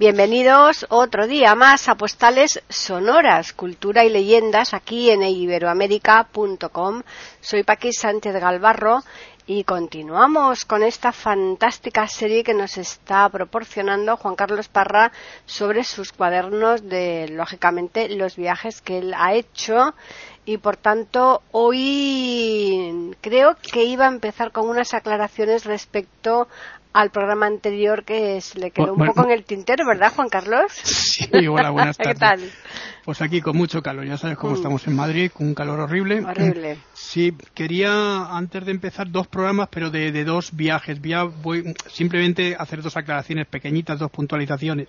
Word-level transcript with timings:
Bienvenidos 0.00 0.86
otro 0.88 1.26
día 1.26 1.54
más 1.54 1.86
a 1.90 1.94
Postales 1.94 2.62
Sonoras, 2.70 3.52
Cultura 3.52 4.02
y 4.02 4.08
Leyendas 4.08 4.72
aquí 4.72 5.10
en 5.10 5.22
iberoamérica.com. 5.22 7.02
Soy 7.42 7.64
Paqui 7.64 7.92
Sánchez 7.92 8.32
Galvarro 8.40 9.02
y 9.46 9.64
continuamos 9.64 10.64
con 10.64 10.82
esta 10.82 11.12
fantástica 11.12 12.08
serie 12.08 12.42
que 12.42 12.54
nos 12.54 12.78
está 12.78 13.28
proporcionando 13.28 14.16
Juan 14.16 14.36
Carlos 14.36 14.68
Parra 14.68 15.12
sobre 15.44 15.84
sus 15.84 16.12
cuadernos 16.12 16.88
de, 16.88 17.28
lógicamente, 17.28 18.08
los 18.08 18.36
viajes 18.36 18.80
que 18.80 19.00
él 19.00 19.12
ha 19.14 19.34
hecho 19.34 19.94
y 20.46 20.56
por 20.56 20.78
tanto 20.78 21.42
hoy 21.52 23.14
creo 23.20 23.54
que 23.60 23.84
iba 23.84 24.06
a 24.06 24.08
empezar 24.08 24.50
con 24.50 24.66
unas 24.66 24.94
aclaraciones 24.94 25.66
respecto 25.66 26.48
al 26.92 27.10
programa 27.10 27.46
anterior 27.46 28.04
que 28.04 28.40
se 28.40 28.58
le 28.58 28.70
quedó 28.70 28.94
un 28.94 29.06
poco 29.06 29.24
en 29.24 29.30
el 29.30 29.44
tintero, 29.44 29.86
¿verdad, 29.86 30.12
Juan 30.14 30.28
Carlos? 30.28 30.72
Sí, 30.72 31.28
hola, 31.48 31.70
buenas 31.70 31.96
tardes. 31.98 32.14
¿Qué 32.14 32.18
tal? 32.18 32.40
Pues 33.04 33.22
aquí 33.22 33.40
con 33.40 33.56
mucho 33.56 33.80
calor, 33.82 34.04
ya 34.06 34.18
sabes 34.18 34.36
cómo 34.36 34.52
Mm. 34.52 34.56
estamos 34.56 34.86
en 34.86 34.94
Madrid, 34.96 35.30
con 35.32 35.46
un 35.48 35.54
calor 35.54 35.80
horrible. 35.80 36.22
Horrible. 36.24 36.78
Sí, 37.00 37.32
quería 37.54 38.26
antes 38.36 38.64
de 38.66 38.70
empezar 38.70 39.10
dos 39.10 39.26
programas, 39.26 39.68
pero 39.72 39.90
de, 39.90 40.12
de 40.12 40.22
dos 40.22 40.50
viajes. 40.54 41.00
Voy 41.00 41.12
a- 41.14 41.24
voy 41.24 41.74
simplemente 41.88 42.54
a 42.54 42.62
hacer 42.62 42.82
dos 42.82 42.96
aclaraciones 42.96 43.48
pequeñitas, 43.48 43.98
dos 43.98 44.10
puntualizaciones. 44.12 44.88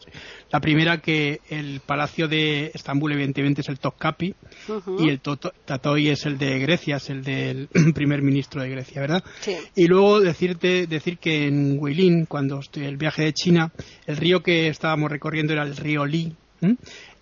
La 0.52 0.60
primera 0.60 0.98
que 1.00 1.40
el 1.50 1.80
Palacio 1.84 2.28
de 2.28 2.70
Estambul 2.76 3.14
evidentemente 3.14 3.62
es 3.62 3.70
el 3.70 3.80
Topkapi 3.80 4.36
Ujú. 4.68 4.98
y 5.04 5.10
el 5.10 5.22
Tatoi 5.22 6.10
es 6.10 6.26
el 6.26 6.38
de 6.38 6.60
Grecia, 6.60 6.98
es 6.98 7.10
el 7.10 7.24
del 7.24 7.70
primer 7.96 8.22
ministro 8.22 8.62
de 8.62 8.70
Grecia, 8.70 9.02
¿verdad? 9.02 9.24
Sí. 9.40 9.56
Y 9.76 9.88
luego 9.88 10.20
decirte, 10.20 10.86
decir 10.86 11.18
que 11.18 11.48
en 11.48 11.78
Huilin, 11.92 12.25
cuando 12.25 12.61
el 12.75 12.95
viaje 12.95 13.23
de 13.23 13.34
China, 13.34 13.72
el 14.06 14.16
río 14.16 14.42
que 14.42 14.70
estábamos 14.70 15.11
recorriendo 15.11 15.52
era 15.52 15.64
el 15.64 15.75
río 15.75 16.06
Li. 16.06 16.34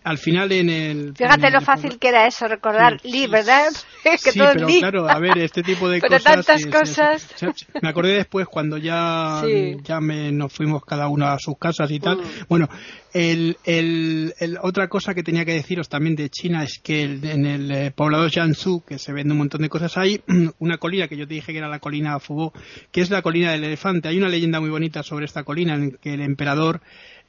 Al 0.09 0.17
final 0.17 0.51
en 0.51 0.69
el... 0.69 1.13
Fíjate 1.15 1.47
en 1.47 1.53
lo 1.53 1.59
el- 1.59 1.65
fácil 1.65 1.99
que 1.99 2.07
era 2.09 2.25
eso, 2.25 2.47
recordar 2.47 2.99
Sí, 3.01 3.11
Lee, 3.11 3.27
¿verdad? 3.27 3.67
que 4.03 4.17
Sí, 4.31 4.39
todo 4.39 4.49
pero 4.53 4.67
Lee. 4.67 4.79
claro, 4.79 5.07
a 5.07 5.19
ver, 5.19 5.37
este 5.37 5.61
tipo 5.61 5.87
de 5.87 5.99
Pero 6.01 6.17
cosas... 6.17 6.33
tantas 6.45 6.61
sí, 6.63 6.69
cosas. 6.69 7.27
sí. 7.35 7.45
Me 7.81 7.89
acordé 7.89 8.13
después 8.13 8.47
cuando 8.47 8.77
ya, 8.77 9.43
ya 9.83 9.99
me, 10.01 10.31
nos 10.31 10.51
fuimos 10.51 10.83
cada 10.83 11.07
uno 11.09 11.27
a 11.27 11.37
sus 11.39 11.57
casas 11.59 11.91
y 11.91 11.99
tal. 11.99 12.17
Mm. 12.17 12.21
Bueno, 12.49 12.67
el, 13.13 13.57
el, 13.65 14.33
otra 14.61 14.87
cosa 14.87 15.13
que 15.13 15.23
tenía 15.23 15.45
que 15.45 15.53
deciros 15.53 15.89
también 15.89 16.15
de 16.15 16.29
China 16.29 16.63
es 16.63 16.79
que 16.83 17.03
el- 17.03 17.23
en 17.25 17.45
el 17.45 17.71
eh, 17.71 17.91
poblado 17.91 18.27
Jiangsu, 18.29 18.83
que 18.87 18.97
se 18.97 19.13
vende 19.13 19.33
un 19.33 19.37
montón 19.39 19.61
de 19.61 19.69
cosas, 19.69 19.95
hay 19.97 20.21
una 20.59 20.77
colina 20.79 21.07
que 21.07 21.17
yo 21.17 21.27
te 21.27 21.35
dije 21.35 21.51
que 21.51 21.57
era 21.59 21.67
la 21.69 21.79
colina 21.79 22.19
Fubó, 22.19 22.51
que 22.91 23.01
es 23.01 23.09
la 23.09 23.21
colina 23.21 23.51
del 23.51 23.63
elefante. 23.63 24.07
Hay 24.09 24.17
una 24.17 24.29
leyenda 24.29 24.59
muy 24.59 24.69
bonita 24.71 25.03
sobre 25.03 25.25
esta 25.25 25.43
colina 25.43 25.75
en 25.75 25.91
que 26.01 26.13
el 26.15 26.21
emperador 26.21 26.81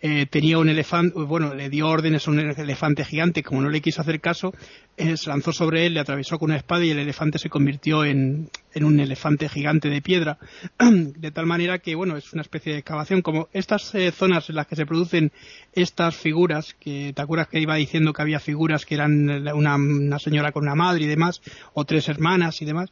eh, 0.03 0.27
tenía 0.27 0.59
un 0.59 0.69
elefante, 0.69 1.19
bueno, 1.19 1.55
le 1.55 1.69
dio 1.69 1.87
órdenes 1.87 2.27
a 2.27 2.31
un 2.31 2.41
elefante 2.41 3.05
gigante, 3.05 3.43
como 3.43 3.61
no 3.61 3.69
le 3.69 3.83
quiso 3.83 4.01
hacer 4.01 4.21
caso, 4.21 4.55
eh, 4.97 5.17
se 5.17 5.29
lanzó 5.29 5.53
sobre 5.53 5.87
él, 5.87 5.95
le 5.95 6.01
atravesó 6.01 6.39
con 6.39 6.51
una 6.51 6.57
espada 6.57 6.85
y 6.85 6.91
el 6.91 6.99
elefante 6.99 7.39
se 7.39 7.51
convirtió 7.51 8.05
en, 8.05 8.49
en 8.73 8.85
un 8.85 8.99
elefante 8.99 9.49
gigante 9.49 9.91
de 9.91 10.01
piedra. 10.01 10.39
De 10.79 11.31
tal 11.31 11.47
manera 11.47 11.79
que, 11.81 11.95
bueno, 11.95 12.17
es 12.17 12.33
una 12.33 12.43
especie 12.43 12.73
de 12.73 12.79
excavación. 12.79 13.21
Como 13.21 13.49
estas 13.53 13.95
eh, 13.95 14.11
zonas 14.11 14.49
en 14.49 14.57
las 14.57 14.67
que 14.67 14.77
se 14.77 14.87
producen 14.87 15.33
estas 15.75 16.17
figuras, 16.17 16.75
que 16.81 17.13
te 17.15 17.23
acuerdas 17.23 17.49
que 17.49 17.61
iba 17.61 17.75
diciendo 17.75 18.13
que 18.13 18.23
había 18.23 18.41
figuras 18.41 18.87
que 18.87 18.95
eran 18.95 19.29
una, 19.55 19.77
una 19.77 20.19
señora 20.19 20.53
con 20.53 20.63
una 20.63 20.75
madre 20.75 21.05
y 21.05 21.09
demás, 21.09 21.43
o 21.75 21.85
tres 21.85 22.09
hermanas 22.09 22.63
y 22.63 22.65
demás, 22.65 22.91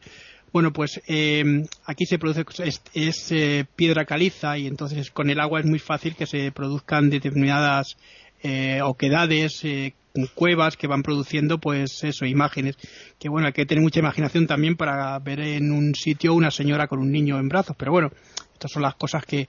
bueno, 0.53 0.73
pues 0.73 1.01
eh, 1.07 1.45
aquí 1.85 2.07
se 2.07 2.19
produce 2.19 2.45
es, 2.65 2.83
es, 2.95 3.33
eh, 3.33 3.67
piedra 3.77 4.05
caliza 4.05 4.59
y 4.59 4.67
entonces 4.67 5.11
con 5.11 5.31
el 5.31 5.41
agua 5.41 5.61
es 5.61 5.67
muy 5.67 5.79
fácil 5.79 6.17
que 6.17 6.27
se 6.27 6.53
produzcan 6.53 7.11
determinadas 7.11 7.97
eh, 8.43 8.81
oquedades, 8.83 9.65
eh, 9.65 9.95
cuevas 10.35 10.77
que 10.77 10.87
van 10.87 11.03
produciendo 11.03 11.59
pues 11.59 12.03
eso, 12.05 12.25
imágenes. 12.25 12.77
Que 13.19 13.29
bueno, 13.29 13.49
hay 13.49 13.53
que 13.53 13.67
tener 13.67 13.83
mucha 13.83 14.01
imaginación 14.01 14.47
también 14.47 14.77
para 14.77 15.19
ver 15.19 15.41
en 15.41 15.73
un 15.73 15.95
sitio 15.95 16.35
una 16.35 16.51
señora 16.51 16.87
con 16.87 17.01
un 17.01 17.11
niño 17.11 17.39
en 17.39 17.49
brazos, 17.49 17.77
pero 17.77 17.93
bueno, 17.93 18.11
estas 18.53 18.73
son 18.73 18.83
las 18.83 18.95
cosas 18.95 19.25
que... 19.25 19.49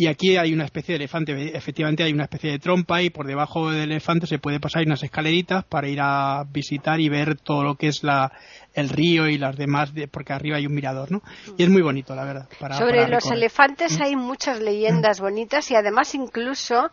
Y 0.00 0.06
aquí 0.06 0.38
hay 0.38 0.54
una 0.54 0.64
especie 0.64 0.94
de 0.94 0.96
elefante, 0.96 1.54
efectivamente 1.54 2.02
hay 2.02 2.14
una 2.14 2.22
especie 2.22 2.52
de 2.52 2.58
trompa 2.58 3.02
y 3.02 3.10
por 3.10 3.26
debajo 3.26 3.70
del 3.70 3.90
elefante 3.90 4.26
se 4.26 4.38
puede 4.38 4.58
pasar 4.58 4.82
unas 4.86 5.02
escaleritas 5.02 5.62
para 5.64 5.88
ir 5.88 5.98
a 6.00 6.42
visitar 6.50 6.98
y 7.00 7.10
ver 7.10 7.36
todo 7.36 7.62
lo 7.62 7.74
que 7.74 7.88
es 7.88 8.02
la, 8.02 8.32
el 8.72 8.88
río 8.88 9.28
y 9.28 9.36
las 9.36 9.58
demás, 9.58 9.92
de, 9.92 10.08
porque 10.08 10.32
arriba 10.32 10.56
hay 10.56 10.64
un 10.64 10.72
mirador, 10.72 11.12
¿no? 11.12 11.20
Y 11.58 11.64
es 11.64 11.68
muy 11.68 11.82
bonito, 11.82 12.14
la 12.14 12.24
verdad. 12.24 12.48
Para, 12.58 12.78
Sobre 12.78 12.92
para 12.92 13.08
los 13.08 13.24
recorrer. 13.24 13.36
elefantes 13.36 14.00
hay 14.00 14.16
muchas 14.16 14.58
leyendas 14.60 15.20
bonitas 15.20 15.70
y 15.70 15.74
además 15.74 16.14
incluso 16.14 16.90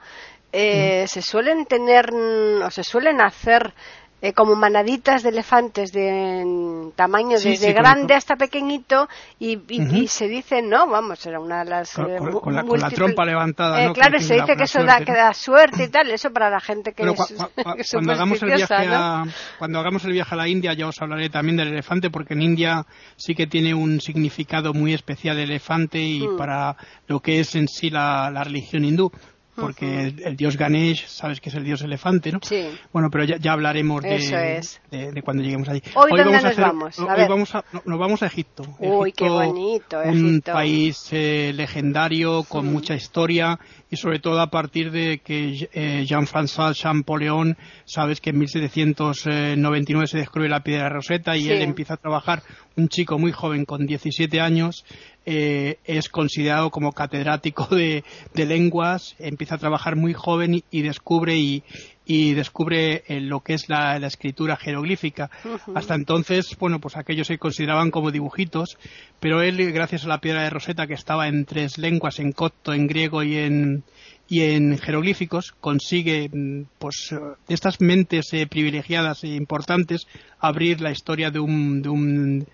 eh, 0.52 1.06
se 1.08 1.22
suelen 1.22 1.66
tener 1.66 2.12
mm, 2.12 2.64
o 2.64 2.72
se 2.72 2.84
suelen 2.84 3.22
hacer 3.22 3.74
eh, 4.22 4.34
como 4.34 4.56
manaditas 4.56 5.22
de 5.22 5.30
elefantes 5.30 5.92
de 5.92 6.42
en 6.42 6.92
tamaño 6.96 7.38
Sí, 7.38 7.50
desde 7.50 7.68
sí, 7.68 7.74
grande 7.74 8.16
hasta 8.16 8.36
pequeñito 8.36 9.08
y, 9.40 9.60
y- 9.70 10.08
se 10.08 10.28
dice 10.28 10.62
no 10.64 10.88
vamos 10.88 11.24
era 11.26 11.40
una 11.40 11.64
de 11.64 11.70
las 11.70 11.94
Con- 11.94 12.10
eh, 12.12 12.18
con- 12.18 12.32
mu- 12.32 12.42
con 12.42 12.56
la- 12.56 12.64
con 12.64 12.80
la 12.80 12.88
múltiple- 12.90 12.96
trompa 12.96 13.26
levantada, 13.26 13.84
Eh, 13.84 13.88
¿no? 13.88 13.94
claro 13.94 14.18
Que 14.18 14.24
se 14.24 14.34
dice 14.36 14.56
que 14.56 14.64
eso 14.64 14.84
da, 14.84 14.94
suerte, 14.98 15.06
que 15.06 15.12
da 15.18 15.34
suerte 15.34 15.84
y 15.84 15.88
tal 15.90 16.10
eso 16.10 16.32
para 16.32 16.50
la 16.50 16.60
gente 16.60 16.94
que 16.94 17.04
Pero 17.04 17.12
es, 17.14 17.20
cua- 17.20 17.50
cua- 17.56 17.76
que 17.76 17.82
es 17.82 17.92
cuando 17.92 18.14
hagamos 18.14 18.42
el 18.42 18.50
viaje 18.56 18.74
a, 18.90 19.24
cuando 19.60 19.80
hagamos 19.80 20.06
el 20.06 20.12
viaje 20.14 20.34
a 20.34 20.38
la 20.38 20.48
India 20.48 20.74
ya 20.74 20.88
os 20.88 21.00
hablaré 21.02 21.30
también 21.30 21.58
del 21.58 21.68
elefante 21.68 22.10
porque 22.10 22.34
en 22.34 22.42
India 22.42 22.86
sí 23.18 23.36
que 23.36 23.46
tiene 23.46 23.74
un 23.76 24.02
significado 24.02 24.74
muy 24.74 24.94
especial 24.96 25.38
el 25.38 25.52
elefante 25.52 26.00
y 26.00 26.28
Mm. 26.28 26.38
para 26.38 26.76
lo 27.08 27.20
que 27.20 27.40
es 27.40 27.54
en 27.56 27.68
sí 27.68 27.90
la, 27.92 28.32
la 28.32 28.44
religión 28.44 28.84
hindú 28.84 29.12
porque 29.60 30.04
el, 30.08 30.22
el 30.24 30.36
dios 30.38 30.56
Ganesh 30.58 31.08
sabes 31.08 31.42
que 31.42 31.50
es 31.50 31.56
el 31.56 31.64
dios 31.64 31.82
elefante 31.82 32.32
¿no? 32.32 32.40
Sí. 32.42 32.68
bueno 32.94 33.10
pero 33.12 33.24
ya, 33.26 33.38
ya 33.38 33.54
hablaremos 33.54 34.02
de, 34.04 34.16
es. 34.58 34.80
de, 34.92 35.12
de 35.12 35.22
cuando 35.22 35.44
lleguemos 35.44 35.68
allí 35.70 35.82
Hoy, 35.96 36.12
¿dónde 36.12 36.24
vamos 36.26 36.44
a 36.46 36.48
nos 36.50 36.58
vamos? 36.58 37.00
A 37.00 37.04
hoy 37.04 37.18
ver. 37.18 37.30
vamos 37.30 37.56
a, 37.56 37.66
no- 37.74 37.82
nos 37.86 38.00
vamos 38.00 38.24
a 38.24 38.28
Egipto 38.28 38.64
Uy, 38.80 39.12
qué 39.12 39.26
Egipto, 39.26 39.34
bonito, 39.34 40.00
un 40.06 40.28
Egipto. 40.30 40.52
país 40.54 41.10
eh, 41.12 41.52
legendario 41.56 42.44
con 42.44 42.66
mucha 42.72 42.94
historia 42.96 43.60
y 43.90 43.96
sobre 43.96 44.20
todo 44.20 44.42
a 44.42 44.48
partir 44.50 44.92
de 44.92 45.20
que 45.20 45.68
eh, 45.74 46.04
Jean-François 46.06 46.74
Champollion, 46.76 47.56
sabes 47.86 48.20
que 48.20 48.32
en 48.32 48.40
1799 48.40 50.08
se 50.08 50.18
descubre 50.18 50.50
la 50.50 50.62
piedra 50.62 50.90
roseta 50.90 51.38
y 51.38 51.44
Sí. 51.44 51.52
él 51.52 51.62
empieza 51.62 51.94
a 51.94 51.98
trabajar, 51.98 52.44
un 52.76 52.90
chico 52.90 53.18
muy 53.18 53.32
joven 53.32 53.64
con 53.66 53.86
17 53.86 54.42
años, 54.42 54.84
eh, 55.30 55.80
es 55.84 56.08
considerado 56.08 56.72
como 56.72 56.94
catedrático 56.94 57.66
de, 57.76 58.06
de 58.34 58.46
lenguas, 58.46 59.14
empieza 59.20 59.56
a 59.56 59.58
trabajar 59.58 59.98
muy 59.98 60.14
joven 60.14 60.56
y, 60.56 60.64
y 60.72 60.84
descubre 60.84 61.36
y, 61.36 61.64
y 62.06 62.34
descubre 62.34 63.04
eh, 63.08 63.20
lo 63.20 63.42
que 63.42 63.54
es 63.54 63.68
la, 63.68 64.00
la 64.00 64.08
escritura 64.08 64.56
jeroglífica. 64.56 65.30
Hasta 65.76 65.96
entonces, 65.96 66.56
bueno, 66.58 66.80
pues 66.80 66.96
aquellos 66.96 67.28
se 67.28 67.38
consideraban 67.38 67.92
como 67.92 68.12
dibujitos, 68.12 68.78
pero 69.20 69.42
él, 69.42 69.74
gracias 69.74 70.06
a 70.06 70.08
la 70.08 70.22
piedra 70.22 70.44
de 70.44 70.50
Rosetta, 70.50 70.88
que 70.88 70.94
estaba 70.94 71.28
en 71.28 71.44
tres 71.44 71.78
lenguas, 71.78 72.20
en 72.20 72.32
copto, 72.32 72.74
en 72.74 72.88
griego 72.88 73.22
y 73.24 73.36
en, 73.36 73.84
y 74.30 74.44
en 74.44 74.78
jeroglíficos, 74.78 75.52
consigue, 75.60 76.30
mm, 76.32 76.68
pues, 76.80 77.12
eh, 77.12 77.18
de 77.48 77.54
estas 77.54 77.82
mentes 77.82 78.32
eh, 78.32 78.48
privilegiadas 78.48 79.26
e 79.26 79.36
importantes, 79.36 80.08
abrir 80.40 80.80
la 80.80 80.92
historia 80.92 81.32
de 81.32 81.40
un, 81.40 81.82
de 81.82 81.90
un, 81.90 82.48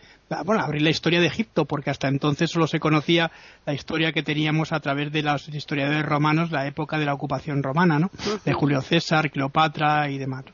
bueno, 0.45 0.63
abrir 0.63 0.81
la 0.81 0.89
historia 0.89 1.19
de 1.19 1.27
Egipto, 1.27 1.65
porque 1.65 1.89
hasta 1.89 2.07
entonces 2.07 2.49
solo 2.49 2.67
se 2.67 2.79
conocía 2.79 3.31
la 3.65 3.73
historia 3.73 4.11
que 4.11 4.23
teníamos 4.23 4.71
a 4.71 4.79
través 4.79 5.11
de 5.11 5.21
los 5.21 5.47
historiadores 5.49 6.05
romanos, 6.05 6.51
la 6.51 6.65
época 6.67 6.97
de 6.97 7.05
la 7.05 7.13
ocupación 7.13 7.61
romana, 7.61 7.99
¿no? 7.99 8.09
De 8.43 8.53
Julio 8.53 8.81
César, 8.81 9.29
Cleopatra 9.29 10.09
y 10.09 10.17
demás. 10.17 10.45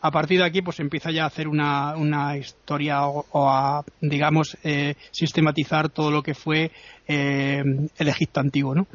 A 0.00 0.10
partir 0.10 0.38
de 0.38 0.44
aquí, 0.44 0.60
pues 0.60 0.80
empieza 0.80 1.10
ya 1.10 1.24
a 1.24 1.28
hacer 1.28 1.48
una, 1.48 1.96
una 1.96 2.36
historia 2.36 3.06
o, 3.06 3.24
o 3.30 3.48
a, 3.48 3.82
digamos, 4.02 4.56
eh, 4.62 4.96
sistematizar 5.10 5.88
todo 5.88 6.10
lo 6.10 6.22
que 6.22 6.34
fue 6.34 6.70
eh, 7.08 7.62
el 7.96 8.08
Egipto 8.08 8.40
antiguo, 8.40 8.74
¿no? 8.74 8.86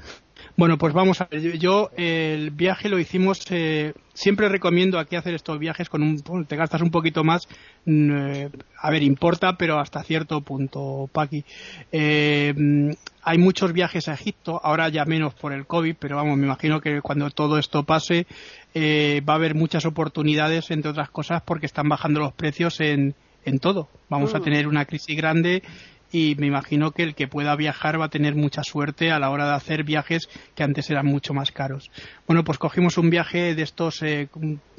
Bueno, 0.60 0.78
pues 0.78 0.94
vamos 0.94 1.22
a 1.22 1.28
ver. 1.32 1.58
Yo 1.58 1.90
eh, 1.96 2.36
el 2.38 2.52
viaje 2.52 2.90
lo 2.90 3.00
hicimos. 3.00 3.46
Eh, 3.50 3.94
siempre 4.14 4.50
recomiendo 4.50 5.00
aquí 5.00 5.16
hacer 5.16 5.34
estos 5.34 5.58
viajes 5.58 5.88
con 5.88 6.04
un. 6.04 6.22
bueno, 6.26 6.46
te 6.46 6.58
gastas 6.58 6.82
un 6.82 6.92
poquito 6.92 7.24
más. 7.24 7.48
mm, 7.86 8.12
eh, 8.12 8.50
a 8.78 8.92
ver, 8.92 9.02
importa, 9.04 9.56
pero 9.56 9.80
hasta 9.80 10.04
cierto 10.04 10.42
punto, 10.42 11.10
Paqui. 11.14 11.46
Eh, 11.94 12.54
mm, 12.58 12.90
hay 13.22 13.38
muchos 13.38 13.72
viajes 13.72 14.10
a 14.10 14.16
Egipto, 14.16 14.60
ahora 14.62 14.90
ya 14.90 15.06
menos 15.06 15.34
por 15.34 15.54
el 15.54 15.66
COVID, 15.66 15.96
pero 15.98 16.18
vamos, 16.18 16.38
me 16.38 16.46
imagino 16.46 16.82
que 16.82 17.02
cuando 17.02 17.30
todo 17.30 17.58
esto 17.58 17.84
pase 17.84 18.28
eh, 18.74 19.22
va 19.22 19.34
a 19.34 19.38
haber 19.38 19.56
muchas 19.56 19.86
oportunidades, 19.86 20.72
entre 20.72 20.92
otras 20.92 21.10
cosas, 21.10 21.42
porque 21.42 21.68
están 21.68 21.88
bajando 21.88 22.20
los 22.20 22.34
precios 22.34 22.82
en, 22.82 23.16
en 23.46 23.60
todo. 23.60 23.88
Vamos 24.10 24.36
a 24.36 24.42
tener 24.42 24.68
una 24.68 24.84
crisis 24.84 25.16
grande 25.16 25.64
y 26.12 26.36
me 26.38 26.48
imagino 26.48 26.92
que 26.92 27.04
el 27.04 27.16
que 27.16 27.28
pueda 27.28 27.56
viajar 27.56 28.00
va 28.00 28.06
a 28.06 28.10
tener 28.10 28.36
mucha 28.36 28.64
suerte 28.64 29.12
a 29.12 29.20
la 29.20 29.30
hora 29.30 29.48
de 29.48 29.56
hacer 29.56 29.84
viajes 29.84 30.30
que 30.56 30.64
antes 30.64 30.90
eran 30.90 31.06
mucho 31.06 31.34
más 31.34 31.52
caros. 31.52 31.92
Bueno, 32.28 32.44
pues 32.44 32.58
cogimos 32.58 32.98
un 32.98 33.10
viaje 33.10 33.56
de 33.56 33.62
estos, 33.62 34.02
eh, 34.02 34.30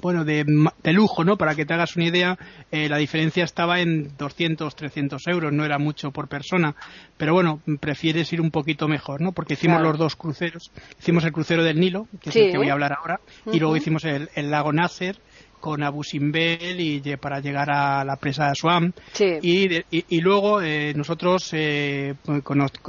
bueno, 0.01 0.25
de, 0.25 0.45
lujo, 0.93 1.25
¿no? 1.25 1.37
Para 1.37 1.55
que 1.55 1.65
te 1.65 1.75
hagas 1.75 1.97
una 1.97 2.07
idea, 2.07 2.39
eh, 2.71 2.89
la 2.89 2.97
diferencia 2.97 3.45
estaba 3.45 3.81
en 3.81 4.17
200, 4.17 4.75
300 4.75 5.27
euros, 5.29 5.53
no 5.53 5.65
era 5.65 5.79
mucho 5.79 6.11
por 6.11 6.29
persona, 6.29 6.75
pero 7.17 7.33
bueno, 7.33 7.61
prefieres 7.81 8.33
ir 8.33 8.41
un 8.41 8.51
poquito 8.51 8.89
mejor, 8.89 9.21
¿no? 9.21 9.33
Porque 9.33 9.55
hicimos 9.55 9.83
los 9.83 9.99
dos 9.99 10.17
cruceros, 10.17 10.71
hicimos 10.99 11.25
el 11.25 11.33
crucero 11.33 11.63
del 11.63 11.79
Nilo, 11.79 12.09
que 12.21 12.31
es 12.31 12.37
el 12.37 12.51
que 12.51 12.59
voy 12.59 12.69
a 12.69 12.73
hablar 12.73 12.93
ahora, 12.93 13.21
y 13.53 13.59
luego 13.59 13.77
hicimos 13.77 14.05
el, 14.05 14.29
el 14.35 14.51
lago 14.51 14.73
Nasser, 14.73 15.17
con 15.61 15.83
Abu 15.83 16.03
Simbel 16.03 16.81
y 16.81 17.01
para 17.17 17.41
llegar 17.41 17.71
a 17.71 18.05
la 18.05 18.17
presa 18.17 18.47
de 18.47 18.51
Aswan. 18.51 18.95
Y, 19.43 20.21
luego 20.21 20.61
eh, 20.63 20.93
nosotros 20.95 21.51
eh, 21.53 22.15
pues, 22.25 22.43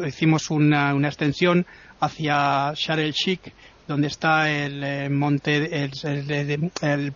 hicimos 0.08 0.50
una, 0.50 0.92
extensión 1.08 1.66
hacia 2.00 2.74
Shar 2.76 3.00
el 3.00 3.12
Sheikh, 3.12 3.54
donde 3.88 4.08
está 4.08 4.50
el 4.50 4.84
eh, 4.84 5.10
monte, 5.10 5.84
el, 5.84 5.92
el, 6.02 7.14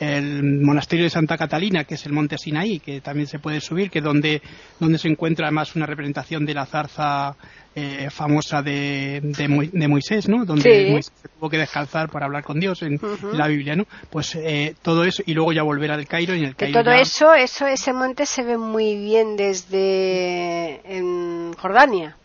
monasterio 0.00 1.04
de 1.04 1.10
Santa 1.10 1.36
Catalina, 1.36 1.84
que 1.84 1.94
es 1.94 2.06
el 2.06 2.12
monte 2.12 2.38
Sinaí, 2.38 2.80
que 2.80 3.00
también 3.00 3.26
se 3.26 3.38
puede 3.38 3.60
subir, 3.60 3.90
que 3.90 4.00
donde, 4.00 4.40
donde 4.78 4.98
se 4.98 5.08
encuentra 5.08 5.46
además 5.46 5.76
una 5.76 5.86
representación 5.86 6.46
de 6.46 6.54
la 6.54 6.66
zarza 6.66 7.36
eh, 7.74 8.08
famosa 8.10 8.62
de, 8.62 9.20
de, 9.22 9.88
Moisés, 9.88 10.28
¿no? 10.28 10.44
Donde 10.44 10.90
Moisés 10.90 11.12
tuvo 11.38 11.48
que 11.48 11.58
descalzar 11.58 12.10
para 12.10 12.26
hablar 12.26 12.42
con 12.42 12.58
Dios 12.58 12.82
en, 12.82 12.98
la 13.32 13.46
Biblia, 13.46 13.76
¿no? 13.76 13.84
Pues 14.10 14.34
eh, 14.34 14.74
todo 14.82 15.04
eso 15.04 15.22
y 15.24 15.34
luego 15.34 15.52
ya 15.52 15.62
volver 15.62 15.92
al 15.92 16.06
Cairo 16.06 16.34
y 16.34 16.40
en 16.40 16.46
el 16.46 16.56
Cairo. 16.56 16.82
todo 16.82 16.92
eso, 16.92 17.34
eso, 17.34 17.66
ese 17.66 17.92
monte 17.92 18.26
se 18.26 18.42
ve 18.42 18.58
muy 18.58 18.96
bien 18.96 19.36
desde 19.36 20.80
en 20.84 21.52
Jordania. 21.54 22.16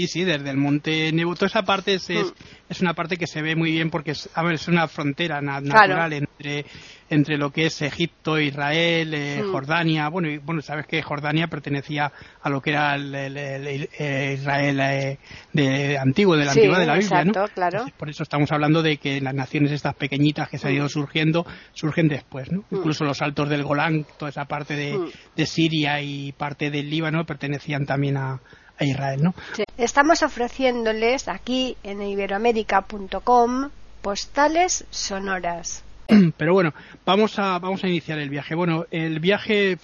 Sí, 0.00 0.06
sí, 0.06 0.24
desde 0.24 0.48
el 0.48 0.56
monte 0.56 1.12
Nebo. 1.12 1.34
Toda 1.34 1.48
esa 1.48 1.62
parte 1.62 1.92
es, 1.92 2.08
es, 2.08 2.32
mm. 2.32 2.82
una 2.82 2.94
parte 2.94 3.18
que 3.18 3.26
se 3.26 3.42
ve 3.42 3.54
muy 3.54 3.70
bien 3.72 3.90
porque 3.90 4.12
es, 4.12 4.30
a 4.32 4.42
ver, 4.42 4.54
es 4.54 4.66
una 4.66 4.88
frontera 4.88 5.42
natural 5.42 6.14
entre, 6.14 6.64
entre 7.10 7.36
lo 7.36 7.50
que 7.50 7.66
es 7.66 7.82
Egipto, 7.82 8.40
Israel, 8.40 9.12
eh, 9.12 9.42
mm. 9.42 9.52
Jordania. 9.52 10.08
Bueno, 10.08 10.30
y, 10.30 10.38
bueno, 10.38 10.62
sabes 10.62 10.86
que 10.86 11.02
Jordania 11.02 11.48
pertenecía 11.48 12.10
a 12.40 12.48
lo 12.48 12.62
que 12.62 12.70
era 12.70 12.94
el, 12.94 13.14
eh, 13.14 14.36
Israel 14.38 14.80
eh, 14.80 15.18
de, 15.52 15.98
antiguo, 15.98 16.34
de 16.34 16.46
la 16.46 16.52
antigua 16.52 16.78
de 16.78 16.86
la 16.86 16.96
Biblia, 16.96 17.24
¿no? 17.24 17.32
Claro. 17.48 17.84
por 17.98 18.08
eso 18.08 18.22
estamos 18.22 18.50
hablando 18.52 18.82
de 18.82 18.96
que 18.96 19.20
las 19.20 19.34
naciones 19.34 19.70
estas 19.70 19.96
pequeñitas 19.96 20.48
que 20.48 20.56
se 20.56 20.68
han 20.68 20.74
ido 20.76 20.86
mm. 20.86 20.88
surgiendo 20.88 21.46
surgen 21.74 22.08
después, 22.08 22.50
¿no? 22.50 22.64
Incluso 22.70 23.04
los 23.04 23.20
altos 23.20 23.50
del 23.50 23.64
Golán, 23.64 24.06
toda 24.18 24.30
esa 24.30 24.46
parte 24.46 24.76
de, 24.76 24.98
de 25.36 25.44
Siria 25.44 26.00
y 26.00 26.32
parte 26.32 26.70
del 26.70 26.88
Líbano 26.88 27.26
pertenecían 27.26 27.84
también 27.84 28.16
a 28.16 28.40
Israel, 28.84 29.22
¿no? 29.22 29.34
Estamos 29.76 30.22
ofreciéndoles 30.22 31.28
aquí 31.28 31.76
en 31.82 32.02
iberoamérica.com 32.02 33.70
postales 34.02 34.84
sonoras. 34.90 35.84
Pero 36.36 36.54
bueno, 36.54 36.72
vamos 37.04 37.38
a, 37.38 37.58
vamos 37.58 37.84
a 37.84 37.88
iniciar 37.88 38.18
el 38.18 38.30
viaje. 38.30 38.54
Bueno, 38.54 38.86
el 38.90 39.20
viaje, 39.20 39.78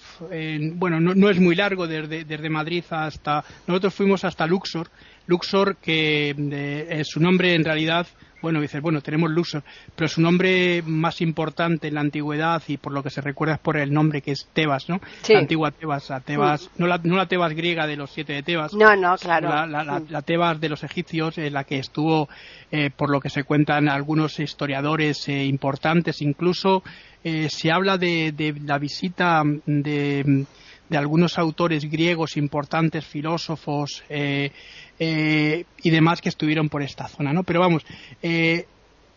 bueno, 0.73 0.99
no, 0.99 1.29
es 1.29 1.39
muy 1.39 1.55
largo 1.55 1.87
desde, 1.87 2.25
desde 2.25 2.49
Madrid 2.49 2.83
hasta, 2.89 3.43
nosotros 3.65 3.93
fuimos 3.93 4.23
hasta 4.25 4.45
Luxor, 4.45 4.89
Luxor 5.27 5.77
que 5.77 6.35
eh, 6.37 7.01
su 7.05 7.19
nombre 7.19 7.53
en 7.53 7.63
realidad 7.63 8.07
bueno, 8.41 8.61
dices, 8.61 8.81
bueno, 8.81 9.01
tenemos 9.01 9.31
Luxor, 9.31 9.63
pero 9.95 10.07
su 10.07 10.21
nombre 10.21 10.81
más 10.85 11.21
importante 11.21 11.87
en 11.87 11.95
la 11.95 12.01
antigüedad 12.01 12.61
y 12.67 12.77
por 12.77 12.93
lo 12.93 13.01
que 13.03 13.09
se 13.09 13.21
recuerda 13.21 13.55
es 13.55 13.59
por 13.59 13.77
el 13.77 13.91
nombre 13.91 14.21
que 14.21 14.31
es 14.31 14.47
Tebas, 14.53 14.89
¿no? 14.89 15.01
La 15.27 15.39
antigua 15.39 15.71
Tebas, 15.71 16.11
Tebas 16.25 16.69
no, 16.77 16.87
la, 16.87 16.99
no 17.03 17.15
la 17.15 17.27
Tebas 17.27 17.53
griega 17.53 17.87
de 17.87 17.95
los 17.95 18.11
siete 18.11 18.33
de 18.33 18.43
Tebas. 18.43 18.73
No, 18.73 18.95
no, 18.95 19.15
claro. 19.17 19.65
La, 19.65 20.21
Tebas 20.21 20.59
de 20.59 20.69
los 20.69 20.83
egipcios, 20.83 21.37
en 21.37 21.53
la 21.53 21.63
que 21.63 21.79
estuvo, 21.79 22.29
eh, 22.71 22.89
por 22.95 23.09
lo 23.09 23.19
que 23.19 23.29
se 23.29 23.43
cuentan 23.43 23.89
algunos 23.89 24.39
historiadores 24.39 25.27
eh, 25.29 25.45
importantes, 25.45 26.21
incluso 26.21 26.83
eh, 27.23 27.49
se 27.49 27.71
habla 27.71 27.97
de, 27.97 28.31
de 28.31 28.53
la 28.63 28.77
visita 28.77 29.43
de 29.65 30.45
de 30.89 30.97
algunos 30.97 31.37
autores 31.37 31.89
griegos 31.89 32.37
importantes, 32.37 33.05
filósofos 33.05 34.03
eh, 34.09 34.51
eh, 34.99 35.65
y 35.81 35.89
demás 35.89 36.21
que 36.21 36.29
estuvieron 36.29 36.69
por 36.69 36.81
esta 36.81 37.07
zona, 37.07 37.33
¿no? 37.33 37.43
Pero 37.43 37.59
vamos, 37.59 37.83
eh, 38.21 38.65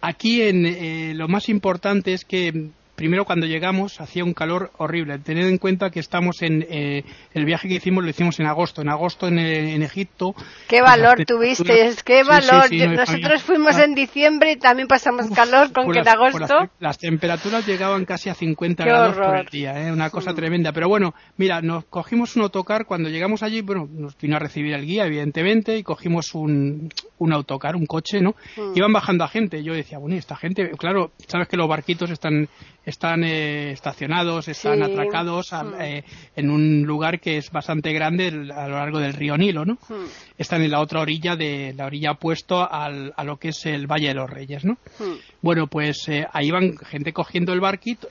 aquí 0.00 0.42
en, 0.42 1.16
lo 1.16 1.28
más 1.28 1.48
importante 1.48 2.12
es 2.12 2.24
que 2.24 2.70
primero 3.00 3.24
cuando 3.24 3.46
llegamos 3.46 3.98
hacía 3.98 4.24
un 4.24 4.34
calor 4.34 4.72
horrible. 4.76 5.18
Tened 5.20 5.48
en 5.48 5.56
cuenta 5.56 5.88
que 5.88 6.00
estamos 6.00 6.42
en 6.42 6.66
eh, 6.68 7.02
el 7.32 7.46
viaje 7.46 7.66
que 7.66 7.76
hicimos 7.76 8.04
lo 8.04 8.10
hicimos 8.10 8.38
en 8.40 8.46
agosto. 8.46 8.82
En 8.82 8.90
agosto 8.90 9.26
en, 9.26 9.38
en 9.38 9.82
Egipto. 9.82 10.34
Qué 10.68 10.82
valor 10.82 11.24
tuviste, 11.24 11.94
qué 12.04 12.24
valor. 12.24 12.70
Nosotros 12.70 13.42
fuimos 13.42 13.78
en 13.78 13.94
diciembre 13.94 14.52
y 14.52 14.56
también 14.56 14.86
pasamos 14.86 15.30
calor 15.30 15.72
con 15.72 15.90
que 15.90 16.00
en 16.00 16.08
agosto. 16.08 16.68
Las, 16.78 16.98
temperaturas 16.98 17.66
llegaban 17.66 18.04
casi 18.04 18.28
a 18.28 18.34
50 18.34 18.84
grados 18.84 19.16
por 19.16 19.34
el 19.34 19.46
día, 19.46 19.80
¿eh? 19.80 19.90
una 19.90 20.10
cosa 20.10 20.32
mm. 20.32 20.36
tremenda. 20.36 20.72
Pero 20.72 20.90
bueno, 20.90 21.14
mira, 21.38 21.62
nos 21.62 21.86
cogimos 21.86 22.36
un 22.36 22.42
autocar 22.42 22.84
cuando 22.84 23.08
llegamos 23.08 23.42
allí. 23.42 23.62
Bueno, 23.62 23.88
nos 23.90 24.14
vino 24.18 24.36
a 24.36 24.40
recibir 24.40 24.74
el 24.74 24.84
guía, 24.84 25.06
evidentemente, 25.06 25.78
y 25.78 25.82
cogimos 25.82 26.34
un, 26.34 26.90
un 27.16 27.32
autocar, 27.32 27.76
un 27.76 27.86
coche, 27.86 28.20
¿no? 28.20 28.34
Mm. 28.58 28.72
Iban 28.74 28.92
bajando 28.92 29.24
a 29.24 29.28
gente. 29.28 29.62
Yo 29.62 29.72
decía, 29.72 29.96
bueno, 29.96 30.16
esta 30.16 30.36
gente, 30.36 30.70
claro, 30.76 31.12
sabes 31.28 31.48
que 31.48 31.56
los 31.56 31.66
barquitos 31.66 32.10
están 32.10 32.46
están 32.90 33.24
eh, 33.24 33.72
estacionados, 33.72 34.48
están 34.48 34.82
atracados 34.82 35.52
mm. 35.52 35.80
eh, 35.80 36.04
en 36.36 36.50
un 36.50 36.82
lugar 36.82 37.20
que 37.20 37.38
es 37.38 37.50
bastante 37.50 37.92
grande 37.92 38.28
a 38.54 38.68
lo 38.68 38.76
largo 38.76 38.98
del 38.98 39.14
río 39.14 39.36
Nilo, 39.38 39.64
¿no? 39.64 39.74
Mm. 39.88 40.04
Están 40.40 40.62
en 40.62 40.70
la 40.70 40.80
otra 40.80 41.00
orilla 41.00 41.36
de 41.36 41.74
la 41.76 41.84
orilla 41.84 42.12
opuesto 42.12 42.66
al, 42.72 43.12
a 43.14 43.24
lo 43.24 43.36
que 43.36 43.48
es 43.48 43.66
el 43.66 43.86
Valle 43.86 44.08
de 44.08 44.14
los 44.14 44.30
Reyes, 44.30 44.64
¿no? 44.64 44.78
Mm. 44.98 45.18
Bueno, 45.42 45.66
pues 45.66 46.08
eh, 46.08 46.26
ahí 46.32 46.50
van 46.50 46.78
gente 46.78 47.12
cogiendo 47.12 47.52
el 47.52 47.60
barquito, 47.60 48.08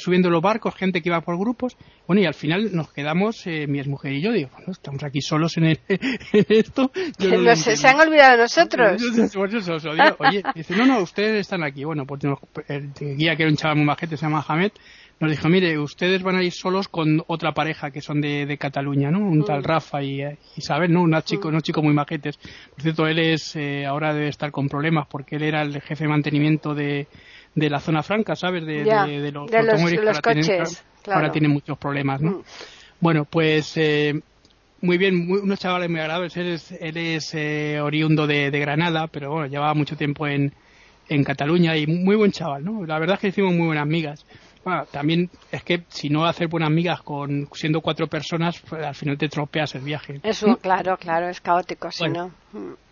subiendo 0.00 0.30
los 0.30 0.42
barcos, 0.42 0.74
gente 0.74 1.00
que 1.00 1.10
iba 1.10 1.20
por 1.20 1.38
grupos. 1.38 1.76
Bueno, 2.08 2.22
y 2.22 2.26
al 2.26 2.34
final 2.34 2.74
nos 2.74 2.92
quedamos, 2.92 3.46
mi 3.46 3.80
mujer 3.84 4.14
y 4.14 4.20
yo, 4.20 4.32
digo, 4.32 4.50
bueno, 4.52 4.72
estamos 4.72 5.04
aquí 5.04 5.20
solos 5.20 5.56
en, 5.58 5.66
esto. 6.32 6.90
no 7.20 7.54
se 7.54 7.86
han 7.86 8.00
olvidado 8.00 8.32
de 8.32 8.42
nosotros. 8.42 9.00
oye, 10.18 10.42
dice, 10.56 10.74
no, 10.74 10.86
no, 10.86 10.98
ustedes 10.98 11.42
están 11.42 11.62
aquí. 11.62 11.84
Bueno, 11.84 12.04
pues 12.04 12.20
el 12.66 12.92
guía 13.16 13.36
que 13.36 13.44
era 13.44 13.50
un 13.50 13.56
chaval 13.56 13.76
muy 13.76 13.86
majete, 13.86 14.16
se 14.16 14.26
llama 14.26 14.44
Hamed, 14.46 14.72
nos 15.20 15.30
dijo, 15.30 15.48
mire, 15.48 15.78
ustedes 15.78 16.22
van 16.22 16.36
a 16.36 16.42
ir 16.42 16.52
solos 16.52 16.88
con 16.88 17.24
otra 17.26 17.52
pareja 17.52 17.90
que 17.90 18.00
son 18.00 18.20
de, 18.20 18.56
Cataluña, 18.58 19.10
¿no? 19.10 19.18
Un 19.18 19.44
tal 19.44 19.60
mm. 19.60 19.64
Rafa 19.64 20.02
y 20.02 20.22
Isabel, 20.56 20.92
¿no? 20.92 21.02
Un 21.02 21.20
chico, 21.22 21.48
mm. 21.48 21.50
unos 21.50 21.62
chicos 21.62 21.82
muy 21.82 21.92
majetes. 21.92 22.36
Por 22.36 22.82
cierto, 22.82 23.06
él 23.06 23.18
es, 23.18 23.56
eh, 23.56 23.84
ahora 23.84 24.14
debe 24.14 24.28
estar 24.28 24.52
con 24.52 24.68
problemas 24.68 25.06
porque 25.08 25.36
él 25.36 25.42
era 25.42 25.62
el 25.62 25.80
jefe 25.80 26.04
de 26.04 26.10
mantenimiento 26.10 26.74
de, 26.74 27.08
de 27.54 27.70
la 27.70 27.80
zona 27.80 28.02
franca, 28.02 28.36
¿sabes? 28.36 28.64
De, 28.64 28.84
de, 28.84 29.32
los, 29.32 29.50
los, 29.50 30.20
coches. 30.20 30.84
ahora 31.06 31.32
tiene 31.32 31.48
muchos 31.48 31.76
problemas, 31.78 32.20
¿no? 32.20 32.30
Mm. 32.30 32.42
Bueno, 33.00 33.24
pues 33.24 33.76
eh, 33.76 34.20
muy 34.80 34.98
bien, 34.98 35.28
unos 35.30 35.58
chavales 35.58 35.90
muy 35.90 36.00
agradables. 36.00 36.36
Él 36.36 36.46
es, 36.48 36.72
él 36.72 36.96
es 36.96 37.34
eh, 37.34 37.80
oriundo 37.80 38.26
de, 38.26 38.50
Granada, 38.50 39.08
pero 39.08 39.32
bueno, 39.32 39.46
llevaba 39.46 39.74
mucho 39.74 39.96
tiempo 39.96 40.26
en, 40.26 40.52
en 41.08 41.24
Cataluña 41.24 41.76
y 41.76 41.86
muy 41.86 42.16
buen 42.16 42.30
chaval, 42.30 42.64
¿no? 42.64 42.86
La 42.86 42.98
verdad 42.98 43.14
es 43.14 43.20
que 43.20 43.28
hicimos 43.28 43.54
muy 43.54 43.66
buenas 43.66 43.82
amigas. 43.82 44.24
Bueno, 44.68 44.84
también 44.84 45.30
es 45.50 45.62
que 45.62 45.84
si 45.88 46.10
no 46.10 46.26
hacer 46.26 46.46
buenas 46.46 46.66
amigas 46.66 47.00
con 47.00 47.48
siendo 47.54 47.80
cuatro 47.80 48.06
personas, 48.06 48.60
pues, 48.68 48.84
al 48.84 48.94
final 48.94 49.16
te 49.16 49.30
tropeas 49.30 49.74
el 49.74 49.80
viaje. 49.80 50.20
Eso, 50.22 50.58
claro, 50.58 50.98
claro, 50.98 51.26
es 51.30 51.40
caótico, 51.40 51.90
si 51.90 52.06
no. 52.06 52.30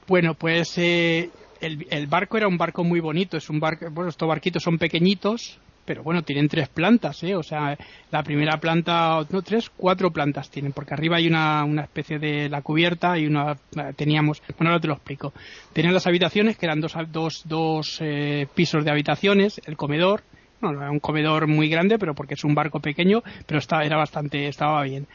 Bueno, 0.07 0.33
pues 0.33 0.79
eh, 0.79 1.29
el, 1.61 1.87
el, 1.91 2.07
barco 2.07 2.39
era 2.39 2.49
un 2.49 2.57
barco 2.57 2.83
muy 2.83 3.01
bonito, 3.01 3.37
es 3.37 3.51
un 3.51 3.61
barco, 3.61 3.91
bueno, 3.91 4.09
estos 4.09 4.27
barquitos 4.27 4.63
son 4.63 4.79
pequeñitos, 4.79 5.59
pero 5.85 6.03
bueno, 6.03 6.23
tienen 6.23 6.49
tres 6.49 6.71
plantas, 6.71 7.23
¿eh? 7.25 7.37
O 7.37 7.43
sea, 7.43 7.77
la 8.11 8.23
primera 8.23 8.59
planta, 8.59 9.27
no, 9.29 9.43
tres, 9.43 9.69
cuatro 9.77 10.11
plantas 10.11 10.49
tienen, 10.49 10.73
porque 10.73 10.95
arriba 10.95 11.19
hay 11.19 11.27
una, 11.27 11.63
una 11.65 11.83
especie 11.83 12.19
de 12.19 12.49
la 12.49 12.63
cubierta 12.63 13.19
y 13.19 13.27
una, 13.27 13.55
teníamos, 13.97 14.43
bueno, 14.57 14.71
ahora 14.71 14.81
te 14.81 14.89
lo 14.89 14.95
explico. 14.95 15.35
Tenían 15.75 15.93
las 15.93 16.07
habitaciones, 16.07 16.57
que 16.57 16.65
eran 16.65 16.81
dos, 16.81 16.95
dos, 17.13 17.43
dos 17.45 17.99
eh, 18.01 18.49
pisos 18.55 18.83
de 18.83 18.91
habitaciones, 18.91 19.61
el 19.67 19.77
comedor, 19.77 20.23
no, 20.61 20.71
era 20.73 20.91
un 20.91 21.01
comedor 21.01 21.47
muy 21.47 21.69
grande, 21.69 21.99
pero 21.99 22.15
porque 22.15 22.35
es 22.35 22.45
un 22.45 22.55
barco 22.55 22.81
pequeño, 22.81 23.23
pero 23.47 23.59
estaba, 23.59 23.85
era 23.85 23.97
bastante, 23.97 24.49
estaba 24.49 24.83
bien. 24.83 25.07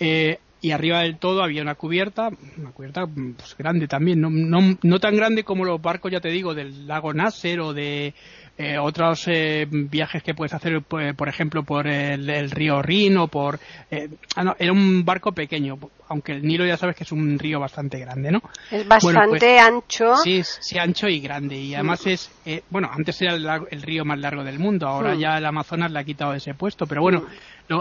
Eh, 0.00 0.38
y 0.60 0.72
arriba 0.72 1.00
del 1.00 1.18
todo 1.18 1.42
había 1.42 1.62
una 1.62 1.76
cubierta, 1.76 2.30
una 2.56 2.72
cubierta 2.72 3.06
pues, 3.06 3.56
grande 3.56 3.86
también, 3.86 4.20
no, 4.20 4.28
no, 4.30 4.76
no, 4.82 4.98
tan 4.98 5.16
grande 5.16 5.44
como 5.44 5.64
los 5.64 5.80
barcos, 5.80 6.10
ya 6.10 6.20
te 6.20 6.30
digo, 6.30 6.54
del 6.54 6.86
lago 6.88 7.14
Nasser 7.14 7.60
o 7.60 7.72
de 7.72 8.14
eh, 8.60 8.76
otros 8.76 9.22
eh, 9.28 9.68
viajes 9.70 10.20
que 10.20 10.34
puedes 10.34 10.52
hacer, 10.52 10.82
pues, 10.82 11.14
por 11.14 11.28
ejemplo, 11.28 11.62
por 11.62 11.86
el, 11.86 12.50
río 12.50 12.82
Rin 12.82 13.16
o 13.16 13.28
por... 13.28 13.60
Eh, 13.88 14.08
ah, 14.34 14.42
no, 14.42 14.56
era 14.58 14.72
un 14.72 15.04
barco 15.04 15.30
pequeño, 15.30 15.78
aunque 16.08 16.32
el 16.32 16.42
Nilo 16.42 16.66
ya 16.66 16.76
sabes 16.76 16.96
que 16.96 17.04
es 17.04 17.12
un 17.12 17.38
río 17.38 17.60
bastante 17.60 18.00
grande, 18.00 18.32
¿no? 18.32 18.42
Es 18.68 18.86
bastante 18.88 19.38
pues, 19.38 19.60
ancho. 19.62 20.16
Sí, 20.16 20.42
sí, 20.42 20.76
ancho 20.76 21.06
y 21.06 21.20
grande. 21.20 21.56
Y 21.56 21.74
además 21.76 22.04
es... 22.08 22.32
bueno, 22.68 22.90
antes 22.92 23.22
era 23.22 23.34
el, 23.70 23.82
río 23.82 24.04
más 24.04 24.18
largo 24.18 24.42
del 24.42 24.58
mundo, 24.58 24.88
ahora 24.88 25.14
ya 25.14 25.38
el 25.38 25.46
Amazonas 25.46 25.92
le 25.92 26.00
ha 26.00 26.04
quitado 26.04 26.34
ese 26.34 26.54
puesto, 26.54 26.84
pero 26.88 27.00
bueno... 27.00 27.26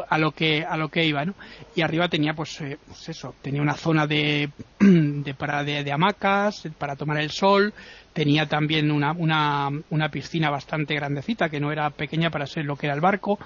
a 0.10 0.18
lo 0.18 0.32
que 0.32 0.66
a 0.66 0.76
lo 0.76 0.90
que 0.90 1.06
iba, 1.06 1.24
¿no? 1.24 1.34
Y 1.74 1.82
arriba 1.82 2.10
tenía 2.10 2.34
pues 2.34 2.60
eh, 2.60 2.78
pues 2.86 3.08
eso, 3.08 3.34
tenía 3.42 3.62
una 3.62 3.74
zona 3.74 4.06
de, 4.06 4.50
de, 4.80 5.34
para, 5.34 5.64
de, 5.64 5.92
hamacas 5.92 6.68
para 6.78 6.98
tomar 6.98 7.20
el 7.20 7.32
sol, 7.32 7.74
tenía 8.18 8.48
también 8.48 8.90
una, 8.90 9.12
una, 9.12 9.70
una, 9.92 10.10
piscina 10.10 10.50
bastante 10.50 10.96
grandecita, 10.96 11.50
que 11.50 11.60
no 11.60 11.72
era 11.72 11.92
pequeña 11.92 12.32
para 12.32 12.48
ser 12.48 12.66
lo 12.66 12.76
que 12.76 12.88
era 12.88 12.96
el 12.96 13.02
barco, 13.02 13.38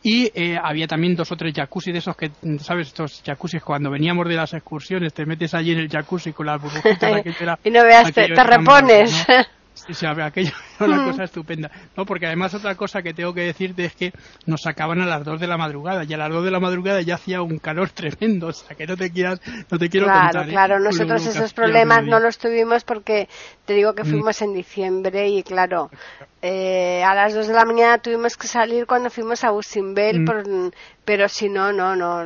y 0.00 0.30
eh, 0.32 0.56
había 0.62 0.86
también 0.86 1.16
dos 1.16 1.32
o 1.32 1.36
tres 1.36 1.52
jacuzzi 1.52 1.90
de 1.90 1.98
esos 1.98 2.16
que, 2.16 2.30
¿sabes? 2.60 2.86
Estos 2.86 3.20
jacuzzis 3.26 3.64
cuando 3.64 3.90
veníamos 3.90 4.28
de 4.28 4.36
las 4.36 4.54
excursiones, 4.54 5.12
te 5.12 5.26
metes 5.26 5.54
allí 5.54 5.72
en 5.72 5.80
el 5.80 5.88
jacuzzi 5.88 6.32
con 6.32 6.46
las 6.46 6.62
burbujitas. 6.62 7.24
y 7.64 7.70
no 7.70 7.82
veas, 7.82 8.12
te, 8.12 8.28
repones. 8.28 9.26
Sí, 9.74 9.94
sí, 9.94 10.06
aquello 10.06 10.52
era 10.80 10.86
una 10.86 11.04
cosa 11.04 11.24
estupenda. 11.24 11.70
No, 11.96 12.04
porque 12.04 12.26
además 12.26 12.54
otra 12.54 12.74
cosa 12.74 13.02
que 13.02 13.14
tengo 13.14 13.32
que 13.32 13.42
decirte 13.42 13.84
es 13.84 13.94
que 13.94 14.12
nos 14.46 14.62
sacaban 14.62 15.00
a 15.00 15.06
las 15.06 15.24
2 15.24 15.40
de 15.40 15.46
la 15.46 15.56
madrugada 15.56 16.04
y 16.04 16.12
a 16.12 16.16
las 16.16 16.30
2 16.30 16.44
de 16.44 16.50
la 16.50 16.60
madrugada 16.60 17.00
ya 17.00 17.14
hacía 17.14 17.42
un 17.42 17.58
calor 17.58 17.90
tremendo, 17.90 18.48
o 18.48 18.52
sea 18.52 18.76
que 18.76 18.86
no 18.86 18.96
te 18.96 19.10
quieras, 19.10 19.40
no 19.70 19.78
te 19.78 19.88
quiero 19.88 20.06
claro, 20.06 20.24
contar. 20.24 20.48
¿eh? 20.48 20.52
Claro, 20.52 20.80
nosotros 20.80 21.26
esos 21.26 21.52
problemas 21.52 22.04
no 22.04 22.20
los 22.20 22.38
tuvimos 22.38 22.84
porque 22.84 23.28
te 23.64 23.74
digo 23.74 23.94
que 23.94 24.04
mm. 24.04 24.06
fuimos 24.06 24.42
en 24.42 24.54
diciembre 24.54 25.28
y 25.28 25.42
claro, 25.42 25.90
eh, 26.42 27.02
a 27.02 27.14
las 27.14 27.34
2 27.34 27.48
de 27.48 27.54
la 27.54 27.64
mañana 27.64 27.98
tuvimos 27.98 28.36
que 28.36 28.46
salir 28.46 28.86
cuando 28.86 29.10
fuimos 29.10 29.42
a 29.44 29.50
Busimbel, 29.50 30.20
mm. 30.20 30.70
pero 31.04 31.28
si 31.28 31.48
no, 31.48 31.72
no, 31.72 31.96
no. 31.96 32.24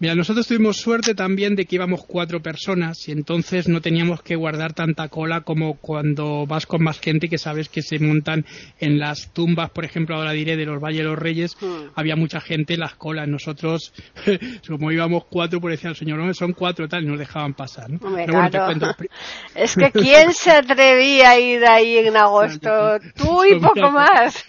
Mira, 0.00 0.16
nosotros 0.16 0.48
tuvimos 0.48 0.78
suerte 0.78 1.14
también 1.14 1.54
de 1.54 1.66
que 1.66 1.76
íbamos 1.76 2.04
cuatro 2.04 2.42
personas 2.42 3.06
y 3.08 3.12
entonces 3.12 3.68
no 3.68 3.80
teníamos 3.80 4.22
que 4.22 4.34
guardar 4.34 4.72
tanta 4.72 5.08
cola 5.08 5.42
como 5.42 5.76
cuando 5.76 6.46
vas 6.48 6.66
con 6.66 6.82
más 6.82 6.98
gente 6.98 7.28
que 7.28 7.38
sabes 7.38 7.68
que 7.68 7.80
se 7.80 8.00
montan 8.00 8.44
en 8.80 8.98
las 8.98 9.32
tumbas, 9.32 9.70
por 9.70 9.84
ejemplo, 9.84 10.16
ahora 10.16 10.32
diré 10.32 10.56
de 10.56 10.66
los 10.66 10.82
Valle 10.82 10.98
de 10.98 11.04
los 11.04 11.16
Reyes, 11.16 11.56
hmm. 11.60 11.92
había 11.94 12.16
mucha 12.16 12.40
gente 12.40 12.74
en 12.74 12.80
las 12.80 12.96
colas. 12.96 13.28
Nosotros, 13.28 13.92
como 14.68 14.90
íbamos 14.90 15.26
cuatro, 15.30 15.60
pues 15.60 15.74
decía 15.74 15.90
el 15.90 15.96
señor, 15.96 16.18
no, 16.18 16.34
son 16.34 16.54
cuatro 16.54 16.88
tal, 16.88 17.04
y 17.04 17.06
nos 17.06 17.18
dejaban 17.18 17.54
pasar. 17.54 17.88
es 19.54 19.76
que 19.76 19.92
¿quién 19.92 20.32
se 20.32 20.50
atrevía 20.50 21.30
a 21.30 21.38
ir 21.38 21.64
ahí 21.66 21.98
en 21.98 22.16
agosto? 22.16 22.98
Tú 23.14 23.44
y 23.44 23.60
poco 23.60 23.92
más. 23.92 24.44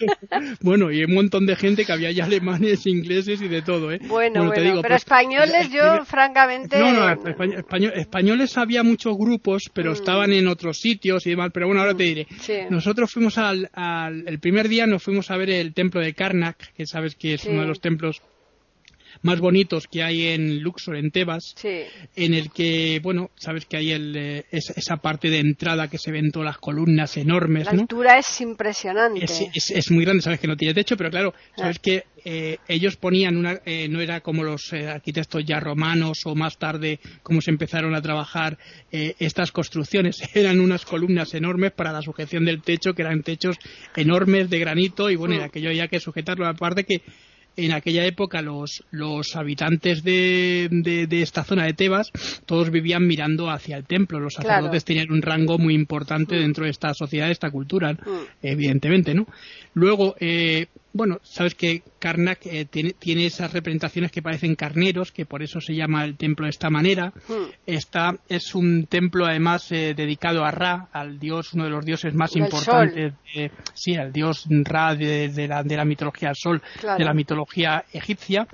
bueno, 0.60 0.90
y 0.90 1.04
un 1.04 1.14
montón 1.14 1.46
de 1.46 1.54
gente 1.54 1.84
que 1.84 1.92
había 1.92 2.10
ya 2.10 2.24
alemanes, 2.24 2.84
ingleses 2.86 3.40
y 3.40 3.46
de 3.46 3.62
todo, 3.62 3.92
¿eh? 3.92 4.00
Bueno, 4.08 4.46
bueno, 4.46 4.52
pero 4.54 4.82
pues, 4.82 5.02
español 5.02 5.35
españoles 5.44 5.72
yo, 5.72 6.04
francamente... 6.04 6.78
No, 6.78 6.92
no, 6.92 7.92
españoles 7.94 8.56
había 8.58 8.82
muchos 8.82 9.16
grupos, 9.16 9.70
pero 9.72 9.90
mm. 9.90 9.94
estaban 9.94 10.32
en 10.32 10.48
otros 10.48 10.80
sitios 10.80 11.26
y 11.26 11.30
demás. 11.30 11.50
Pero 11.52 11.66
bueno, 11.66 11.82
ahora 11.82 11.94
te 11.94 12.04
diré. 12.04 12.26
Nosotros 12.70 13.10
fuimos 13.12 13.38
al, 13.38 13.70
El 14.26 14.38
primer 14.40 14.68
día 14.68 14.86
nos 14.86 15.02
fuimos 15.02 15.30
a 15.30 15.36
ver 15.36 15.50
el 15.50 15.74
templo 15.74 16.00
de 16.00 16.14
Karnak, 16.14 16.72
que 16.74 16.86
sabes 16.86 17.14
que 17.14 17.34
es 17.34 17.44
uno 17.44 17.62
de 17.62 17.68
los 17.68 17.80
templos 17.80 18.22
más 19.22 19.40
bonitos 19.40 19.86
que 19.86 20.02
hay 20.02 20.28
en 20.28 20.60
Luxor, 20.60 20.96
en 20.96 21.10
Tebas, 21.10 21.54
en 21.64 22.34
el 22.34 22.50
que, 22.50 23.00
bueno, 23.02 23.30
sabes 23.36 23.66
que 23.66 23.76
hay 23.76 23.92
el, 23.92 24.16
eh, 24.16 24.44
esa 24.50 24.96
parte 24.98 25.30
de 25.30 25.38
entrada 25.38 25.88
que 25.88 25.98
se 25.98 26.10
ven 26.10 26.30
todas 26.30 26.46
las 26.46 26.58
columnas 26.58 27.16
enormes. 27.16 27.66
La 27.66 27.72
altura 27.72 28.18
es 28.18 28.40
impresionante. 28.40 29.24
Es, 29.24 29.90
muy 29.90 30.04
grande, 30.04 30.22
sabes 30.22 30.40
que 30.40 30.48
no 30.48 30.56
tiene 30.56 30.74
techo, 30.74 30.96
pero 30.96 31.10
claro, 31.10 31.34
sabes 31.56 31.76
ah. 31.78 31.80
que 31.82 32.04
eh, 32.24 32.58
ellos 32.66 32.96
ponían 32.96 33.36
una, 33.36 33.60
eh, 33.64 33.88
no 33.88 34.00
era 34.00 34.20
como 34.20 34.42
los 34.42 34.72
arquitectos 34.72 35.44
ya 35.44 35.60
romanos 35.60 36.20
o 36.24 36.34
más 36.34 36.58
tarde 36.58 36.98
como 37.22 37.40
se 37.40 37.50
empezaron 37.50 37.94
a 37.94 38.02
trabajar 38.02 38.58
estas 38.90 39.52
construcciones, 39.52 40.16
eran 40.34 40.60
unas 40.60 40.84
columnas 40.84 41.34
enormes 41.34 41.72
para 41.72 41.92
la 41.92 42.02
sujeción 42.02 42.44
del 42.44 42.62
techo, 42.62 42.94
que 42.94 43.02
eran 43.02 43.22
techos 43.22 43.56
enormes 43.94 44.50
de 44.50 44.58
granito 44.58 45.10
y 45.10 45.16
bueno, 45.16 45.36
mm. 45.36 45.40
aquello 45.40 45.68
había 45.68 45.88
que 45.88 46.00
sujetarlo, 46.00 46.46
aparte 46.46 46.84
que 46.84 47.02
en 47.56 47.72
aquella 47.72 48.04
época 48.04 48.42
los, 48.42 48.84
los 48.90 49.34
habitantes 49.36 50.02
de, 50.02 50.68
de, 50.70 51.22
esta 51.22 51.44
zona 51.44 51.64
de 51.64 51.72
Tebas 51.72 52.12
todos 52.44 52.70
vivían 52.70 53.06
mirando 53.06 53.50
hacia 53.50 53.76
el 53.76 53.84
templo. 53.84 54.20
Los 54.20 54.34
sacerdotes 54.34 54.84
tenían 54.84 55.10
un 55.10 55.22
rango 55.22 55.58
muy 55.58 55.74
importante 55.74 56.36
mm. 56.36 56.40
dentro 56.40 56.64
de 56.64 56.70
esta 56.70 56.92
sociedad, 56.94 57.26
de 57.26 57.32
esta 57.32 57.50
cultura, 57.50 57.94
mm. 57.94 57.98
evidentemente, 58.42 59.14
¿no? 59.14 59.26
Luego, 59.74 60.16
eh, 60.20 60.66
bueno, 60.96 61.18
sabes 61.22 61.54
que 61.54 61.82
Karnak 61.98 62.46
eh, 62.46 62.64
tiene, 62.64 63.26
esas 63.26 63.52
representaciones 63.52 64.10
que 64.10 64.22
parecen 64.22 64.54
carneros, 64.54 65.12
que 65.12 65.26
por 65.26 65.42
eso 65.42 65.60
se 65.60 65.74
llama 65.74 66.04
el 66.04 66.16
templo 66.16 66.46
de 66.46 66.50
esta 66.50 66.70
manera. 66.70 67.12
Hmm. 67.28 67.50
Esta 67.66 68.16
es 68.28 68.54
un 68.54 68.86
templo 68.86 69.26
además 69.26 69.70
eh, 69.72 69.94
dedicado 69.94 70.44
a 70.44 70.50
Ra, 70.50 70.88
al 70.92 71.18
dios, 71.18 71.52
uno 71.54 71.64
de 71.64 71.70
los 71.70 71.84
dioses 71.84 72.14
más 72.14 72.34
importantes, 72.36 73.12
sí, 73.74 73.94
al 73.94 74.12
dios 74.12 74.46
Ra 74.48 74.94
de, 74.94 75.46
la, 75.48 75.62
de 75.62 75.76
la, 75.76 75.84
mitología 75.84 76.28
del 76.28 76.36
sol, 76.36 76.62
de 76.80 77.04
la 77.04 77.12
mitología 77.12 77.84
egipcia. 77.92 78.46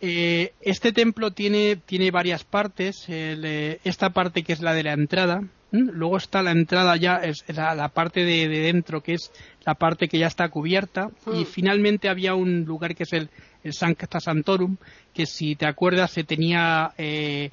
Eh, 0.00 0.52
este 0.60 0.92
templo 0.92 1.30
tiene, 1.30 1.76
tiene 1.76 2.10
varias 2.10 2.44
partes. 2.44 3.06
esta 3.08 4.10
parte 4.10 4.42
que 4.42 4.52
es 4.52 4.60
la 4.60 4.74
de 4.74 4.82
la 4.82 4.92
entrada, 4.92 5.42
Luego 5.72 6.16
está 6.16 6.42
la 6.42 6.52
entrada 6.52 6.96
ya, 6.96 7.16
es 7.16 7.44
la, 7.48 7.88
parte 7.88 8.24
de, 8.24 8.48
dentro, 8.48 9.02
que 9.02 9.14
es 9.14 9.32
la 9.64 9.74
parte 9.74 10.08
que 10.08 10.18
ya 10.18 10.28
está 10.28 10.48
cubierta. 10.48 11.10
Y 11.26 11.42
mm. 11.42 11.46
finalmente 11.46 12.08
había 12.08 12.34
un 12.34 12.64
lugar 12.64 12.94
que 12.94 13.02
es 13.02 13.12
el, 13.12 13.28
el 13.64 13.72
Sancta 13.72 14.20
Santorum, 14.20 14.76
que 15.12 15.26
si 15.26 15.56
te 15.56 15.66
acuerdas 15.66 16.12
se 16.12 16.24
tenía 16.24 16.92
eh, 16.96 17.50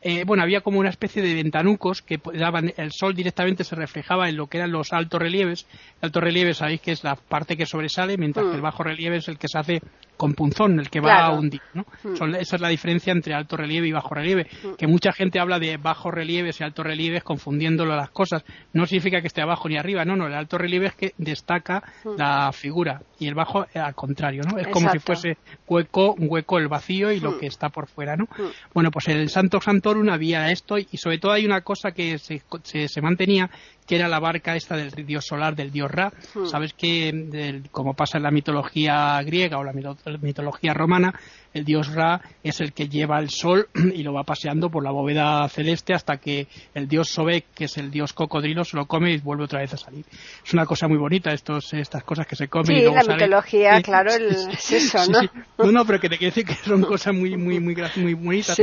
eh, 0.00 0.24
bueno, 0.24 0.42
había 0.42 0.62
como 0.62 0.78
una 0.78 0.88
especie 0.88 1.22
de 1.22 1.34
ventanucos 1.34 2.00
que 2.00 2.18
daban 2.32 2.72
el 2.76 2.90
sol 2.90 3.14
directamente 3.14 3.64
se 3.64 3.76
reflejaba 3.76 4.30
en 4.30 4.36
lo 4.36 4.46
que 4.46 4.56
eran 4.58 4.72
los 4.72 4.94
altos 4.94 5.20
relieves. 5.20 5.66
El 6.00 6.06
alto 6.06 6.20
relieve 6.20 6.54
sabéis 6.54 6.80
que 6.80 6.92
es 6.92 7.04
la 7.04 7.16
parte 7.16 7.56
que 7.56 7.66
sobresale, 7.66 8.16
mientras 8.16 8.46
que 8.46 8.52
el 8.52 8.60
mm. 8.60 8.62
bajo 8.62 8.82
relieve 8.82 9.18
es 9.18 9.28
el 9.28 9.38
que 9.38 9.48
se 9.48 9.58
hace 9.58 9.82
con 10.22 10.34
punzón, 10.34 10.78
el 10.78 10.88
que 10.88 11.00
va 11.00 11.26
a 11.26 11.32
hundir. 11.32 11.60
¿no? 11.74 11.84
Mm. 12.04 12.36
esa 12.36 12.54
es 12.54 12.62
la 12.62 12.68
diferencia 12.68 13.12
entre 13.12 13.34
alto 13.34 13.56
relieve 13.56 13.88
y 13.88 13.92
bajo 13.92 14.14
relieve. 14.14 14.46
Mm. 14.62 14.74
Que 14.74 14.86
mucha 14.86 15.12
gente 15.12 15.40
habla 15.40 15.58
de 15.58 15.78
bajo 15.78 16.12
relieves 16.12 16.60
y 16.60 16.64
alto 16.64 16.84
relieves 16.84 17.24
confundiéndolo 17.24 17.96
las 17.96 18.10
cosas. 18.10 18.44
No 18.72 18.86
significa 18.86 19.20
que 19.20 19.26
esté 19.26 19.42
abajo 19.42 19.68
ni 19.68 19.76
arriba, 19.76 20.04
no, 20.04 20.14
no. 20.14 20.28
El 20.28 20.34
alto 20.34 20.58
relieve 20.58 20.86
es 20.86 20.94
que 20.94 21.12
destaca 21.18 21.82
la 22.16 22.52
figura 22.52 23.02
y 23.18 23.26
el 23.26 23.34
bajo 23.34 23.66
al 23.74 23.94
contrario, 23.96 24.42
¿no? 24.48 24.58
Es 24.58 24.68
como 24.68 24.92
si 24.92 25.00
fuese 25.00 25.38
hueco, 25.66 26.14
hueco 26.16 26.58
el 26.58 26.68
vacío 26.68 27.10
y 27.10 27.18
lo 27.18 27.36
que 27.38 27.46
está 27.46 27.70
por 27.70 27.88
fuera, 27.88 28.16
¿no? 28.16 28.28
Bueno, 28.72 28.92
pues 28.92 29.08
el 29.08 29.28
Santo 29.28 29.60
Santorum 29.60 30.08
había 30.08 30.52
esto 30.52 30.78
y 30.78 30.96
sobre 30.98 31.18
todo 31.18 31.32
hay 31.32 31.44
una 31.44 31.62
cosa 31.62 31.90
que 31.90 32.18
se, 32.18 32.42
se, 32.62 33.02
mantenía 33.02 33.50
que 33.86 33.96
era 33.96 34.08
la 34.08 34.20
barca 34.20 34.56
esta 34.56 34.76
del 34.76 34.90
dios 35.06 35.26
solar, 35.26 35.54
del 35.54 35.72
dios 35.72 35.90
Ra. 35.90 36.12
Hmm. 36.34 36.46
Sabes 36.46 36.72
que, 36.74 37.62
como 37.70 37.94
pasa 37.94 38.18
en 38.18 38.24
la 38.24 38.30
mitología 38.30 39.20
griega 39.22 39.58
o 39.58 39.64
la 39.64 39.72
mitología 39.72 40.74
romana, 40.74 41.14
el 41.54 41.64
dios 41.64 41.92
Ra 41.92 42.20
es 42.42 42.60
el 42.60 42.72
que 42.72 42.88
lleva 42.88 43.18
el 43.18 43.30
sol 43.30 43.68
y 43.94 44.02
lo 44.02 44.12
va 44.12 44.24
paseando 44.24 44.70
por 44.70 44.82
la 44.84 44.90
bóveda 44.90 45.48
celeste 45.48 45.94
hasta 45.94 46.16
que 46.16 46.46
el 46.74 46.88
dios 46.88 47.08
Sobek, 47.08 47.46
que 47.54 47.64
es 47.64 47.76
el 47.78 47.90
dios 47.90 48.12
cocodrilo, 48.12 48.64
se 48.64 48.76
lo 48.76 48.86
come 48.86 49.12
y 49.12 49.18
vuelve 49.18 49.44
otra 49.44 49.60
vez 49.60 49.74
a 49.74 49.76
salir. 49.76 50.04
Es 50.44 50.52
una 50.52 50.66
cosa 50.66 50.88
muy 50.88 50.98
bonita 50.98 51.32
estos, 51.32 51.72
estas 51.74 52.04
cosas 52.04 52.26
que 52.26 52.36
se 52.36 52.48
comen. 52.48 52.78
Sí, 52.78 52.82
la 52.82 53.14
mitología, 53.14 53.82
claro, 53.82 54.10
es 54.12 54.72
eso, 54.72 54.98
¿no? 55.10 55.20
¿no? 55.58 55.72
No, 55.72 55.84
pero 55.84 56.00
que 56.00 56.08
te 56.08 56.18
quiero 56.18 56.34
decir 56.34 56.46
que 56.46 56.54
son 56.54 56.82
cosas 56.82 57.14
muy, 57.14 57.36
muy, 57.36 57.60
muy, 57.60 57.76
muy 57.96 58.14
bonitas. 58.14 58.56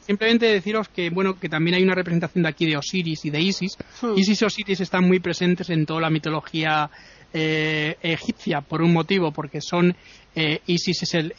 simplemente 0.00 0.46
deciros 0.46 0.88
que, 0.88 1.10
bueno, 1.10 1.38
que 1.38 1.48
también 1.48 1.76
hay 1.76 1.82
una 1.82 1.94
representación 1.94 2.42
de 2.42 2.48
aquí 2.48 2.66
de 2.66 2.76
Osiris 2.76 3.24
y 3.24 3.30
de 3.30 3.40
Isis. 3.40 3.76
Hmm. 4.00 4.16
Isis 4.16 4.42
y 4.42 4.44
Osiris 4.44 4.80
están 4.80 5.06
muy 5.06 5.20
presentes 5.20 5.70
en 5.70 5.86
toda 5.86 6.00
la 6.00 6.10
mitología 6.10 6.90
eh, 7.32 7.96
egipcia 8.02 8.60
por 8.60 8.82
un 8.82 8.92
motivo, 8.92 9.30
porque 9.32 9.60
son 9.60 9.94
eh, 10.34 10.60
Isis 10.66 11.02
es 11.02 11.14
el, 11.14 11.34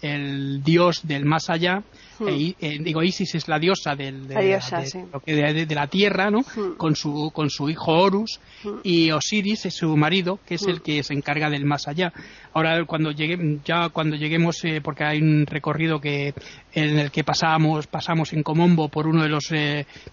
el, 0.00 0.62
dios 0.62 1.00
del 1.02 1.26
más 1.26 1.50
allá, 1.50 1.82
hmm. 2.18 2.28
e 2.28 2.54
eh, 2.58 2.78
digo 2.80 3.02
Isis 3.02 3.34
es 3.34 3.48
la 3.48 3.58
diosa, 3.58 3.94
del, 3.94 4.26
de, 4.26 5.66
de, 5.66 5.74
la 5.74 5.86
tierra, 5.88 6.30
¿no? 6.30 6.40
Hmm. 6.40 6.76
Con 6.78 6.96
su 6.96 7.30
con 7.34 7.50
su 7.50 7.68
hijo 7.68 7.92
Horus 7.92 8.40
hmm. 8.62 8.78
y 8.82 9.10
Osiris 9.10 9.66
es 9.66 9.74
su 9.74 9.94
marido, 9.96 10.38
que 10.46 10.54
es 10.54 10.66
el 10.66 10.80
que 10.80 11.02
se 11.02 11.12
encarga 11.12 11.50
del 11.50 11.66
más 11.66 11.86
allá. 11.86 12.14
Ahora 12.54 12.82
cuando 12.86 13.10
llegue, 13.10 13.58
ya 13.62 13.90
cuando 13.90 14.16
lleguemos, 14.16 14.64
eh, 14.64 14.80
porque 14.82 15.04
hay 15.04 15.20
un 15.20 15.44
recorrido 15.44 16.00
que 16.00 16.32
en 16.72 16.98
el 16.98 17.10
que 17.10 17.24
pasamos 17.24 17.86
pasamos 17.88 18.32
en 18.32 18.42
Comombo 18.42 18.88
por 18.88 19.06
uno 19.06 19.22
de 19.22 19.28
los 19.28 19.50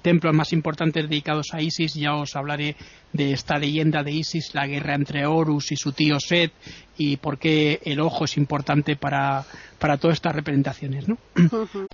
templos 0.01 0.35
más 0.35 0.51
importantes 0.51 1.07
dedicados 1.07 1.53
a 1.53 1.61
Isis, 1.61 1.93
ya 1.93 2.15
os 2.15 2.35
hablaré 2.35 2.75
de 3.13 3.31
esta 3.31 3.57
leyenda 3.57 4.03
de 4.03 4.11
Isis, 4.11 4.53
la 4.53 4.67
guerra 4.67 4.95
entre 4.95 5.25
Horus 5.25 5.71
y 5.71 5.75
su 5.75 5.91
tío 5.91 6.19
Set 6.19 6.51
y 7.03 7.17
por 7.17 7.39
qué 7.39 7.79
el 7.83 7.99
ojo 7.99 8.25
es 8.25 8.37
importante 8.37 8.95
para, 8.95 9.43
para 9.79 9.97
todas 9.97 10.15
estas 10.15 10.35
representaciones. 10.35 11.07
¿no? 11.07 11.17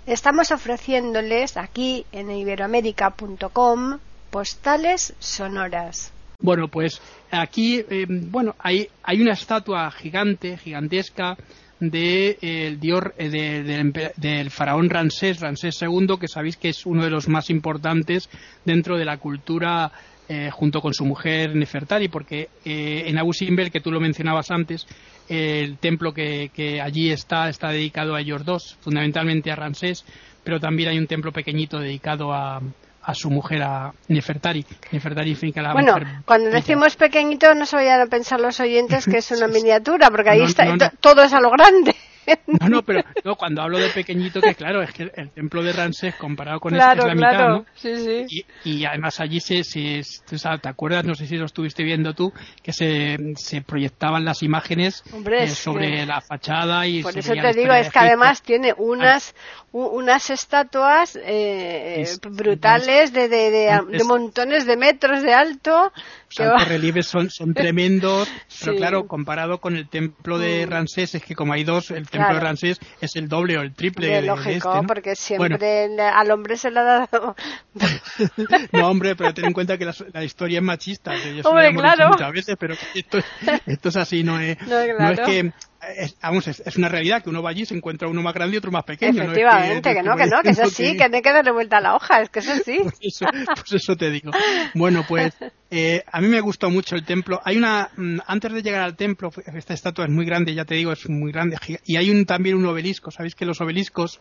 Estamos 0.06 0.52
ofreciéndoles 0.52 1.56
aquí 1.56 2.06
en 2.12 2.30
iberoamérica.com 2.30 4.00
postales 4.30 5.14
sonoras. 5.20 6.12
Bueno, 6.40 6.68
pues 6.68 7.02
aquí 7.32 7.84
eh, 7.90 8.06
bueno, 8.08 8.56
hay, 8.60 8.90
hay 9.02 9.22
una 9.22 9.32
estatua 9.32 9.90
gigante, 9.92 10.58
gigantesca, 10.58 11.38
de 11.80 12.38
el 12.42 12.80
dios 12.80 13.04
eh, 13.18 14.12
del 14.18 14.52
faraón 14.52 14.90
Ramsés, 14.90 15.40
Ramsés 15.40 15.80
II, 15.82 16.18
que 16.20 16.28
sabéis 16.28 16.58
que 16.58 16.70
es 16.70 16.86
uno 16.86 17.04
de 17.04 17.12
los 17.12 17.28
más 17.28 17.50
importantes 17.50 18.30
dentro 18.66 18.98
de 18.98 19.06
la 19.06 19.18
cultura 19.18 19.92
eh, 20.29 20.50
junto 20.51 20.81
con 20.81 20.93
su 20.93 21.05
mujer 21.05 21.55
Nefertari, 21.55 22.10
porque 22.10 22.50
eh, 22.65 23.03
en 23.07 23.17
Abu 23.17 23.34
Simbel, 23.34 23.72
que 23.72 23.79
tú 23.79 23.91
lo 23.91 24.00
mencionabas 24.00 24.51
antes, 24.51 24.86
el 25.29 25.77
templo 25.77 26.13
que, 26.13 26.50
que, 26.53 26.81
allí 26.81 27.12
está 27.12 27.50
está 27.50 27.69
dedicado 27.69 28.15
a 28.15 28.22
ellos 28.22 28.43
dos, 28.43 28.77
fundamentalmente 28.81 29.51
a 29.51 29.55
Ramsés, 29.55 30.03
pero 30.43 30.60
también 30.60 30.89
hay 30.89 30.98
un 30.98 31.07
templo 31.07 31.31
pequeñito 31.31 31.79
dedicado 31.79 32.34
a, 32.34 32.62
a 33.03 33.13
su 33.13 33.29
mujer, 33.29 33.62
a 33.63 33.93
Nefertari. 34.10 34.65
Nefertari 34.91 35.34
significa 35.34 35.62
la 35.62 35.72
bueno, 35.74 35.93
mujer 35.93 36.07
cuando 36.25 36.50
decimos 36.50 36.96
pequeñito 36.98 37.53
no 37.55 37.65
se 37.65 37.77
vayan 37.77 38.01
a 38.01 38.07
pensar 38.07 38.39
los 38.41 38.60
oyentes 38.60 39.05
que 39.05 39.17
es 39.19 39.31
una 39.31 39.48
miniatura, 39.53 40.10
porque 40.10 40.29
ahí 40.29 40.39
No, 40.39 40.46
está, 40.46 40.65
no, 40.65 40.75
no. 40.75 40.89
todo 41.00 41.24
es 41.24 41.31
a 41.34 41.39
lo 41.39 41.50
grande. 41.51 41.96
No, 42.48 42.69
no, 42.69 42.81
pero 42.84 43.03
no, 43.24 43.36
cuando 43.36 43.62
hablo 43.62 43.77
de 43.79 43.89
pequeñito, 43.89 44.41
que 44.41 44.55
claro, 44.55 44.81
es 44.81 44.91
que 44.91 45.03
el, 45.03 45.12
el 45.15 45.29
templo 45.31 45.62
de 45.63 45.74
Ramsés 45.74 46.15
comparado 46.15 46.60
con 46.60 46.74
claro, 46.74 47.01
este 47.03 47.12
es 47.13 47.15
la 47.22 47.29
claro. 47.29 47.60
mitad, 47.60 47.60
¿no? 47.60 47.65
Sí, 47.75 48.25
sí. 48.27 48.46
Y, 48.63 48.72
y 48.79 48.86
además 48.86 49.19
allí 49.19 49.39
se, 49.39 49.63
se, 49.63 50.01
se- 50.03 50.38
¿te 50.62 50.69
acuerdas? 50.69 51.05
No 51.05 51.13
sé 51.15 51.27
si 51.27 51.36
lo 51.38 51.46
estuviste 51.46 51.84
viendo 51.84 52.13
tú, 52.13 52.34
que 52.63 52.74
se, 52.74 53.17
se 53.36 53.62
proyectaban 53.62 54.25
las 54.25 54.43
imágenes 54.43 55.03
Hombre, 55.13 55.43
eh, 55.43 55.48
sobre 55.50 56.05
la 56.05 56.22
fachada 56.22 56.88
y 56.88 57.01
Por 57.03 57.13
se 57.13 57.19
eso 57.19 57.34
te 57.34 57.53
digo, 57.53 57.74
es 57.74 57.89
que 57.91 58.00
además 58.00 58.41
tiene 58.41 58.74
unas 58.77 59.36
u- 59.72 59.86
unas 59.86 60.29
estatuas 60.29 61.17
eh, 61.22 62.01
Es- 62.01 62.19
brutales 62.22 63.13
de, 63.13 63.27
de, 63.29 63.51
de, 63.51 63.69
es- 63.69 63.88
de 63.88 64.03
montones 64.03 64.65
de 64.65 64.77
metros 64.77 65.22
de 65.22 65.34
alto. 65.34 65.91
Los 66.38 66.67
relieves 66.67 67.07
son, 67.07 67.29
son 67.29 67.53
tremendos, 67.53 68.29
pero 68.60 68.75
claro, 68.75 69.07
comparado 69.07 69.60
con 69.60 69.75
el 69.75 69.88
templo 69.89 70.38
de 70.39 70.65
Mm. 70.65 70.69
Ramsés, 70.69 71.15
es 71.15 71.24
que 71.24 71.36
como 71.36 71.53
hay 71.53 71.63
dos, 71.63 71.91
el 71.91 72.10
templo 72.17 72.27
Claro. 72.27 72.39
de 72.39 72.45
Ramsés 72.45 72.79
es 73.01 73.15
el 73.15 73.27
doble 73.27 73.57
o 73.57 73.62
el 73.62 73.74
triple 73.74 74.07
de, 74.07 74.13
de 74.21 74.21
lógico, 74.27 74.69
este, 74.69 74.81
¿no? 74.81 74.88
porque 74.88 75.13
Bueno, 75.38 75.57
siempre 75.57 75.88
le- 75.89 76.01
al 76.03 76.31
hombre 76.31 76.57
se 76.57 76.71
le 76.71 76.79
ha 76.79 76.83
dado. 76.83 77.36
no, 78.71 78.89
hombre, 78.89 79.15
pero 79.15 79.33
ten 79.33 79.45
en 79.45 79.53
cuenta 79.53 79.77
que 79.77 79.86
la, 79.86 79.95
la 80.13 80.24
historia 80.24 80.57
es 80.59 80.63
machista. 80.63 81.13
Que 81.15 81.36
yo 81.38 81.50
Hombre, 81.50 81.74
claro. 81.74 82.09
muchas 82.09 82.31
veces, 82.31 82.55
pero 82.59 82.75
esto, 82.93 83.19
esto 83.65 83.89
es 83.89 83.95
así, 83.95 84.24
no 84.24 84.39
es, 84.39 84.59
No, 84.62 84.67
no 84.75 84.79
es 84.81 84.95
claro. 84.95 85.25
que. 85.25 85.51
Es- 85.96 86.17
vamos, 86.22 86.48
es, 86.48 86.62
es 86.65 86.75
una 86.77 86.89
realidad 86.89 87.22
que 87.24 87.29
uno 87.29 87.41
va 87.43 87.50
allí 87.51 87.62
y 87.62 87.65
se 87.65 87.75
encuentra 87.75 88.07
uno 88.07 88.22
más 88.22 88.34
grande 88.34 88.55
y 88.55 88.57
otro 88.57 88.72
más 88.72 88.84
pequeño. 88.84 89.13
no 89.13 89.22
es 89.24 89.29
Efectivamente, 89.29 89.93
que 89.93 90.03
no, 90.03 90.15
que 90.15 90.25
no, 90.27 90.41
que 90.41 90.50
es 90.50 90.57
diciendo 90.57 90.63
así, 90.63 90.98
que 90.98 91.10
no 91.10 91.15
hay 91.17 91.22
que 91.22 91.34
darle 91.34 91.51
vuelta 91.51 91.77
a 91.77 91.81
la 91.81 91.96
hoja, 91.96 92.22
es 92.22 92.29
que 92.29 92.39
es 92.39 92.50
así. 92.50 92.79
Pues 92.81 92.96
eso, 93.01 93.25
pues 93.55 93.74
eso 93.74 93.96
te 93.96 94.10
digo. 94.12 94.31
Bueno, 94.74 95.05
pues 95.07 95.34
eh, 95.69 96.03
a 96.12 96.22
mí 96.22 96.27
me 96.27 96.41
gustó 96.41 96.69
mucho 96.69 96.96
el 96.96 97.05
templo. 97.05 97.39
Hay 97.43 97.57
una, 97.57 97.89
mm, 97.96 98.19
antes 98.27 98.53
de 98.53 98.62
llegar 98.63 98.81
al 98.81 98.96
templo, 98.96 99.31
esta 99.55 99.74
estatua 99.74 100.05
es 100.05 100.12
muy 100.12 100.25
grande, 100.25 100.53
ya 100.53 100.65
te 100.65 100.75
digo, 100.75 100.91
es 100.91 101.07
muy 101.10 101.31
grande. 101.31 101.57
Y 101.86 101.96
hay 101.98 102.10
un, 102.12 102.25
también 102.25 102.55
un 102.55 102.65
obelisco. 102.65 103.12
Sabéis 103.12 103.36
que 103.36 103.46
los 103.46 103.62
obeliscos, 103.62 104.19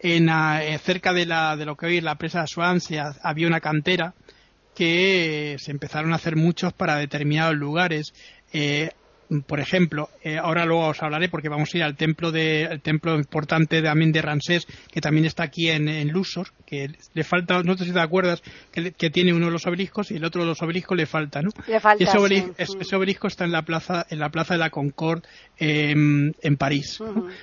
en, 0.00 0.28
ah, 0.30 0.62
eh, 0.64 0.78
cerca 0.78 1.12
de, 1.12 1.26
la, 1.26 1.56
de 1.56 1.64
lo 1.66 1.76
que 1.76 1.86
hoy 1.86 1.96
es 1.98 2.04
la 2.04 2.16
presa 2.16 2.40
de 2.42 2.46
Swansea, 2.48 3.12
había 3.22 3.46
una 3.46 3.60
cantera 3.60 4.14
que 4.74 5.56
se 5.58 5.70
empezaron 5.70 6.12
a 6.12 6.16
hacer 6.16 6.36
muchos 6.36 6.72
para 6.72 6.96
determinados 6.96 7.54
lugares. 7.54 8.12
Eh, 8.52 8.90
por 9.46 9.60
ejemplo, 9.60 10.08
eh, 10.22 10.36
ahora 10.38 10.64
luego 10.64 10.88
os 10.88 11.02
hablaré 11.02 11.28
porque 11.28 11.48
vamos 11.48 11.70
a 11.74 11.76
ir 11.78 11.82
al 11.82 11.96
templo 11.96 12.30
de, 12.32 12.64
el 12.64 12.80
templo 12.80 13.14
importante 13.16 13.80
también 13.82 14.12
de 14.12 14.22
Ramsés, 14.22 14.66
que 14.90 15.00
también 15.00 15.24
está 15.24 15.44
aquí 15.44 15.70
en, 15.70 15.88
en 15.88 16.08
Luxor, 16.08 16.48
que 16.66 16.90
le 17.14 17.24
falta, 17.24 17.62
no 17.62 17.76
sé 17.76 17.84
si 17.84 17.92
te 17.92 18.00
acuerdas, 18.00 18.42
que, 18.72 19.10
tiene 19.10 19.32
uno 19.32 19.46
de 19.46 19.52
los 19.52 19.66
obeliscos 19.66 20.10
y 20.10 20.16
el 20.16 20.24
otro 20.24 20.42
de 20.42 20.48
los 20.48 20.60
obeliscos 20.62 20.96
le 20.96 21.06
falta, 21.06 21.40
¿no? 21.42 21.50
Le 21.66 21.80
falta, 21.80 22.02
ese, 22.04 22.18
obeli- 22.18 22.44
sí. 22.46 22.52
es- 22.58 22.76
ese 22.80 22.96
obelisco 22.96 23.26
está 23.28 23.44
en 23.44 23.52
la 23.52 23.62
plaza, 23.62 24.06
en 24.10 24.18
la 24.18 24.30
plaza 24.30 24.54
de 24.54 24.58
la 24.60 24.70
Concorde 24.70 25.22
eh, 25.58 25.90
en 25.92 26.56
París. 26.58 26.98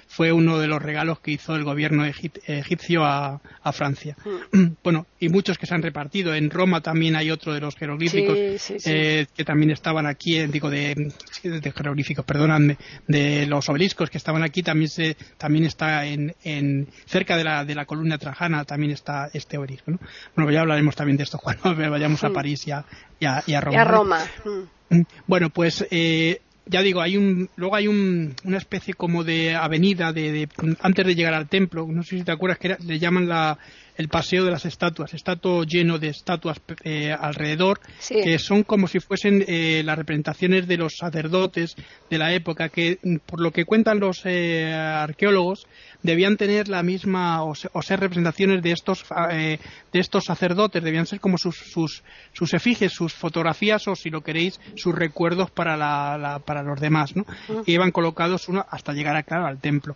Fue 0.08 0.32
uno 0.32 0.60
de 0.60 0.68
los 0.68 0.82
regalos 0.82 1.20
que 1.20 1.32
hizo 1.32 1.56
el 1.56 1.64
gobierno 1.64 2.06
egip- 2.06 2.42
egipcio 2.48 3.04
a, 3.06 3.42
a 3.64 3.72
Francia. 3.72 4.16
Bueno, 4.84 5.06
y 5.20 5.30
muchos 5.30 5.58
que 5.58 5.66
se 5.66 5.76
han 5.76 5.82
repartido. 5.84 6.34
En 6.34 6.50
Roma 6.50 6.82
también 6.82 7.16
hay 7.16 7.30
otro 7.32 7.54
de 7.54 7.60
los 7.62 7.76
jeroglíficos 7.76 8.38
Sí, 8.38 8.58
sí, 8.58 8.80
sí. 8.80 8.90
eh, 8.92 9.26
que 9.36 9.44
también 9.46 9.72
estaban 9.72 10.06
aquí, 10.08 10.40
digo, 10.48 10.70
de, 10.70 11.12
jeroglíficos, 11.74 12.26
perdóname, 12.26 12.78
de 13.08 13.46
los 13.48 13.68
obeliscos 13.70 14.10
que 14.10 14.18
estaban 14.18 14.44
aquí, 14.44 14.64
también 14.64 14.90
se, 14.90 15.16
también 15.38 15.66
está 15.66 16.06
en, 16.06 16.34
en 16.44 16.88
cerca 17.06 17.38
de 17.38 17.44
la, 17.44 17.66
de 17.66 17.76
la 17.76 17.86
columna 17.86 18.18
trajana, 18.18 18.66
también 18.66 18.92
está 18.92 19.30
este 19.34 19.58
obelisco, 19.58 19.92
¿no? 19.92 19.98
Bueno, 20.36 20.46
pues 20.48 20.54
ya 20.54 20.62
hablaremos 20.62 20.96
también 20.96 21.18
de 21.18 21.24
esto 21.24 21.38
cuando 21.44 21.76
vayamos 21.76 22.24
a 22.24 22.30
Mm. 22.30 22.34
París 22.34 22.68
y 22.68 22.72
a, 22.72 22.86
y 23.20 23.26
a- 23.26 23.44
y 23.46 23.54
a 23.54 23.58
Y 23.58 23.62
Roma. 23.62 23.82
a. 23.82 23.86
Roma. 23.86 24.20
mm. 24.46 24.96
Mm, 24.98 25.06
Bueno, 25.28 25.50
pues 25.50 25.86
eh, 25.92 26.42
ya 26.66 26.82
digo, 26.82 27.02
hay 27.02 27.18
un, 27.18 27.50
luego 27.56 27.76
hay 27.76 27.88
un, 27.88 28.36
una 28.44 28.58
especie 28.58 28.94
como 28.94 29.24
de 29.24 29.56
avenida 29.56 30.12
de, 30.14 30.32
de- 30.32 30.50
antes 30.82 31.06
de 31.06 31.16
llegar 31.16 31.34
al 31.34 31.48
templo. 31.50 31.88
No 31.90 32.04
sé 32.04 32.18
si 32.20 32.24
te 32.24 32.32
acuerdas 32.32 32.60
que 32.60 32.68
era- 32.68 32.78
le 32.86 33.00
llaman 33.00 33.28
la, 33.28 33.58
el 34.02 34.10
paseo 34.10 34.44
de 34.44 34.52
las 34.52 34.66
estatuas. 34.66 35.14
Está 35.14 35.36
todo 35.36 35.64
lleno 35.64 36.00
de 36.00 36.10
estatuas 36.10 36.58
eh, 36.84 37.16
alrededor 37.18 37.80
Sí. 38.00 38.16
que 38.24 38.40
son 38.40 38.64
como 38.64 38.88
si 38.88 39.00
fuesen 39.00 39.46
eh, 39.48 39.84
las 39.86 39.98
representaciones 39.98 40.68
de 40.68 40.78
los 40.78 40.94
sacerdotes 40.98 41.76
de 42.10 42.18
la 42.18 42.34
época 42.34 42.70
que, 42.70 42.98
mm, 43.04 43.18
por 43.26 43.40
lo 43.42 43.52
que 43.52 43.64
cuentan 43.66 44.00
los 44.00 44.22
eh, 44.26 44.74
arqueólogos, 44.74 45.68
debían 46.04 46.36
tener 46.38 46.68
la 46.68 46.82
misma 46.84 47.44
o, 47.44 47.54
se- 47.56 47.70
o 47.74 47.82
ser 47.82 48.00
representaciones 48.00 48.62
de 48.64 48.72
estos 48.72 49.06
eh, 49.32 49.60
de 49.94 50.00
estos 50.00 50.26
sacerdotes, 50.26 50.84
debían 50.84 51.06
ser 51.06 51.20
como 51.20 51.38
sus, 51.38 51.56
sus 51.58 52.04
sus 52.34 52.54
efigies, 52.54 52.92
sus 52.94 53.14
fotografías 53.14 53.88
o 53.88 53.96
si 53.96 54.10
lo 54.10 54.22
queréis 54.22 54.60
sus 54.76 54.96
recuerdos 54.96 55.52
para 55.52 55.78
la, 55.78 56.18
la- 56.18 56.40
para 56.40 56.64
los 56.64 56.80
demás, 56.82 57.16
¿no? 57.16 57.26
Y 57.68 57.74
iban 57.74 57.92
colocados 57.92 58.48
uno 58.50 58.66
hasta 58.70 58.94
llegar 58.94 59.16
a, 59.16 59.24
claro, 59.24 59.46
al 59.46 59.60
templo. 59.60 59.96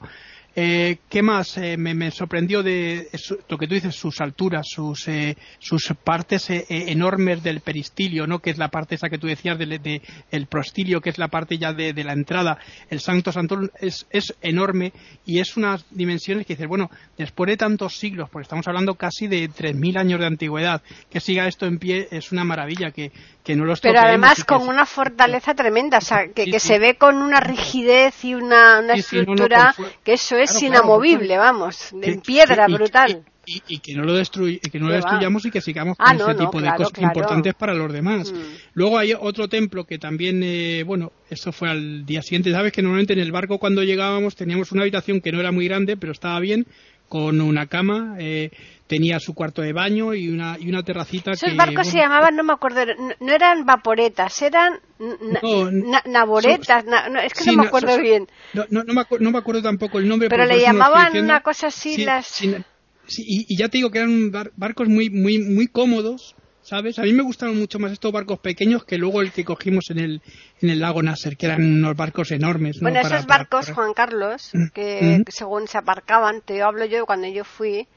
Eh, 0.57 0.99
¿Qué 1.09 1.21
más 1.21 1.57
eh, 1.57 1.75
me, 1.75 1.93
me 1.93 2.11
sorprendió 2.11 2.63
de 2.63 3.09
eso- 3.11 3.37
lo 3.49 3.57
que 3.57 3.67
tú 3.67 3.73
dices, 3.75 3.93
sus 3.93 4.21
alturas, 4.21 4.65
sus, 4.69 5.07
eh, 5.09 5.35
sus 5.59 5.93
partes 6.01 6.49
eh, 6.49 6.65
eh, 6.69 6.85
enormes 6.87 7.43
del 7.43 7.59
peristilio, 7.59 8.25
¿no? 8.25 8.39
que 8.39 8.51
es 8.51 8.57
la 8.57 8.69
parte 8.69 8.95
esa 8.95 9.09
que 9.09 9.17
tú 9.17 9.27
decías 9.27 9.57
del 9.59 9.81
de, 9.81 10.01
el 10.31 10.47
prostilio, 10.47 11.01
que 11.01 11.09
es 11.09 11.17
la 11.17 11.27
parte 11.27 11.57
ya 11.57 11.73
de, 11.73 11.91
de 11.91 12.03
la 12.05 12.13
entrada, 12.13 12.57
el 12.89 13.01
Santo 13.01 13.33
Santorum 13.33 13.67
es, 13.81 14.07
es 14.11 14.33
enorme 14.41 14.93
y 15.25 15.39
es 15.39 15.57
unas 15.57 15.85
dimensiones 15.91 16.45
que 16.45 16.53
dices, 16.53 16.67
bueno, 16.69 16.89
después 17.17 17.49
de 17.49 17.57
tantos 17.57 17.97
siglos, 17.97 18.29
porque 18.29 18.43
estamos 18.43 18.65
hablando 18.67 18.95
casi 18.95 19.27
de 19.27 19.49
3.000 19.49 19.97
años 19.97 20.21
de 20.21 20.27
antigüedad, 20.27 20.81
que 21.09 21.19
siga 21.19 21.47
esto 21.47 21.65
en 21.65 21.79
pie 21.79 22.07
es 22.11 22.31
una 22.31 22.45
maravilla, 22.45 22.91
que, 22.91 23.11
que 23.43 23.55
no 23.57 23.65
lo 23.65 23.73
Pero 23.81 23.99
además 23.99 24.45
con 24.45 24.67
una 24.69 24.85
fortaleza 24.85 25.53
tremenda, 25.53 25.97
o 25.97 26.01
sea, 26.01 26.27
que, 26.33 26.45
Sí, 26.45 26.51
que 26.51 26.59
sí. 26.61 26.67
se 26.69 26.79
ve 26.79 26.95
con 26.95 27.17
una 27.17 27.41
rigidez 27.41 28.23
y 28.23 28.35
una, 28.35 28.79
una 28.79 28.95
Sí, 28.95 29.01
sí, 29.01 29.15
no, 29.17 29.23
no, 29.25 29.33
estructura 29.33 29.75
que 30.03 30.13
eso 30.13 30.37
es 30.37 30.44
Claro, 30.51 30.67
inamovible, 30.67 31.27
claro. 31.27 31.41
vamos, 31.41 31.93
que- 32.01 32.11
en 32.11 32.21
piedra, 32.21 32.65
que- 32.67 32.73
brutal. 32.73 33.23
Y, 33.47 33.61
y 33.67 33.77
que 33.77 33.93
no 33.93 34.03
lo, 34.03 34.13
destruy, 34.13 34.59
y 34.63 34.69
que 34.71 34.79
no 34.79 34.85
lo 34.87 34.93
Que 34.93 35.01
va. 35.01 35.05
destruyamos 35.05 35.45
y 35.45 35.51
que 35.51 35.61
sigamos 35.61 35.95
Ah, 35.99 36.17
con 36.17 36.31
ese 36.31 36.33
no, 36.33 36.49
tipo 36.49 36.61
de 36.61 36.73
cosas 36.75 36.99
importantes 36.99 37.53
para 37.53 37.75
los 37.75 37.93
demás. 37.93 38.31
Mm. 38.33 38.37
Luego 38.73 38.97
hay 38.97 39.13
otro 39.13 39.47
templo 39.47 39.83
que 39.83 39.99
también, 39.99 40.41
eh, 40.43 40.81
bueno, 40.83 41.11
eso 41.29 41.51
fue 41.51 41.69
al 41.69 42.07
día 42.07 42.23
siguiente. 42.23 42.51
Sabes 42.51 42.71
que 42.71 42.81
normalmente 42.81 43.13
en 43.13 43.19
el 43.19 43.31
barco 43.31 43.59
cuando 43.59 43.83
llegábamos 43.83 44.35
teníamos 44.35 44.71
una 44.71 44.81
habitación 44.81 45.21
que 45.21 45.31
no 45.31 45.39
era 45.39 45.51
muy 45.51 45.67
grande, 45.67 45.95
pero 45.95 46.11
estaba 46.11 46.39
bien, 46.39 46.65
con 47.09 47.39
una 47.41 47.67
cama, 47.67 48.15
eh, 48.19 48.49
tenía 48.87 49.19
su 49.19 49.33
cuarto 49.33 49.61
de 49.61 49.73
baño 49.73 50.13
y 50.13 50.27
una, 50.27 50.57
y 50.59 50.69
una 50.69 50.83
terracita 50.83 51.31
Esos 51.31 51.49
que... 51.49 51.55
barcos 51.55 51.87
se 51.87 51.97
llamaban, 51.97 52.35
no 52.35 52.43
me 52.43 52.53
acuerdo, 52.53 52.85
no, 52.85 53.13
no 53.19 53.33
eran 53.33 53.65
vaporetas, 53.65 54.41
eran 54.41 54.79
na- 54.99 55.39
No, 55.41 55.71
na- 55.71 56.03
naboretas, 56.05 56.85
na- 56.85 57.09
no, 57.09 57.19
es 57.19 57.33
que 57.33 57.43
sí, 57.43 57.51
no 57.55 57.61
me 57.63 57.67
acuerdo 57.67 57.95
so- 57.95 58.01
bien. 58.01 58.27
No, 58.53 58.65
me 58.69 59.01
acu- 59.01 59.19
no 59.19 59.31
me 59.31 59.37
acuerdo 59.37 59.61
tampoco 59.61 59.99
el 59.99 60.07
nombre. 60.07 60.29
Pero 60.29 60.45
le 60.45 60.59
llamaban 60.59 61.05
diciendo. 61.07 61.31
una 61.31 61.41
cosa 61.41 61.67
así 61.67 61.95
Sí, 61.95 62.05
las... 62.05 62.27
sí, 62.27 63.23
y, 63.25 63.45
y 63.47 63.57
ya 63.57 63.69
te 63.69 63.77
digo 63.77 63.91
que 63.91 63.99
eran 63.99 64.31
bar- 64.31 64.51
barcos 64.55 64.87
muy, 64.87 65.09
muy, 65.09 65.39
muy 65.39 65.67
cómodos, 65.67 66.35
¿sabes? 66.65 66.99
A 66.99 67.03
mí 67.03 67.13
me 67.13 67.23
gustaron 67.23 67.57
mucho 67.57 67.79
más 67.79 67.91
estos 67.91 68.11
barcos 68.11 68.39
pequeños 68.39 68.83
que 68.83 68.97
luego 68.97 69.21
el 69.21 69.31
que 69.31 69.45
cogimos 69.45 69.89
en 69.91 69.99
el, 69.99 70.21
en 70.61 70.69
el 70.69 70.79
lago 70.79 71.01
Nasser, 71.03 71.37
que 71.37 71.45
eran 71.45 71.63
unos 71.63 71.95
barcos 71.95 72.31
enormes. 72.31 72.77
¿no? 72.77 72.81
Bueno, 72.89 73.01
Para- 73.01 73.15
esos 73.15 73.27
para 73.27 73.37
barcos. 73.43 73.71
Juan 73.71 73.93
Carlos, 73.93 74.49
Mm, 74.53 74.67
que 74.73 75.17
mm. 75.19 75.23
según 75.31 75.67
se 75.67 75.77
aparcaban, 75.77 76.41
te 76.41 76.61
hablo 76.61 76.85
yo 76.85 77.05
cuando 77.05 77.27
yo 77.27 77.43
fui, 77.45 77.87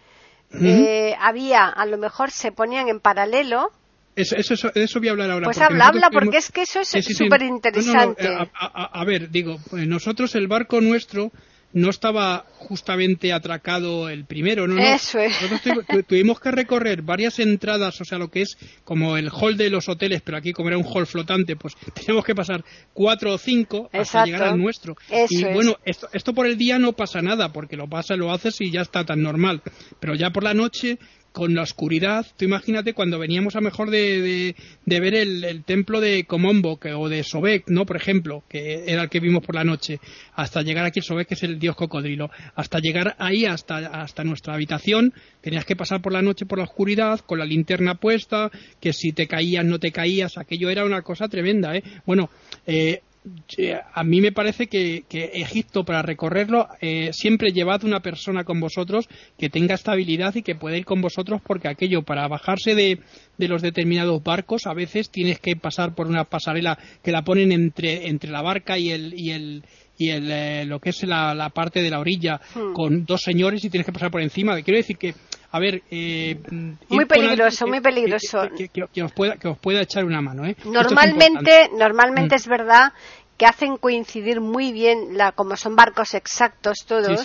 Mm. 0.50 0.66
eh, 0.66 1.16
había, 1.20 1.64
a 1.66 1.84
lo 1.86 1.98
mejor 1.98 2.30
se 2.30 2.52
ponían 2.52 2.88
en 2.88 3.00
paralelo. 3.00 3.70
Eso, 4.16 4.34
eso, 4.36 4.54
eso, 4.54 4.70
de 4.74 4.82
eso 4.84 4.98
voy 4.98 5.08
a 5.08 5.10
hablar 5.12 5.30
ahora. 5.30 5.44
Pues 5.44 5.56
porque 5.58 5.72
habla, 5.72 5.86
habla, 5.86 6.10
porque 6.10 6.26
tuvimos- 6.30 6.44
es 6.44 6.50
que 6.52 6.62
eso 6.62 6.80
es 6.80 6.88
Sí, 6.88 7.02
sí, 7.02 7.14
sí. 7.14 7.24
súper 7.24 7.40
No, 7.42 7.46
no, 7.46 7.50
no, 7.50 7.56
interesante. 7.56 8.24
eh, 8.26 8.36
a, 8.36 8.66
a- 8.66 9.00
a 9.00 9.04
ver, 9.04 9.30
digo, 9.30 9.58
pues 9.70 9.86
nosotros 9.86 10.34
el 10.34 10.48
barco 10.48 10.80
nuestro 10.80 11.30
no 11.74 11.90
estaba 11.90 12.46
justamente 12.56 13.32
atracado 13.32 14.08
el 14.08 14.24
primero, 14.24 14.66
¿no? 14.66 14.74
no. 14.76 14.80
Eso 14.82 15.18
es. 15.18 15.32
Nosotros 15.42 15.84
tu- 15.86 16.02
tuvimos 16.02 16.40
que 16.40 16.50
recorrer 16.50 17.02
varias 17.02 17.38
entradas, 17.38 18.00
o 18.00 18.04
sea, 18.04 18.16
lo 18.18 18.28
que 18.28 18.42
es 18.42 18.56
como 18.84 19.16
el 19.18 19.28
hall 19.30 19.56
de 19.56 19.68
los 19.68 19.88
hoteles, 19.88 20.22
pero 20.22 20.38
aquí 20.38 20.52
como 20.52 20.68
era 20.68 20.78
un 20.78 20.84
hall 20.84 21.06
flotante, 21.06 21.56
pues 21.56 21.74
teníamos 21.94 22.24
que 22.24 22.34
pasar 22.34 22.64
cuatro 22.94 23.34
o 23.34 23.38
cinco 23.38 23.84
hasta 23.86 23.98
Exacto. 23.98 24.26
llegar 24.26 24.42
al 24.48 24.58
nuestro. 24.58 24.96
Eso 25.10 25.26
y 25.30 25.44
bueno, 25.52 25.76
esto, 25.84 26.08
esto 26.12 26.32
por 26.32 26.46
el 26.46 26.56
día 26.56 26.78
no 26.78 26.92
pasa 26.94 27.20
nada, 27.20 27.52
porque 27.52 27.76
lo 27.76 27.86
pasa, 27.86 28.16
lo 28.16 28.32
haces 28.32 28.60
y 28.60 28.70
ya 28.70 28.80
está 28.80 29.04
tan 29.04 29.22
normal. 29.22 29.62
Pero 30.00 30.14
ya 30.14 30.30
por 30.30 30.44
la 30.44 30.54
noche 30.54 30.98
con 31.38 31.54
la 31.54 31.62
oscuridad, 31.62 32.26
tú 32.36 32.46
imagínate 32.46 32.94
cuando 32.94 33.16
veníamos 33.16 33.54
a 33.54 33.60
mejor 33.60 33.90
de, 33.90 34.56
de, 34.84 35.00
ver 35.00 35.14
el, 35.14 35.62
templo 35.62 36.00
de 36.00 36.24
Comombo 36.24 36.80
o 36.96 37.08
de 37.08 37.22
Sobek, 37.22 37.68
¿no? 37.68 37.86
Por 37.86 37.94
ejemplo, 37.94 38.42
que 38.48 38.82
era 38.88 39.04
el 39.04 39.08
que 39.08 39.20
vimos 39.20 39.46
por 39.46 39.54
la 39.54 39.62
noche, 39.62 40.00
hasta 40.34 40.62
llegar 40.62 40.84
aquí, 40.84 41.00
Sobek 41.00 41.28
que 41.28 41.34
es 41.34 41.44
el 41.44 41.60
dios 41.60 41.76
cocodrilo, 41.76 42.28
hasta 42.56 42.80
llegar 42.80 43.14
ahí, 43.20 43.44
hasta, 43.44 43.76
hasta 43.76 44.24
nuestra 44.24 44.54
habitación, 44.54 45.14
tenías 45.40 45.64
que 45.64 45.76
pasar 45.76 46.02
por 46.02 46.12
la 46.12 46.22
noche 46.22 46.44
por 46.44 46.58
la 46.58 46.64
oscuridad, 46.64 47.20
con 47.20 47.38
la 47.38 47.44
linterna 47.44 47.94
puesta, 47.94 48.50
que 48.80 48.92
si 48.92 49.12
te 49.12 49.28
caías, 49.28 49.64
no 49.64 49.78
te 49.78 49.92
caías, 49.92 50.38
aquello 50.38 50.70
era 50.70 50.84
una 50.84 51.02
cosa 51.02 51.28
tremenda, 51.28 51.76
¿eh? 51.76 51.84
Bueno, 52.04 52.30
eh, 52.66 53.02
a 53.92 54.04
mí 54.04 54.20
me 54.20 54.32
parece 54.32 54.68
que, 54.68 55.04
Egipto, 55.10 55.84
para 55.84 56.02
recorrerlo, 56.02 56.68
eh, 56.80 57.10
siempre 57.12 57.52
llevad 57.52 57.84
una 57.84 58.00
persona 58.00 58.44
con 58.44 58.60
vosotros 58.60 59.08
que 59.38 59.50
tenga 59.50 59.74
estabilidad 59.74 60.34
y 60.34 60.42
que 60.42 60.54
pueda 60.54 60.76
ir 60.76 60.84
con 60.84 61.00
vosotros, 61.00 61.40
porque 61.46 61.68
aquello, 61.68 62.02
para 62.02 62.28
bajarse 62.28 62.74
de, 62.74 63.00
los 63.38 63.62
determinados 63.62 64.22
barcos, 64.22 64.66
a 64.66 64.74
veces 64.74 65.10
tienes 65.10 65.40
que 65.40 65.56
pasar 65.56 65.94
por 65.94 66.06
una 66.06 66.24
pasarela 66.24 66.78
que 67.02 67.12
la 67.12 67.22
ponen 67.22 67.52
entre, 67.52 68.08
entre 68.08 68.30
la 68.30 68.42
barca 68.42 68.78
y 68.78 68.90
el, 68.90 69.14
y 69.18 69.30
el, 69.30 69.64
y 69.96 70.10
el, 70.10 70.30
eh, 70.30 70.64
lo 70.64 70.80
que 70.80 70.90
es 70.90 71.02
la, 71.02 71.50
parte 71.54 71.82
de 71.82 71.90
la 71.90 72.00
orilla 72.00 72.40
hmm. 72.54 72.72
con 72.72 73.04
dos 73.04 73.22
señores 73.22 73.64
y 73.64 73.70
tienes 73.70 73.86
que 73.86 73.92
pasar 73.92 74.10
por 74.10 74.22
encima. 74.22 74.60
Quiero 74.62 74.78
decir 74.78 74.96
que, 74.96 75.14
a 75.50 75.58
ver. 75.58 75.82
Eh, 75.90 76.38
muy 76.88 77.04
peligroso, 77.06 77.66
muy 77.66 77.80
peligroso. 77.80 78.48
Que, 78.92 79.02
os 79.02 79.12
pueda, 79.12 79.36
que 79.36 79.48
os 79.48 79.58
pueda 79.58 79.80
echar 79.80 80.04
una 80.04 80.20
mano. 80.20 80.44
¿eh? 80.44 80.56
Normalmente, 80.64 81.70
normalmente 81.76 82.34
hmm. 82.34 82.38
es 82.38 82.46
verdad 82.46 82.92
que 83.38 83.46
hacen 83.46 83.76
coincidir 83.76 84.40
muy 84.40 84.72
bien, 84.72 85.16
la, 85.16 85.30
como 85.30 85.56
son 85.56 85.76
barcos 85.76 86.14
exactos 86.14 86.78
todos, 86.86 87.22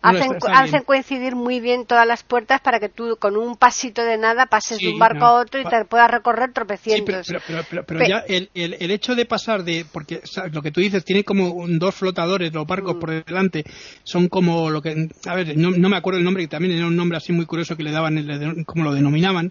hacen, 0.00 0.84
coincidir 0.84 1.34
muy 1.34 1.58
bien 1.58 1.84
todas 1.84 2.06
las 2.06 2.22
puertas 2.22 2.60
para 2.60 2.78
que 2.78 2.88
tú 2.88 3.16
con 3.18 3.36
un 3.36 3.56
pasito 3.56 4.02
de 4.04 4.16
nada 4.18 4.46
pases 4.46 4.78
de 4.78 4.90
un 4.90 5.00
barco 5.00 5.24
a 5.24 5.40
otro 5.40 5.60
y 5.60 5.64
te 5.64 5.84
puedas 5.84 6.08
recorrer 6.10 6.52
tropecientos. 6.52 7.26
pero, 7.68 7.84
pero, 7.84 8.06
ya 8.06 8.18
el, 8.28 8.48
el, 8.54 8.90
hecho 8.92 9.16
de 9.16 9.26
pasar 9.26 9.64
de, 9.64 9.84
porque 9.92 10.20
lo 10.52 10.62
que 10.62 10.70
tú 10.70 10.80
dices, 10.80 11.04
tiene 11.04 11.24
como 11.24 11.66
dos 11.66 11.96
flotadores, 11.96 12.54
los 12.54 12.66
barcos 12.66 12.94
mm. 12.94 13.00
por 13.00 13.24
delante, 13.24 13.64
son 14.04 14.28
como 14.28 14.70
lo 14.70 14.80
que, 14.80 15.08
a 15.26 15.34
ver, 15.34 15.56
no, 15.58 15.70
me 15.72 15.96
acuerdo 15.96 16.18
el 16.18 16.24
nombre, 16.24 16.44
que 16.44 16.48
también 16.48 16.76
era 16.76 16.86
un 16.86 16.96
nombre 16.96 17.18
así 17.18 17.32
muy 17.32 17.46
curioso 17.46 17.76
que 17.76 17.82
le 17.82 17.90
daban, 17.90 18.64
como 18.64 18.84
lo 18.84 18.94
denominaban, 18.94 19.50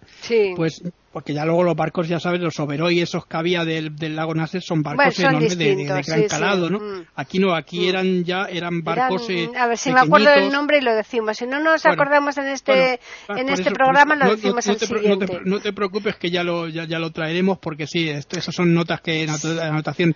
pues 0.55 0.81
porque 1.11 1.33
ya 1.33 1.45
luego 1.45 1.63
los 1.63 1.75
barcos, 1.75 2.07
ya 2.07 2.19
sabes, 2.19 2.41
los 2.41 2.59
Oberoi, 2.59 2.99
esos 2.99 3.25
que 3.25 3.37
había 3.37 3.63
del, 3.63 3.95
lago 4.15 4.35
Nasser, 4.35 4.61
son 4.61 4.83
barcos 4.83 5.19
enormes 5.19 5.57
de, 5.57 5.75
gran 5.83 6.27
calado, 6.27 6.69
¿no? 6.69 6.79
Mm. 6.79 7.05
Aquí 7.15 7.39
no, 7.39 7.55
aquí 7.55 7.81
mm. 7.81 7.89
eran 7.89 8.23
ya, 8.23 8.45
eran 8.45 8.83
barcos 8.83 9.29
eh, 9.29 9.49
A 9.57 9.67
ver, 9.67 9.77
si 9.77 9.91
me 9.91 10.01
acuerdo 10.01 10.29
del 10.29 10.51
nombre 10.51 10.79
y 10.79 10.81
lo 10.81 10.93
decimos. 10.93 11.37
Si 11.37 11.47
no 11.47 11.59
nos 11.59 11.85
acordamos 11.85 12.37
en 12.37 12.47
este, 12.47 12.99
ah, 13.27 13.35
en 13.37 13.49
este 13.49 13.71
programa, 13.71 14.15
lo 14.15 14.35
decimos 14.35 14.67
no, 14.67 14.73
el 14.73 14.79
siguiente. 14.79 15.39
No 15.45 15.59
te, 15.59 15.73
preocupes 15.73 16.17
que 16.17 16.29
ya 16.29 16.43
lo, 16.43 16.67
ya, 16.67 16.99
lo 16.99 17.11
traeremos, 17.11 17.57
porque 17.59 17.87
sí, 17.87 18.09
esto, 18.09 18.37
esas 18.37 18.53
son 18.53 18.73
notas 18.73 19.01
que, 19.01 19.27
anotación. 19.61 20.15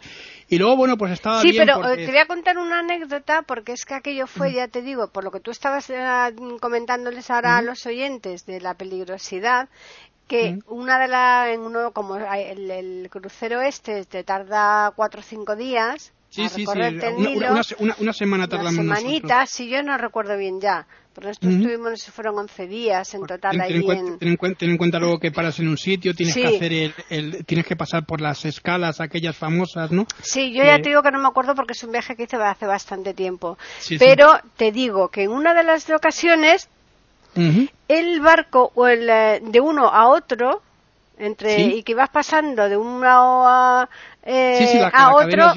Y 0.49 0.57
luego, 0.57 0.75
bueno, 0.75 0.97
pues 0.97 1.13
estaba 1.13 1.41
sí, 1.41 1.51
bien 1.51 1.65
pero 1.65 1.93
eh, 1.93 2.05
te 2.05 2.07
voy 2.07 2.17
a 2.17 2.25
contar 2.25 2.57
una 2.57 2.79
anécdota, 2.79 3.43
porque 3.43 3.71
es 3.71 3.85
que 3.85 3.93
aquello 3.93 4.27
fue, 4.27 4.51
ya 4.51 4.67
te 4.67 4.81
digo, 4.81 5.07
por 5.07 5.23
lo 5.23 5.31
que 5.31 5.39
tú 5.39 5.49
estabas 5.49 5.89
eh, 5.89 6.03
comentándoles 6.59 7.31
ahora 7.31 7.57
a 7.57 7.61
los 7.61 7.85
oyentes 7.85 8.45
de 8.45 8.59
la 8.59 8.73
peligrosidad, 8.73 9.69
que 10.31 10.59
una 10.67 10.97
de 10.97 11.07
las, 11.09 11.49
en 11.49 11.59
uno, 11.61 11.91
como 11.91 12.15
el, 12.15 13.09
crucero 13.09 13.61
este 13.61 14.05
te 14.05 14.23
tarda 14.23 14.93
cuatro 14.95 15.19
o 15.19 15.23
cinco 15.23 15.55
días. 15.57 16.13
Sí, 16.29 16.47
sí, 16.47 16.65
sí. 16.65 16.71
Una, 17.79 17.95
una, 17.99 18.13
semana 18.13 18.47
tardamos 18.47 18.79
Una 18.79 18.95
semanita, 18.95 19.45
si 19.45 19.67
yo 19.69 19.83
no 19.83 19.97
recuerdo 19.97 20.37
bien 20.37 20.61
ya. 20.61 20.87
Pero 21.13 21.27
nosotros 21.27 21.55
estuvimos, 21.55 22.05
fueron 22.05 22.37
11 22.37 22.67
días 22.67 23.13
en 23.13 23.25
total 23.25 23.51
ten, 23.51 23.61
ahí 23.61 23.85
ten, 23.85 23.97
en... 23.97 24.17
ten, 24.17 24.29
en 24.29 24.37
cuenta, 24.37 24.59
ten, 24.59 24.69
en 24.69 24.77
cuenta, 24.77 24.97
luego 24.97 25.19
que 25.19 25.29
paras 25.33 25.59
en 25.59 25.67
un 25.67 25.77
sitio, 25.77 26.13
tienes 26.13 26.33
que 26.33 26.47
hacer 26.47 26.71
el, 26.71 26.93
el, 27.09 27.45
tienes 27.45 27.65
que 27.65 27.75
pasar 27.75 28.05
por 28.05 28.21
las 28.21 28.45
escalas 28.45 29.01
aquellas 29.01 29.35
famosas, 29.35 29.91
¿no? 29.91 30.05
Sí, 30.21 30.53
yo 30.53 30.63
ya 30.63 30.77
te 30.77 30.87
digo 30.87 31.03
que 31.03 31.11
no 31.11 31.19
me 31.19 31.27
acuerdo 31.27 31.53
porque 31.53 31.73
es 31.73 31.83
un 31.83 31.91
viaje 31.91 32.15
que 32.15 32.23
hice 32.23 32.37
hace 32.37 32.65
bastante 32.65 33.13
tiempo. 33.13 33.57
Pero 33.99 34.39
te 34.55 34.71
digo 34.71 35.09
que 35.09 35.23
en 35.23 35.31
una 35.31 35.53
de 35.53 35.65
las 35.65 35.89
ocasiones 35.89 36.69
el 37.87 38.21
barco 38.21 38.71
o 38.75 38.87
el, 38.87 39.09
eh, 39.09 39.39
de 39.41 39.59
uno 39.59 39.87
a 39.87 40.07
otro, 40.07 40.61
entre 41.17 41.61
y 41.61 41.83
que 41.83 41.93
vas 41.93 42.09
pasando 42.09 42.67
de 42.67 42.77
uno 42.77 43.47
a, 43.47 43.89
eh, 44.23 44.89
a 44.91 45.13
otro, 45.13 45.53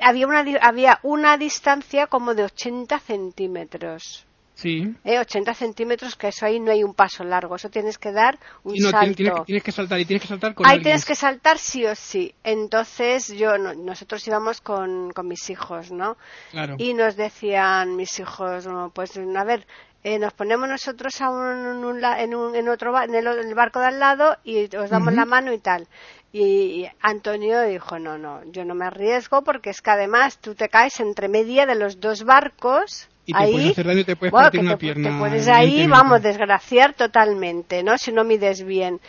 había, 0.00 0.26
una, 0.26 0.44
había 0.60 1.00
una 1.02 1.36
distancia 1.38 2.06
como 2.06 2.34
de 2.34 2.44
80 2.44 2.98
centímetros. 2.98 4.26
Sí. 4.54 4.94
Eh, 5.02 5.18
80 5.18 5.54
centímetros, 5.54 6.14
que 6.14 6.28
eso 6.28 6.46
ahí 6.46 6.60
no 6.60 6.70
hay 6.70 6.84
un 6.84 6.94
paso 6.94 7.24
largo, 7.24 7.56
eso 7.56 7.68
tienes 7.68 7.98
que 7.98 8.12
dar 8.12 8.38
un 8.62 8.76
salto. 8.78 9.44
Tienes, 9.44 9.62
que, 9.62 9.72
saltar 9.72 9.98
y 9.98 10.04
tienes 10.04 10.22
que 10.22 10.28
saltar 10.28 10.54
con 10.54 10.66
Ahí 10.66 10.80
tienes 10.80 11.04
que 11.04 11.16
saltar 11.16 11.58
sí 11.58 11.84
o 11.84 11.96
sí. 11.96 12.32
Entonces, 12.44 13.28
yo, 13.28 13.58
nosotros 13.58 14.24
íbamos 14.28 14.60
con, 14.60 15.10
con 15.12 15.26
mis 15.26 15.50
hijos, 15.50 15.90
¿no? 15.90 16.16
Claro. 16.52 16.76
Y 16.78 16.94
nos 16.94 17.16
decían 17.16 17.96
mis 17.96 18.20
hijos, 18.20 18.68
pues, 18.92 19.16
a 19.16 19.44
ver, 19.44 19.66
eh, 20.04 20.18
nos 20.18 20.32
ponemos 20.32 20.68
nosotros 20.68 21.20
a 21.20 21.30
un, 21.30 22.04
en, 22.18 22.34
un, 22.34 22.54
en, 22.56 22.68
otro 22.68 23.00
en 23.00 23.14
el, 23.14 23.54
barco 23.54 23.78
de 23.78 23.86
al 23.86 24.00
lado 24.00 24.36
y 24.42 24.64
os 24.74 24.90
damos 24.90 25.14
la 25.14 25.24
mano 25.24 25.52
y 25.52 25.58
tal. 25.58 25.86
Y, 26.32 26.86
Antonio 27.00 27.60
dijo, 27.62 27.98
no, 27.98 28.18
no, 28.18 28.40
yo 28.50 28.64
no 28.64 28.74
me 28.74 28.86
arriesgo 28.86 29.42
porque 29.42 29.70
es 29.70 29.80
que 29.80 29.90
además 29.90 30.38
tú 30.38 30.54
te 30.54 30.68
caes 30.68 30.98
entre 30.98 31.28
media 31.28 31.66
de 31.66 31.76
los 31.76 32.00
dos 32.00 32.24
barcos. 32.24 33.08
Y 33.26 33.32
te 33.32 33.38
ahí, 33.38 33.52
puedes 33.52 33.70
hacer 33.70 33.86
daño 33.86 34.00
y 34.00 34.04
te 34.04 34.16
puedes 34.16 34.32
partir 34.32 34.60
una 34.60 34.76
pierna. 34.76 35.10
Te 35.10 35.18
puedes 35.18 35.46
ahí, 35.46 35.86
vamos, 35.86 36.20
desgraciar 36.20 36.94
totalmente, 36.94 37.84
¿no? 37.84 37.96
Si 37.96 38.10
no 38.10 38.24
mides 38.24 38.64
bien. 38.64 39.00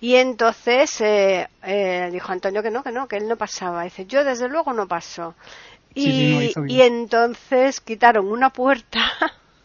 Y 0.00 0.16
entonces 0.16 1.00
eh, 1.00 1.48
eh, 1.62 2.08
dijo 2.10 2.32
Antonio 2.32 2.60
que 2.60 2.72
no, 2.72 2.82
que 2.82 2.90
no, 2.90 3.06
que 3.06 3.18
él 3.18 3.28
no 3.28 3.36
pasaba. 3.36 3.84
Dice, 3.84 4.06
yo 4.06 4.24
desde 4.24 4.48
luego 4.48 4.72
no 4.72 4.88
paso. 4.88 5.36
Y, 5.94 6.52
y 6.66 6.82
entonces 6.82 7.80
quitaron 7.80 8.26
una 8.26 8.50
puerta 8.50 9.00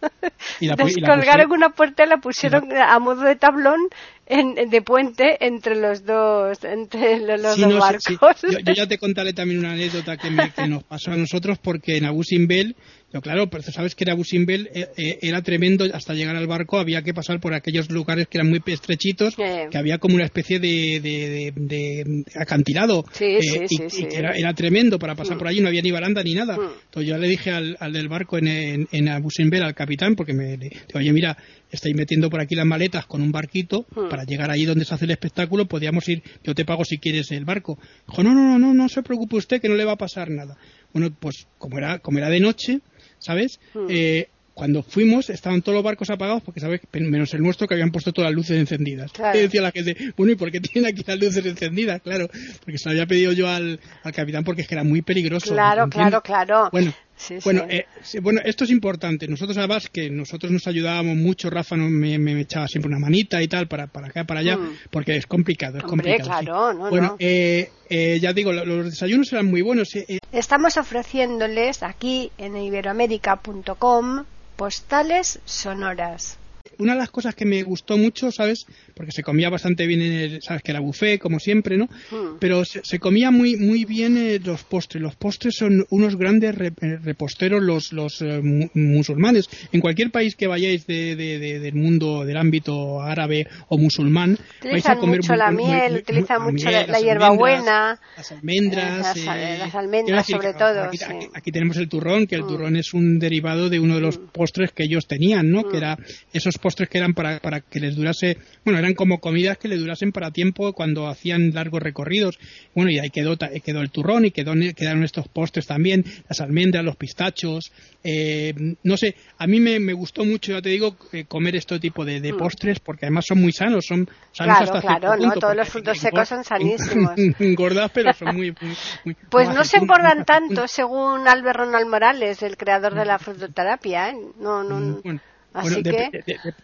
y 0.60 0.68
la, 0.68 0.76
Descolgaron 0.76 1.52
una 1.52 1.70
puerta 1.70 2.04
y 2.04 2.10
la 2.10 2.18
pusieron 2.18 2.72
a 2.72 3.00
modo 3.00 3.22
de 3.22 3.36
tablón 3.36 3.80
en, 4.28 4.70
de 4.70 4.82
puente 4.82 5.46
entre 5.46 5.76
los 5.76 6.06
dos, 6.06 6.64
entre 6.64 7.20
los, 7.20 7.58
dos 7.58 7.80
barcos. 7.80 8.42
Yo, 8.42 8.74
ya 8.74 8.88
te 8.88 8.98
contaré 8.98 9.34
también 9.34 9.60
una 9.60 9.74
anécdota 9.74 10.18
que, 10.18 10.30
que 10.56 10.68
nos 10.68 10.84
pasó 10.84 11.12
a 11.12 11.18
nosotros 11.18 11.58
porque 11.60 11.98
en 11.98 12.06
Abu 12.06 12.24
Simbel 12.24 12.76
claro, 13.22 13.50
pero 13.50 13.64
sabes 13.64 13.96
que 13.96 14.04
era 14.04 14.14
Busimbel 14.14 14.70
eh, 14.74 14.88
eh, 14.98 15.20
era 15.22 15.42
tremendo, 15.42 15.86
hasta 15.94 16.14
llegar 16.14 16.36
al 16.36 16.48
barco 16.48 16.80
había 16.80 17.02
que 17.02 17.14
pasar 17.14 17.40
por 17.40 17.54
aquellos 17.54 17.90
lugares 17.92 18.28
que 18.28 18.38
eran 18.38 18.50
muy 18.50 18.62
estrechitos, 18.66 19.36
que 19.36 19.78
había 19.78 19.98
como 19.98 20.16
una 20.16 20.26
especie 20.26 20.60
de, 20.60 21.52
de, 21.56 22.24
acantilado. 22.36 23.06
Sí, 23.12 23.26
eh, 23.26 23.68
sí, 23.68 24.08
y 24.12 24.16
era, 24.16 24.54
tremendo 24.54 25.00
para 25.00 25.16
pasar 25.16 25.36
mm. 25.36 25.40
por 25.40 25.48
allí, 25.48 25.62
no 25.62 25.68
había 25.68 25.82
ni 25.82 25.92
baranda 25.92 26.24
ni 26.24 26.34
nada. 26.34 26.58
Mm. 26.58 26.70
Entonces 26.86 27.10
yo 27.10 27.18
le 27.18 27.28
dije 27.28 27.52
al, 27.52 27.94
del 27.94 28.08
barco 28.08 28.38
en, 28.38 28.48
en, 28.48 28.88
en 28.92 29.10
Abu 29.10 29.30
Simbel, 29.30 29.64
al 29.64 29.76
capitán, 29.76 30.16
porque 30.16 30.34
me 30.34 30.58
dijo, 30.58 30.76
oye, 30.96 31.12
mira, 31.12 31.38
estáis 31.72 31.96
metiendo 31.96 32.30
por 32.30 32.40
aquí 32.40 32.56
las 32.56 32.66
maletas 32.66 33.06
con 33.06 33.22
un 33.22 33.32
barquito 33.32 33.86
mm. 33.96 34.10
para 34.10 34.24
llegar 34.24 34.52
allí 34.52 34.66
donde 34.66 34.86
se 34.86 34.94
hace 34.94 35.06
el 35.06 35.12
espectáculo, 35.12 35.66
podríamos 35.68 36.08
ir, 36.10 36.24
yo 36.44 36.56
te 36.56 36.66
pago 36.66 36.84
si 36.84 36.98
quieres 36.98 37.32
el 37.32 37.46
barco. 37.46 37.78
Dijo, 38.08 38.24
no, 38.24 38.34
no, 38.34 38.44
no, 38.44 38.60
no, 38.60 38.74
no 38.74 38.90
se 38.90 39.04
preocupe 39.04 39.36
usted 39.36 39.62
que 39.62 39.70
no 39.70 39.76
le 39.76 39.86
va 39.86 39.94
a 39.94 39.98
pasar 39.98 40.30
nada. 40.30 40.58
Bueno, 40.94 41.14
pues 41.20 41.48
como 41.58 41.78
era, 41.78 42.00
como 42.00 42.18
era 42.20 42.30
de 42.30 42.40
noche, 42.40 42.80
¿sabes? 43.26 43.60
Hmm. 43.74 43.88
Eh, 43.90 44.28
cuando 44.54 44.84
fuimos 44.84 45.30
estaban 45.30 45.62
todos 45.62 45.76
los 45.76 45.84
barcos 45.84 46.10
apagados 46.10 46.42
porque 46.42 46.62
sabes 46.62 46.80
menos 46.94 47.34
el 47.34 47.44
nuestro 47.44 47.68
que 47.68 47.74
habían 47.74 47.92
puesto 47.92 48.14
todas 48.14 48.32
las 48.32 48.36
luces 48.36 48.58
encendidas. 48.58 49.12
Y 49.34 49.40
decía 49.40 49.62
la 49.62 49.72
gente 49.72 50.14
bueno 50.16 50.32
y 50.32 50.36
por 50.36 50.50
qué 50.50 50.62
tienen 50.62 50.90
aquí 50.90 51.04
las 51.06 51.20
luces 51.20 51.46
encendidas 51.46 52.02
claro 52.02 52.30
porque 52.62 52.78
se 52.78 52.86
lo 52.86 52.92
había 52.92 53.06
pedido 53.06 53.34
yo 53.34 53.50
al, 53.50 53.82
capitán 54.14 54.46
porque 54.46 54.62
es 54.62 54.68
que 54.68 54.76
era 54.76 54.86
muy 54.86 55.02
peligroso 55.02 55.52
claro 55.52 55.90
claro 55.90 56.22
claro. 56.22 56.70
Bueno 56.72 56.94
bueno, 57.44 57.66
eh, 57.70 57.86
bueno, 58.22 58.42
esto 58.44 58.64
es 58.64 58.72
importante. 58.72 59.28
Nosotros 59.28 59.58
además 59.58 59.90
que 59.90 60.10
nosotros 60.10 60.52
nos 60.52 60.68
ayudábamos 60.68 61.16
mucho, 61.16 61.50
Rafa 61.50 61.76
me, 61.76 62.18
me, 62.18 62.40
echaba 62.42 62.68
siempre 62.68 62.90
una 62.90 63.00
manita 63.00 63.42
y 63.42 63.48
tal 63.48 63.68
para, 63.68 63.88
para 63.88 64.08
acá, 64.08 64.24
para 64.26 64.42
allá, 64.42 64.58
hmm. 64.58 64.78
porque 64.92 65.16
es 65.16 65.26
complicado, 65.26 65.78
es 65.78 65.84
complicado. 65.84 66.30
Claro, 66.30 66.74
no, 66.74 66.90
bueno, 66.90 67.16
Eh, 67.20 67.70
eh, 67.90 68.20
ya 68.22 68.34
digo, 68.34 68.52
los 68.52 68.86
desayunos 68.86 69.32
eran 69.34 69.48
muy 69.48 69.62
buenos. 69.62 69.96
Eh, 69.96 70.20
Estamos 70.32 70.78
ofreciéndoles 70.78 71.84
aquí 71.84 72.32
en 72.38 72.58
iberoamérica.com 72.58 74.26
postales 74.56 75.40
sonoras 75.46 76.38
una 76.78 76.94
de 76.94 77.00
las 77.00 77.10
cosas 77.10 77.36
que 77.36 77.46
me 77.46 77.64
gustó 77.64 77.98
mucho, 77.98 78.32
¿sabes? 78.32 78.66
Porque 78.96 79.12
se 79.12 79.24
comía 79.24 79.50
bastante 79.50 79.86
bien, 79.88 80.02
en 80.02 80.12
el, 80.12 80.42
¿sabes? 80.42 80.62
Que 80.64 80.72
era 80.72 80.80
buffet, 80.80 81.20
como 81.20 81.40
siempre, 81.40 81.78
¿no? 81.78 81.86
Hmm. 82.12 82.38
Pero 82.40 82.64
se, 82.66 83.00
comía 83.00 83.32
muy 83.32 83.56
muy 83.56 83.86
bien 83.86 84.18
eh, 84.18 84.40
los 84.44 84.64
postres. 84.64 85.02
Los 85.02 85.16
postres 85.16 85.56
son 85.56 85.86
unos 85.90 86.18
grandes 86.18 86.56
eh, 86.60 86.98
reposteros 87.04 87.62
los, 87.62 87.94
los 87.94 88.22
eh, 88.22 88.42
musulmanes. 88.74 89.50
En 89.72 89.82
cualquier 89.82 90.12
país 90.12 90.36
que 90.36 90.48
vayáis 90.48 90.86
de, 90.88 91.16
del 91.16 91.76
mundo, 91.76 92.26
del 92.26 92.38
ámbito 92.38 93.02
árabe 93.02 93.48
o 93.70 93.78
musulmán, 93.78 94.38
vais 94.64 94.86
a 94.88 94.98
comer 94.98 95.22
mucho 95.22 95.36
la 95.36 95.52
miel, 95.52 95.98
utilizan 95.98 96.44
mucho 96.44 96.70
la, 96.70 97.00
hierbabuena, 97.00 98.00
las 98.18 98.32
almendras, 98.32 99.18
las, 99.26 99.76
almendras 99.76 100.26
sobre 100.28 100.54
todo. 100.54 100.90
Aquí, 101.34 101.52
tenemos 101.52 101.78
el 101.78 101.88
turrón, 101.88 102.28
que 102.28 102.36
el 102.36 102.44
hmm. 102.44 102.48
turrón 102.48 102.76
es 102.76 102.94
un 102.94 103.20
derivado 103.20 103.70
de 103.70 103.80
uno 103.80 103.96
de 103.96 104.02
los 104.02 104.18
hmm. 104.18 104.28
postres 104.34 104.72
que 104.72 104.84
ellos 104.84 105.08
tenían, 105.08 105.52
¿no? 105.52 105.64
Que 105.70 105.78
era 105.78 105.98
esos 106.34 106.55
postres 106.60 106.90
que 106.90 106.98
eran 106.98 107.14
para, 107.14 107.40
para 107.40 107.62
que 107.62 107.80
les 107.80 107.96
durase, 107.96 108.38
bueno, 108.64 108.80
eran 108.80 108.94
como 108.94 109.20
comidas 109.20 109.58
que 109.58 109.68
le 109.68 109.78
durasen 109.78 110.12
para 110.12 110.32
tiempo 110.32 110.74
cuando 110.74 111.08
hacían 111.08 111.52
largos 111.54 111.82
recorridos. 111.82 112.38
Bueno, 112.74 112.92
y 112.92 113.00
ahí 113.00 113.10
quedó, 113.10 113.38
quedó 113.38 113.82
el 113.82 113.92
turrón 113.92 114.26
y 114.26 114.32
quedó, 114.32 114.54
quedaron 114.76 115.04
estos 115.04 115.28
postres 115.28 115.68
también, 115.68 116.04
las 116.30 116.42
almendras, 116.42 116.84
los 116.84 116.96
pistachos. 116.96 117.72
Eh, 118.04 118.54
no 118.84 118.98
sé, 118.98 119.16
a 119.38 119.48
mí 119.48 119.60
me, 119.60 119.80
me, 119.80 119.94
gustó 119.94 120.24
mucho, 120.26 120.52
ya 120.52 120.62
te 120.62 120.70
digo, 120.70 120.96
eh, 121.12 121.26
comer 121.26 121.56
este 121.56 121.80
tipo 121.80 122.06
de, 122.06 122.22
de 122.22 122.34
mm. 122.34 122.38
postres 122.38 122.80
porque 122.80 123.06
además 123.06 123.26
son 123.28 123.42
muy 123.42 123.52
sanos, 123.52 123.86
son 123.88 124.08
sanos 124.32 124.58
claro, 124.58 124.74
hasta 124.74 124.82
claro, 124.82 125.18
¿no? 125.18 125.34
Todos 125.34 125.56
los 125.56 125.70
frutos 125.70 125.98
secos 125.98 126.30
son 126.30 126.44
sanísimos. 126.44 127.14
Engordas, 127.40 127.92
pero 127.92 128.14
son 128.14 128.36
muy... 128.36 128.56
muy, 129.04 129.16
pues 129.30 129.50
no 129.50 129.64
se 129.64 129.78
engordan 129.78 130.26
tanto, 130.26 130.68
según 130.68 131.28
Albert 131.28 131.58
Ronald 131.58 131.88
Morales, 131.88 132.44
el 132.44 132.58
creador 132.58 132.94
de 132.94 133.06
la 133.06 133.20
frutoterapia, 133.20 134.10
¿eh? 134.10 134.18
No, 134.40 134.64
no... 134.64 135.02
Mm, 135.04 135.20
Así 135.56 135.82
que... 135.84 136.10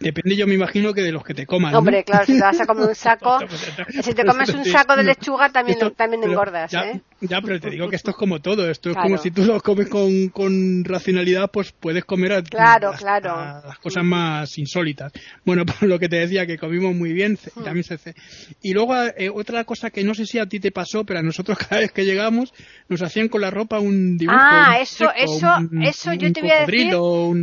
depende, 0.00 0.36
yo 0.36 0.46
me 0.46 0.54
imagino 0.54 0.92
que 0.92 1.00
de 1.00 1.12
los 1.12 1.24
que 1.24 1.32
te 1.32 1.46
coman. 1.46 1.74
Hombre, 1.74 2.04
claro, 2.04 2.26
si 2.26 2.34
te 2.34 2.42
vas 2.42 2.60
a 2.60 2.66
comer 2.66 2.88
un 2.88 2.94
saco, 2.94 3.38
si 4.02 4.12
te 4.12 4.24
comes 4.24 4.50
un 4.50 4.64
saco 4.64 4.96
de 4.96 5.04
lechuga 5.04 5.50
también, 5.50 5.78
también 5.96 6.22
engordas, 6.24 6.70
ya, 6.70 6.90
¿eh? 6.90 7.00
Ya, 7.22 7.40
pero 7.40 7.60
te 7.60 7.70
digo 7.70 7.88
que 7.88 7.96
esto 7.96 8.10
es 8.10 8.16
como 8.16 8.40
todo. 8.40 8.68
Esto 8.68 8.90
es 8.90 8.96
como 8.96 9.16
si 9.16 9.30
tú 9.30 9.44
lo 9.44 9.60
comes 9.60 9.88
con, 9.88 10.28
con 10.28 10.84
racionalidad, 10.84 11.50
pues 11.52 11.72
puedes 11.72 12.04
comer 12.04 12.32
a, 12.32 12.42
claro, 12.42 12.92
claro. 12.98 13.62
las 13.64 13.78
cosas 13.78 14.04
más 14.04 14.58
insólitas. 14.58 15.12
Bueno, 15.44 15.64
por 15.66 15.88
lo 15.88 15.98
que 15.98 16.08
te 16.08 16.16
decía, 16.16 16.46
que 16.46 16.58
comimos 16.58 16.94
muy 16.94 17.12
bien, 17.12 17.38
hmm. 17.54 17.62
también 17.62 17.84
se 17.84 17.98
Y 18.60 18.74
luego, 18.74 18.94
eh, 19.16 19.30
otra 19.32 19.64
cosa 19.64 19.90
que 19.90 20.02
no 20.02 20.14
sé 20.14 20.26
si 20.26 20.38
a 20.38 20.46
ti 20.46 20.58
te 20.58 20.72
pasó, 20.72 21.04
pero 21.04 21.20
a 21.20 21.22
nosotros 21.22 21.58
cada 21.68 21.80
vez 21.80 21.92
que 21.92 22.04
llegamos 22.04 22.52
nos 22.88 23.02
hacían 23.02 23.28
con 23.28 23.40
la 23.40 23.50
ropa 23.50 23.78
un 23.78 24.16
dibujo. 24.18 24.38
Ah, 24.38 24.78
eso, 24.80 25.12
eso, 25.14 25.48
eso 25.80 26.12
yo 26.14 26.32
te 26.32 26.40
voy 26.40 26.50
a 26.50 26.66
decir. 26.66 26.94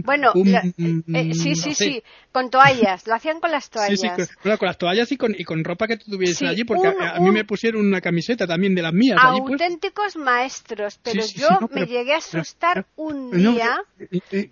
bueno, 0.04 0.34
eh, 0.36 1.34
sí, 1.42 1.56
sí, 1.56 1.74
sí, 1.74 2.04
con 2.32 2.50
toallas, 2.50 3.08
lo 3.08 3.16
hacían 3.16 3.40
con 3.40 3.52
las 3.52 3.70
toallas. 3.70 4.00
Sí, 4.00 4.08
sí, 4.08 4.36
con, 4.44 4.58
con 4.58 4.68
las 4.68 4.78
toallas 4.78 5.12
y 5.12 5.18
con, 5.18 5.36
y 5.38 5.44
con 5.44 5.64
ropa 5.64 5.88
que 5.88 5.98
tú 5.98 6.12
tuvieses 6.12 6.48
allí, 6.48 6.64
porque 6.64 6.88
a, 6.88 7.20
mí 7.20 7.32
me 7.32 7.46
pusieron 7.46 7.86
una 7.86 8.02
camiseta 8.02 8.46
también 8.46 8.76
de 8.76 8.82
las 8.82 8.94
mías. 8.94 9.18
Allí, 9.22 9.40
pues. 9.42 9.54
Auténticos 9.54 10.16
maestros, 10.16 11.00
pero 11.02 11.24
yo 11.26 11.48
me 11.72 11.86
llegué 11.86 12.14
a 12.14 12.18
asustar 12.18 12.86
un 12.96 13.32
día, 13.32 13.82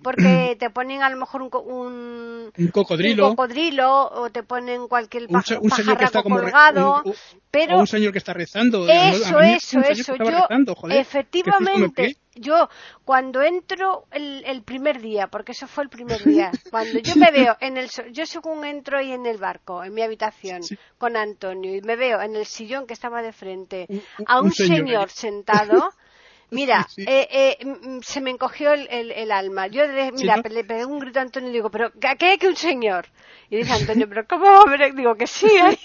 porque 0.02 0.56
te 0.60 0.70
ponen 0.70 1.04
a 1.04 1.10
lo 1.10 1.18
mejor 1.18 1.42
un, 1.42 2.52
un, 2.56 2.68
cocodrilo. 2.72 3.30
un 3.30 3.36
cocodrilo, 3.36 4.10
o 4.12 4.30
te 4.30 4.44
ponen 4.44 4.88
cualquier 4.88 5.28
un, 5.30 5.36
un 5.36 5.72
señor 5.72 5.98
que 5.98 6.06
está 6.06 6.24
como 6.24 6.38
colgado, 6.38 7.04
pero... 7.52 7.78
O 7.78 7.80
un 7.82 7.88
señor 7.88 8.12
que 8.12 8.20
está 8.20 8.34
rezando. 8.34 8.88
Eso, 8.88 9.40
eso, 9.40 9.80
eso, 9.80 10.16
yo, 10.16 10.48
efectivamente 10.90 12.18
yo 12.40 12.70
cuando 13.06 13.42
entro 13.42 14.06
el, 14.12 14.44
el, 14.46 14.64
primer 14.64 15.02
día, 15.02 15.28
porque 15.28 15.52
eso 15.52 15.68
fue 15.68 15.84
el 15.84 15.90
primer 15.90 16.24
día, 16.24 16.52
cuando 16.72 17.00
yo 17.00 17.16
me 17.16 17.32
veo 17.32 17.56
en 17.60 17.78
el, 17.78 17.90
yo 18.12 18.26
según 18.26 18.66
entro 18.66 18.98
ahí 18.98 19.12
en 19.12 19.26
el 19.26 19.38
barco, 19.38 19.84
en 19.84 19.94
mi 19.94 20.02
habitación, 20.02 20.62
con 20.98 21.18
Antonio, 21.18 21.76
y 21.76 21.82
me 21.82 21.96
veo 21.96 22.22
en 22.22 22.36
el 22.36 22.46
sillón 22.46 22.88
que 22.88 22.94
estaba 22.94 23.22
de 23.22 23.34
frente 23.34 23.88
a 24.26 24.42
un, 24.42 24.52
señor, 24.52 25.10
sentado, 25.10 25.90
Mira, 26.50 26.88
eh, 26.98 27.28
eh, 27.30 27.58
se 28.02 28.22
me 28.22 28.32
encogió 28.32 28.74
el, 28.74 28.88
el, 28.90 29.32
alma. 29.32 29.68
Yo, 29.68 29.84
mira, 30.14 30.38
le 30.38 30.64
pegué 30.64 30.86
un 30.86 31.00
grito 31.00 31.20
a 31.20 31.24
Antonio 31.24 31.50
y 31.50 31.54
digo, 31.54 31.70
pero 31.70 31.92
¿qué 32.00 32.26
hay 32.26 32.38
que 32.38 32.48
un 32.48 32.56
señor? 32.56 33.08
Y 33.50 33.58
dice 33.58 33.74
Antonio, 33.74 34.08
pero 34.10 34.26
¿cómo? 34.28 34.64
Digo 34.96 35.16
que 35.16 35.28
sí. 35.28 35.48
¿eh? 35.48 35.78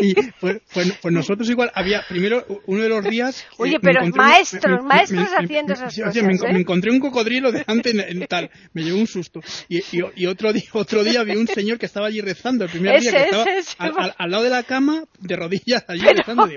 y 0.00 0.14
pues, 0.40 0.60
pues, 0.72 0.92
pues, 1.00 1.14
nosotros 1.14 1.48
igual, 1.48 1.70
había 1.74 2.04
primero 2.08 2.44
uno 2.66 2.82
de 2.82 2.88
los 2.88 3.04
días... 3.04 3.46
Oye, 3.58 3.78
pero 3.80 4.06
maestros, 4.08 4.82
maestros 4.84 5.28
haciendo 5.36 5.72
esas 5.74 5.96
cosas. 5.96 6.22
me, 6.22 6.34
¿eh? 6.34 6.52
me, 6.52 6.60
encontré 6.60 6.90
un 6.90 7.00
cocodrilo 7.00 7.52
delante 7.52 7.90
en, 7.90 8.26
tal, 8.26 8.50
me 8.72 8.82
llevó 8.82 8.98
un 8.98 9.06
susto. 9.06 9.40
Y, 9.68 9.82
y, 9.92 10.26
otro, 10.26 10.52
día, 10.52 10.64
otro 10.72 11.04
día 11.04 11.22
vi 11.22 11.36
un 11.36 11.46
señor 11.46 11.78
que 11.78 11.86
estaba 11.86 12.06
allí 12.06 12.20
rezando, 12.20 12.64
el 12.64 12.70
primer 12.70 13.00
día 13.00 13.10
que 13.10 13.58
estaba 13.58 14.02
al, 14.02 14.14
al, 14.16 14.30
lado 14.30 14.44
de 14.44 14.50
la 14.50 14.62
cama, 14.62 15.04
de 15.20 15.36
rodillas, 15.36 15.84
allí 15.88 16.02
rezando. 16.02 16.48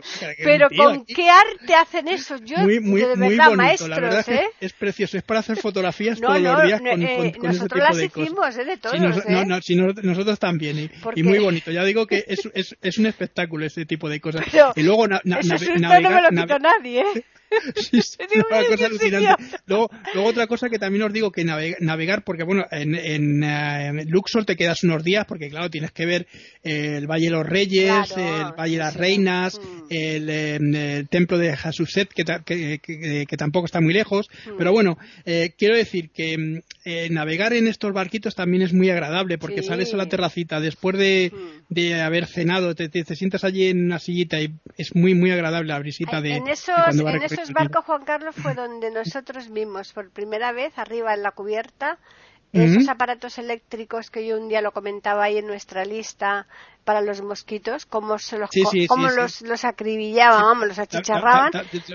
pero 0.43 0.67
¿con 0.69 1.05
qué 1.05 1.29
arte 1.29 1.75
hacen 1.75 2.07
eso? 2.07 2.37
Yo, 2.37 2.57
muy, 2.59 2.79
muy, 2.79 3.01
de 3.07 3.15
verdad, 3.15 3.27
muy 3.27 3.37
bonito, 3.37 3.55
maestros, 3.57 3.89
la 3.89 3.99
verdad 3.99 4.29
¿eh? 4.29 4.45
es, 4.59 4.73
precioso, 4.73 5.17
es 5.17 5.23
para 5.23 5.39
hacer 5.39 5.57
fotografías 5.57 6.19
todos 6.21 6.39
los 6.39 6.63
días 6.63 6.81
con, 6.81 7.03
eh, 7.03 7.33
con, 7.37 7.49
ese 7.49 7.63
tipo 7.63 7.77
las 7.77 7.97
de 7.97 8.05
hicimos, 8.05 8.31
cosas. 8.35 8.57
¿eh? 8.57 8.65
De 8.65 8.77
todos, 8.77 8.99
no, 9.27 9.45
no, 9.45 9.61
si 9.61 9.75
nosotros 9.75 10.39
también, 10.39 10.89
y, 11.15 11.23
muy 11.23 11.39
bonito. 11.39 11.71
Ya 11.71 11.83
digo 11.83 12.07
que 12.07 12.23
es, 12.27 12.49
es, 12.53 12.75
es, 12.81 12.97
un 12.97 13.05
espectáculo 13.05 13.65
ese 13.65 13.85
tipo 13.85 14.09
de 14.09 14.19
cosas. 14.19 14.45
y 14.75 14.83
luego 14.83 15.07
na, 15.07 15.21
na, 15.23 15.39
navegar, 15.77 16.31
no 16.31 16.41
me 16.41 16.47
lo 16.47 16.59
nadie, 16.59 17.01
¿eh? 17.01 17.23
sí, 17.75 17.99
una 18.49 18.65
cosa 18.67 18.85
alucinante. 18.85 19.43
Luego, 19.65 19.89
luego, 20.13 20.29
otra 20.29 20.47
cosa 20.47 20.69
que 20.69 20.79
también 20.79 21.03
os 21.03 21.13
digo 21.13 21.31
que 21.31 21.43
navegar, 21.43 22.23
porque 22.23 22.43
bueno, 22.43 22.65
en, 22.71 22.95
en, 22.95 23.43
eh, 23.43 24.05
Luxor 24.07 24.45
te 24.45 24.55
quedas 24.55 24.83
unos 24.83 25.03
días 25.03 25.25
porque 25.25 25.49
claro, 25.49 25.69
tienes 25.69 25.91
que 25.91 26.05
ver 26.05 26.27
el 26.63 27.07
Valle 27.07 27.25
de 27.25 27.31
los 27.31 27.45
Reyes, 27.45 28.15
el 28.17 28.53
Valle 28.57 28.73
de 28.73 28.77
las 28.77 28.95
Reinas, 28.95 29.59
mm. 29.59 29.85
el, 29.89 31.07
templo 31.09 31.37
de 31.37 31.51
Hasuset, 31.51 32.09
que, 32.09 32.23
que, 32.45 33.25
que, 33.27 33.37
tampoco 33.37 33.65
está 33.65 33.81
muy 33.81 33.93
lejos. 33.93 34.29
Mm. 34.45 34.57
Pero 34.57 34.71
bueno, 34.71 34.97
eh, 35.25 35.53
quiero 35.57 35.75
decir 35.75 36.09
que 36.09 36.37
mm, 36.37 36.59
eh, 36.85 37.09
navegar 37.09 37.53
en 37.53 37.67
estos 37.67 37.93
barquitos 37.93 38.35
también 38.35 38.63
es 38.63 38.73
muy 38.73 38.89
agradable 38.89 39.37
porque 39.37 39.63
sales 39.63 39.93
a 39.93 39.97
la 39.97 40.07
terracita 40.07 40.59
después 40.59 40.97
de, 40.97 41.31
de 41.69 42.01
haber 42.01 42.25
cenado, 42.25 42.75
te, 42.75 42.89
te, 42.89 43.15
sientas 43.15 43.43
allí 43.43 43.67
en 43.67 43.85
una 43.85 43.99
sillita 43.99 44.41
y 44.41 44.53
es 44.77 44.95
muy, 44.95 45.13
muy 45.13 45.31
agradable 45.31 45.67
la 45.67 45.79
brisita 45.79 46.21
de, 46.21 46.35
en 46.35 46.47
esos, 46.47 46.75
esos 47.37 47.53
barcos, 47.53 47.85
Juan 47.85 48.03
Carlos, 48.03 48.35
fue 48.35 48.53
donde 48.53 48.91
nosotros 48.91 49.51
vimos 49.51 49.93
por 49.93 50.11
primera 50.11 50.51
vez 50.51 50.77
arriba 50.77 51.13
en 51.13 51.23
la 51.23 51.31
cubierta 51.31 51.97
esos 52.53 52.87
aparatos 52.87 53.37
eléctricos 53.37 54.09
que 54.09 54.25
yo 54.25 54.37
un 54.37 54.47
día 54.47 54.61
lo 54.61 54.71
comentaba 54.71 55.25
ahí 55.25 55.37
en 55.37 55.47
nuestra 55.47 55.83
lista 55.85 56.47
para 56.85 57.01
los 57.01 57.21
mosquitos, 57.21 57.85
cómo, 57.85 58.13
los, 58.13 59.41
los, 59.41 59.65
acribillaban, 59.65 60.41
vamos, 60.41 60.67
los 60.69 60.79
achicharraban. 60.79 61.51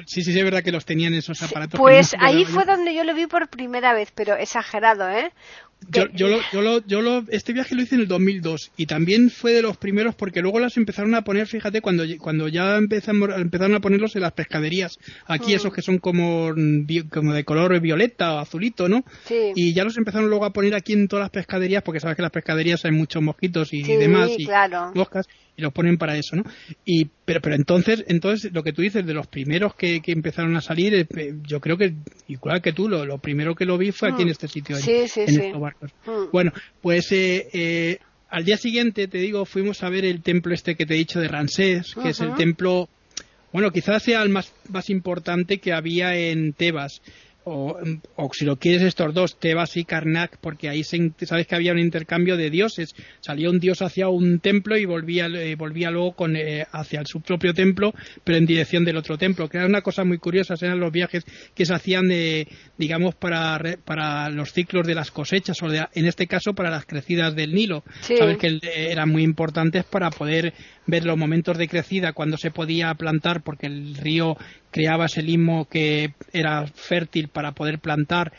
Sí, 0.07 0.23
sí, 0.23 0.39
es 0.39 0.45
verdad 0.45 0.63
que 0.63 0.71
los 0.71 0.85
tenían 0.85 1.15
esos 1.15 1.43
aparatos. 1.43 1.81
Pues 1.81 2.15
ahí 2.21 2.45
fue 2.45 2.67
donde 2.67 2.95
yo 2.95 3.03
lo 3.03 3.15
vi 3.15 3.27
por 3.27 3.49
primera 3.49 3.95
vez, 3.95 4.13
pero 4.15 4.37
exagerado, 4.37 5.09
¿eh? 5.09 5.33
Yo, 5.91 6.05
yo, 6.15 6.29
lo, 6.29 6.39
yo, 6.53 6.63
lo, 6.63 6.87
yo 6.87 7.03
lo, 7.03 7.25
este 7.29 7.53
viaje 7.53 7.75
lo 7.75 7.83
hice 7.83 7.95
en 7.95 8.03
el 8.03 8.09
2002 8.09 8.73
y 8.77 8.87
también 8.87 9.31
fue 9.31 9.53
de 9.53 9.63
los 9.63 9.77
primeros 9.77 10.15
porque 10.15 10.41
luego 10.41 10.59
las 10.59 10.77
empezaron 10.77 11.15
a 11.15 11.23
poner, 11.23 11.47
fíjate, 11.47 11.81
cuando, 11.81 12.05
cuando 12.19 12.49
ya 12.49 12.77
empezamos, 12.77 13.31
empezaron 13.37 13.75
a 13.75 13.81
ponerlos 13.81 14.15
en 14.17 14.23
las 14.23 14.33
pescaderías, 14.33 14.99
aquí 15.27 15.53
mm. 15.53 15.57
esos 15.57 15.73
que 15.73 15.83
son 15.83 15.99
como, 15.99 16.53
como 17.11 17.33
de 17.33 17.45
color 17.45 17.81
violeta 17.81 18.35
o 18.35 18.39
azulito, 18.39 18.89
¿no? 18.89 19.05
Sí. 19.25 19.53
Y 19.55 19.73
ya 19.73 19.85
los 19.85 19.97
empezaron 19.97 20.29
luego 20.29 20.45
a 20.45 20.53
poner 20.53 20.75
aquí 20.75 20.93
en 20.93 21.09
todas 21.09 21.25
las 21.25 21.31
pescaderías 21.31 21.83
porque 21.83 22.01
sabes 22.01 22.17
que 22.17 22.23
en 22.23 22.25
las 22.25 22.33
pescaderías 22.33 22.85
hay 22.85 22.93
muchos 22.93 23.23
mosquitos 23.23 23.73
y, 23.73 23.83
demás 23.83 24.31
y 24.37 24.47
moscas 24.95 25.27
y 25.57 25.63
los 25.63 25.73
ponen 25.73 25.99
para 25.99 26.17
eso, 26.17 26.37
¿no? 26.37 26.45
Y 26.85 27.07
pero 27.25 27.41
pero 27.41 27.55
entonces 27.55 28.05
entonces 28.09 28.53
lo 28.53 28.63
que 28.63 28.73
tú 28.73 28.83
dices 28.83 29.05
de 29.05 29.15
los 29.15 29.27
primeros 29.27 29.75
que, 29.75 30.01
que 30.01 30.13
empezaron 30.13 30.57
a 30.57 30.61
salir, 30.61 30.95
eh, 30.95 31.35
yo 31.47 31.61
creo 31.61 31.77
que 31.77 31.95
igual 32.29 32.63
que 32.63 32.73
tú 32.73 32.89
lo, 32.89 33.05
lo 33.05 33.19
primero 33.19 33.55
que 33.55 33.65
lo 33.65 33.77
vi 33.77 33.93
fue 33.93 34.11
aquí 34.11 34.23
en 34.23 34.29
mm. 34.29 34.33
este 34.33 34.49
sitio, 34.49 34.77
en, 34.77 34.85
estos 34.85 35.61
barcos. 35.61 35.91
Mm. 36.07 36.31
Bueno, 36.33 36.53
pues 36.81 37.13
eh, 37.13 37.49
eh, 37.53 37.99
al 38.31 38.45
día 38.45 38.57
siguiente 38.57 39.09
te 39.09 39.19
digo 39.19 39.45
fuimos 39.45 39.83
a 39.83 39.91
ver 39.91 40.05
el 40.05 40.23
templo 40.23 40.55
este 40.55 40.75
que 40.75 40.87
te 40.87 40.95
he 40.95 40.99
dicho 40.99 41.21
de 41.21 41.29
Ramsés, 41.29 41.95
que 42.03 42.11
es 42.11 42.21
el 42.21 42.35
templo 42.35 42.89
bueno, 43.53 43.71
quizás 43.71 44.03
sea 44.03 44.23
el 44.23 44.31
más, 44.31 44.53
más 44.71 44.89
importante 44.89 45.59
que 45.59 45.75
había 45.75 46.17
en 46.17 46.55
Tebas 46.55 47.03
o, 47.45 47.77
o, 48.17 48.31
si 48.33 48.45
lo 48.45 48.57
quieres 48.57 48.83
estos 48.83 49.13
dos, 49.15 49.39
Tebas 49.39 49.77
y 49.77 49.85
Karnak, 49.85 50.39
porque 50.41 50.69
ahí 50.69 50.85
sabes 50.85 51.47
que 51.47 51.55
había 51.55 51.73
un 51.73 51.79
intercambio 51.79 52.37
de 52.37 52.51
dioses. 52.51 52.95
Salía 53.21 53.51
un 53.51 53.59
dios 53.59 53.83
hacia 53.83 54.09
un 54.09 54.41
templo 54.41 54.77
y 54.77 54.85
volvía, 54.85 55.27
eh, 55.27 55.55
volvía 55.57 55.91
luego 55.91 56.13
con, 56.13 56.37
eh, 56.37 56.67
hacia 56.71 57.05
su 57.05 57.21
propio 57.21 57.55
templo, 57.55 57.95
pero 58.25 58.39
en 58.39 58.47
dirección 58.47 58.85
del 58.85 58.97
otro 58.97 59.19
templo. 59.19 59.49
Que 59.49 59.59
era 59.59 59.67
una 59.67 59.83
cosa 59.83 60.05
muy 60.05 60.19
curiosa, 60.19 60.55
eran 60.61 60.81
los 60.81 60.93
viajes 60.93 61.25
que 61.55 61.67
se 61.67 61.75
hacían, 61.75 62.09
de, 62.09 62.49
digamos, 62.79 63.15
para, 63.15 63.61
para 63.85 64.29
los 64.31 64.53
ciclos 64.53 64.87
de 64.87 64.95
las 64.95 65.11
cosechas, 65.11 65.63
o 65.63 65.69
en 65.73 66.07
este 66.07 66.27
caso 66.27 66.55
para 66.55 66.71
las 66.71 66.87
crecidas 66.87 67.35
del 67.35 67.55
Nilo. 67.55 67.85
Sabes 68.01 68.39
que 68.39 68.61
eran 68.63 69.09
muy 69.09 69.23
importantes 69.23 69.85
para 69.85 70.11
poder 70.11 70.53
ver 70.87 71.05
los 71.05 71.17
momentos 71.17 71.59
de 71.59 71.69
crecida 71.69 72.13
cuando 72.13 72.37
se 72.37 72.51
podía 72.51 72.95
plantar, 72.95 73.43
porque 73.43 73.67
el 73.67 73.95
río 73.97 74.37
creaba 74.71 75.07
ese 75.07 75.23
limo 75.23 75.67
que 75.67 76.15
era 76.33 76.67
fértil 76.67 77.29
para 77.29 77.53
poder 77.53 77.79
plantar 77.79 78.33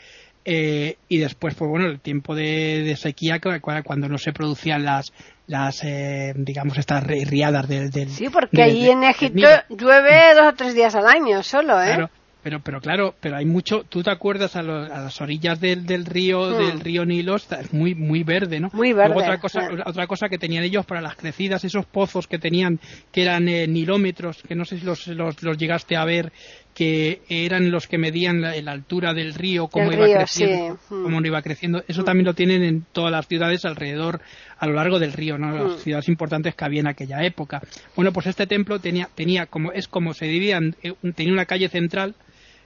eh, 0.44 0.98
y 1.08 1.18
después 1.18 1.54
pues 1.54 1.70
bueno 1.70 1.86
el 1.86 2.00
tiempo 2.00 2.34
de, 2.34 2.94
sequía 2.98 3.40
cuando 3.40 4.08
no 4.08 4.18
se 4.18 4.32
producían 4.32 4.84
las 4.84 5.10
las 5.46 5.82
eh, 5.84 6.34
digamos 6.36 6.76
estas 6.76 7.02
riadas 7.02 7.66
del, 7.66 7.90
del 7.90 8.10
sí 8.10 8.28
porque 8.28 8.62
ahí 8.62 8.90
en 8.90 9.04
Egipto 9.04 9.48
llueve 9.70 10.34
dos 10.34 10.52
o 10.52 10.54
tres 10.54 10.74
días 10.74 10.94
al 10.94 11.06
año 11.06 11.42
solo 11.42 11.82
eh 11.82 12.08
pero 12.44 12.60
pero 12.60 12.80
claro 12.80 13.14
pero 13.20 13.36
hay 13.36 13.46
mucho 13.46 13.84
tú 13.88 14.02
te 14.02 14.10
acuerdas 14.10 14.54
a, 14.54 14.62
las 14.62 15.20
orillas 15.20 15.58
del, 15.60 15.86
del 15.86 16.04
río 16.04 16.50
hmm. 16.50 16.58
del 16.58 16.80
río 16.80 17.04
Nilo 17.04 17.36
es 17.36 17.72
muy 17.72 17.94
muy 17.94 18.22
verde 18.22 18.60
no 18.60 18.70
muy 18.72 18.92
verde 18.92 19.16
otra 19.16 19.40
cosa 19.40 19.68
otra 19.86 20.06
cosa 20.06 20.28
que 20.28 20.38
tenían 20.38 20.62
ellos 20.62 20.84
para 20.84 21.00
las 21.00 21.16
crecidas 21.16 21.64
esos 21.64 21.86
pozos 21.86 22.28
que 22.28 22.38
tenían 22.38 22.78
que 23.10 23.22
eran 23.22 23.48
eh, 23.48 23.66
nilómetros 23.66 24.42
que 24.46 24.54
no 24.54 24.64
sé 24.66 24.78
si 24.78 24.84
los, 24.84 25.06
los, 25.08 25.42
los 25.42 25.56
llegaste 25.56 25.96
a 25.96 26.04
ver 26.04 26.32
que 26.74 27.22
eran 27.28 27.70
los 27.70 27.86
que 27.86 27.98
medían 27.98 28.40
la, 28.40 28.72
altura 28.72 29.14
del 29.14 29.32
río, 29.32 29.68
cómo 29.68 29.92
iba 29.92 30.06
creciendo, 30.06 30.78
cómo 30.88 31.20
iba 31.24 31.40
creciendo. 31.40 31.84
Eso 31.86 32.02
mm. 32.02 32.04
también 32.04 32.26
lo 32.26 32.34
tienen 32.34 32.64
en 32.64 32.84
todas 32.92 33.12
las 33.12 33.28
ciudades 33.28 33.64
alrededor, 33.64 34.20
a 34.58 34.66
lo 34.66 34.74
largo 34.74 34.98
del 34.98 35.12
río, 35.12 35.38
¿no? 35.38 35.52
Las 35.52 35.76
mm. 35.76 35.78
ciudades 35.78 36.08
importantes 36.08 36.54
que 36.56 36.64
había 36.64 36.80
en 36.80 36.88
aquella 36.88 37.24
época. 37.24 37.62
Bueno, 37.94 38.12
pues 38.12 38.26
este 38.26 38.46
templo 38.48 38.80
tenía, 38.80 39.08
tenía 39.14 39.46
como, 39.46 39.70
es 39.70 39.86
como 39.86 40.14
se 40.14 40.26
dividían, 40.26 40.74
eh, 40.82 40.94
tenía 41.14 41.32
una 41.32 41.46
calle 41.46 41.68
central, 41.68 42.16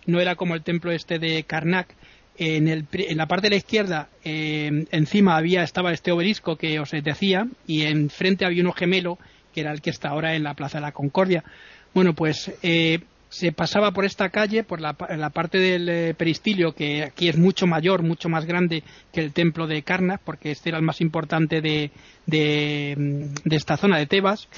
no 0.09 0.21
era 0.21 0.37
como 0.37 0.55
el 0.55 0.63
templo 0.63 0.91
este 0.91 1.19
de 1.19 1.45
Karnak, 1.45 1.95
en, 2.39 2.67
el, 2.67 2.87
en, 2.93 3.19
la 3.19 3.27
parte 3.27 3.47
de 3.47 3.51
la 3.51 3.57
izquierda, 3.57 4.09
eh, 4.25 4.87
encima 4.91 5.37
había 5.37 5.63
estaba 5.63 5.93
este 5.93 6.13
obelisco 6.13 6.57
que 6.57 6.81
os 6.81 6.93
decía, 6.93 7.47
y 7.67 7.83
enfrente 7.83 8.47
había 8.47 8.63
uno 8.63 8.73
gemelo, 8.73 9.19
que 9.53 9.61
era 9.61 9.71
el 9.71 9.83
que 9.83 9.91
está 9.91 10.09
ahora 10.09 10.35
en 10.35 10.45
la 10.45 10.55
Plaza 10.55 10.79
de 10.79 10.83
la 10.83 10.93
Concordia. 10.93 11.45
Bueno, 11.93 12.15
pues 12.15 12.51
eh, 12.63 13.01
se 13.29 13.53
pasaba 13.53 13.91
por 13.93 14.05
esta 14.05 14.31
calle, 14.31 14.65
por 14.65 14.81
la, 14.81 14.95
parte 14.95 15.59
del 15.59 15.89
eh, 15.89 16.15
peristilio, 16.15 16.73
que 16.73 17.05
aquí 17.05 17.29
es 17.29 17.37
mucho 17.37 17.67
mayor, 17.67 18.03
mucho 18.03 18.29
más 18.29 18.47
grande 18.47 18.83
que 19.13 19.21
el 19.21 19.33
templo 19.33 19.67
de 19.67 19.83
Karnak, 19.83 20.23
porque 20.25 20.51
este 20.51 20.71
era 20.71 20.79
el 20.79 20.85
más 20.85 21.01
importante 21.01 21.61
de, 21.61 21.91
de, 22.27 23.29
esta 23.51 23.77
zona 23.77 23.99
de 23.99 24.07
Tebas. 24.07 24.49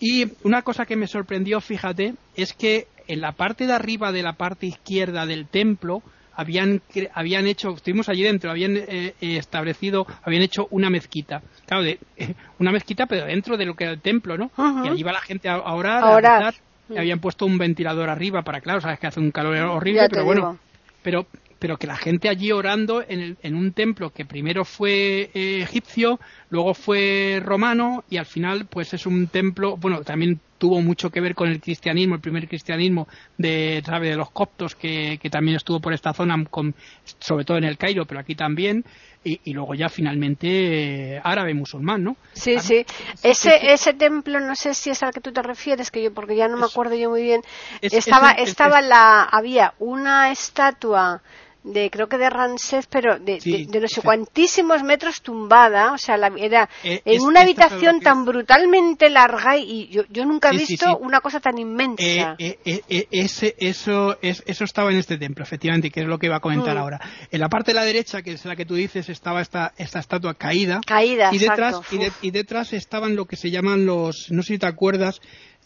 Y 0.00 0.26
una 0.42 0.62
cosa 0.62 0.84
que 0.84 0.96
me 0.96 1.06
sorprendió, 1.06 1.60
fíjate, 1.60 2.14
es 2.36 2.52
que 2.52 2.88
en 3.08 3.20
la 3.20 3.32
parte 3.32 3.66
de 3.66 3.72
arriba 3.72 4.12
de 4.12 4.22
la 4.22 4.34
parte 4.34 4.66
izquierda 4.66 5.24
del 5.24 5.46
templo, 5.46 6.02
habían, 6.34 6.82
habían 7.14 7.46
hecho, 7.46 7.70
estuvimos 7.70 8.08
allí 8.08 8.22
dentro, 8.22 8.50
habían 8.50 8.76
eh, 8.76 9.14
establecido, 9.20 10.06
habían 10.22 10.42
hecho 10.42 10.68
una 10.70 10.90
mezquita. 10.90 11.42
Claro, 11.66 11.84
de, 11.84 11.98
una 12.58 12.70
mezquita, 12.70 13.06
pero 13.06 13.24
dentro 13.24 13.56
de 13.56 13.64
lo 13.64 13.74
que 13.74 13.84
era 13.84 13.94
el 13.94 14.00
templo, 14.00 14.36
¿no? 14.36 14.50
Y 14.84 14.88
allí 14.88 15.02
va 15.02 15.12
la 15.12 15.20
gente 15.20 15.48
a, 15.48 15.58
orar, 15.58 16.04
a 16.04 16.10
orar 16.10 16.54
habían 16.96 17.20
puesto 17.20 17.46
un 17.46 17.58
ventilador 17.58 18.08
arriba 18.08 18.42
para, 18.42 18.60
claro, 18.60 18.80
sabes 18.80 18.98
que 18.98 19.06
hace 19.06 19.20
un 19.20 19.30
calor 19.30 19.56
horrible, 19.56 20.08
pero 20.10 20.24
bueno, 20.24 20.58
pero 21.02 21.26
pero 21.60 21.76
que 21.76 21.86
la 21.86 21.96
gente 21.96 22.28
allí 22.28 22.50
orando 22.52 23.04
en, 23.06 23.36
en 23.42 23.54
un 23.54 23.72
templo 23.72 24.10
que 24.10 24.24
primero 24.24 24.64
fue 24.64 25.30
eh, 25.34 25.60
egipcio, 25.62 26.18
luego 26.48 26.72
fue 26.72 27.40
romano 27.44 28.02
y 28.08 28.16
al 28.16 28.24
final 28.24 28.64
pues 28.64 28.94
es 28.94 29.06
un 29.06 29.26
templo, 29.28 29.76
bueno, 29.76 30.00
también 30.02 30.40
tuvo 30.60 30.82
mucho 30.82 31.08
que 31.08 31.22
ver 31.22 31.34
con 31.34 31.48
el 31.48 31.58
cristianismo, 31.58 32.16
el 32.16 32.20
primer 32.20 32.46
cristianismo 32.46 33.08
de, 33.38 33.82
¿sabe? 33.84 34.10
de 34.10 34.16
los 34.16 34.30
coptos 34.30 34.74
que, 34.74 35.18
que 35.20 35.30
también 35.30 35.56
estuvo 35.56 35.80
por 35.80 35.94
esta 35.94 36.12
zona, 36.12 36.44
con, 36.50 36.74
sobre 37.18 37.46
todo 37.46 37.56
en 37.56 37.64
el 37.64 37.78
Cairo, 37.78 38.04
pero 38.04 38.20
aquí 38.20 38.34
también 38.34 38.84
y, 39.24 39.52
luego 39.52 39.74
ya 39.74 39.88
finalmente 39.88 41.16
eh, 41.16 41.20
árabe 41.22 41.54
musulmán, 41.54 42.04
¿no? 42.04 42.16
Sí, 42.34 42.58
sí. 42.58 42.84
Ese, 43.22 43.72
ese 43.72 43.94
templo, 43.94 44.38
no 44.40 44.54
sé 44.54 44.74
si 44.74 44.90
es 44.90 45.02
al 45.02 45.12
que 45.12 45.20
tú 45.20 45.32
te 45.32 45.42
refieres, 45.42 45.90
que 45.90 46.02
yo, 46.02 46.12
porque 46.12 46.36
ya 46.36 46.46
no 46.46 46.58
me 46.58 46.66
acuerdo 46.66 46.94
yo 46.94 47.10
muy 47.10 47.22
bien, 47.22 47.42
estaba, 47.80 48.32
estaba 48.32 48.82
la, 48.82 49.22
había 49.22 49.74
una 49.78 50.30
estatua 50.30 51.22
de 51.62 51.90
creo 51.90 52.08
que 52.08 52.16
de 52.16 52.30
Ramsés, 52.30 52.86
pero 52.86 53.18
de, 53.18 53.38
de, 53.38 53.80
no 53.80 53.88
sé 53.88 54.00
cuantísimos 54.02 54.82
metros 54.82 55.20
tumbada, 55.20 55.92
o 55.92 55.98
sea, 55.98 56.16
la, 56.16 56.32
era 56.38 56.68
eh, 56.82 57.02
en 57.04 57.22
una 57.22 57.42
habitación 57.42 58.00
tan 58.00 58.24
brutalmente 58.24 59.10
larga 59.10 59.56
y 59.56 59.88
yo, 59.88 60.04
yo 60.08 60.24
nunca 60.24 60.50
he 60.50 60.56
visto 60.56 60.96
una 60.98 61.20
cosa 61.20 61.40
tan 61.40 61.58
inmensa. 61.58 62.36
Eh, 62.38 62.58
eh, 62.64 63.06
ese, 63.10 63.54
eso, 63.58 64.18
es, 64.22 64.42
eso 64.46 64.64
estaba 64.64 64.90
en 64.90 64.98
este 64.98 65.18
templo, 65.18 65.44
efectivamente, 65.44 65.90
que 65.90 66.00
es 66.00 66.06
lo 66.06 66.18
que 66.18 66.26
iba 66.26 66.36
a 66.36 66.40
comentar 66.40 66.76
mm. 66.76 66.78
ahora. 66.78 67.00
En 67.30 67.40
la 67.40 67.48
parte 67.48 67.72
de 67.72 67.74
la 67.74 67.84
derecha, 67.84 68.22
que 68.22 68.32
es 68.32 68.44
la 68.44 68.56
que 68.56 68.64
tú 68.64 68.74
dices, 68.74 69.08
estaba 69.08 69.40
esta, 69.42 69.74
esta 69.76 69.98
estatua 69.98 70.34
caída. 70.34 70.80
Caída, 70.86 71.30
y 71.32 71.38
detrás, 71.38 71.80
y, 71.90 72.26
y, 72.26 72.30
detrás 72.30 72.72
estaban 72.72 73.16
lo 73.16 73.26
que 73.26 73.36
se 73.36 73.50
llaman 73.50 73.84
los, 73.84 74.30
no 74.30 74.42
sé 74.42 74.54
si 74.54 74.58
te 74.58 74.66
acuerdas, 74.66 75.20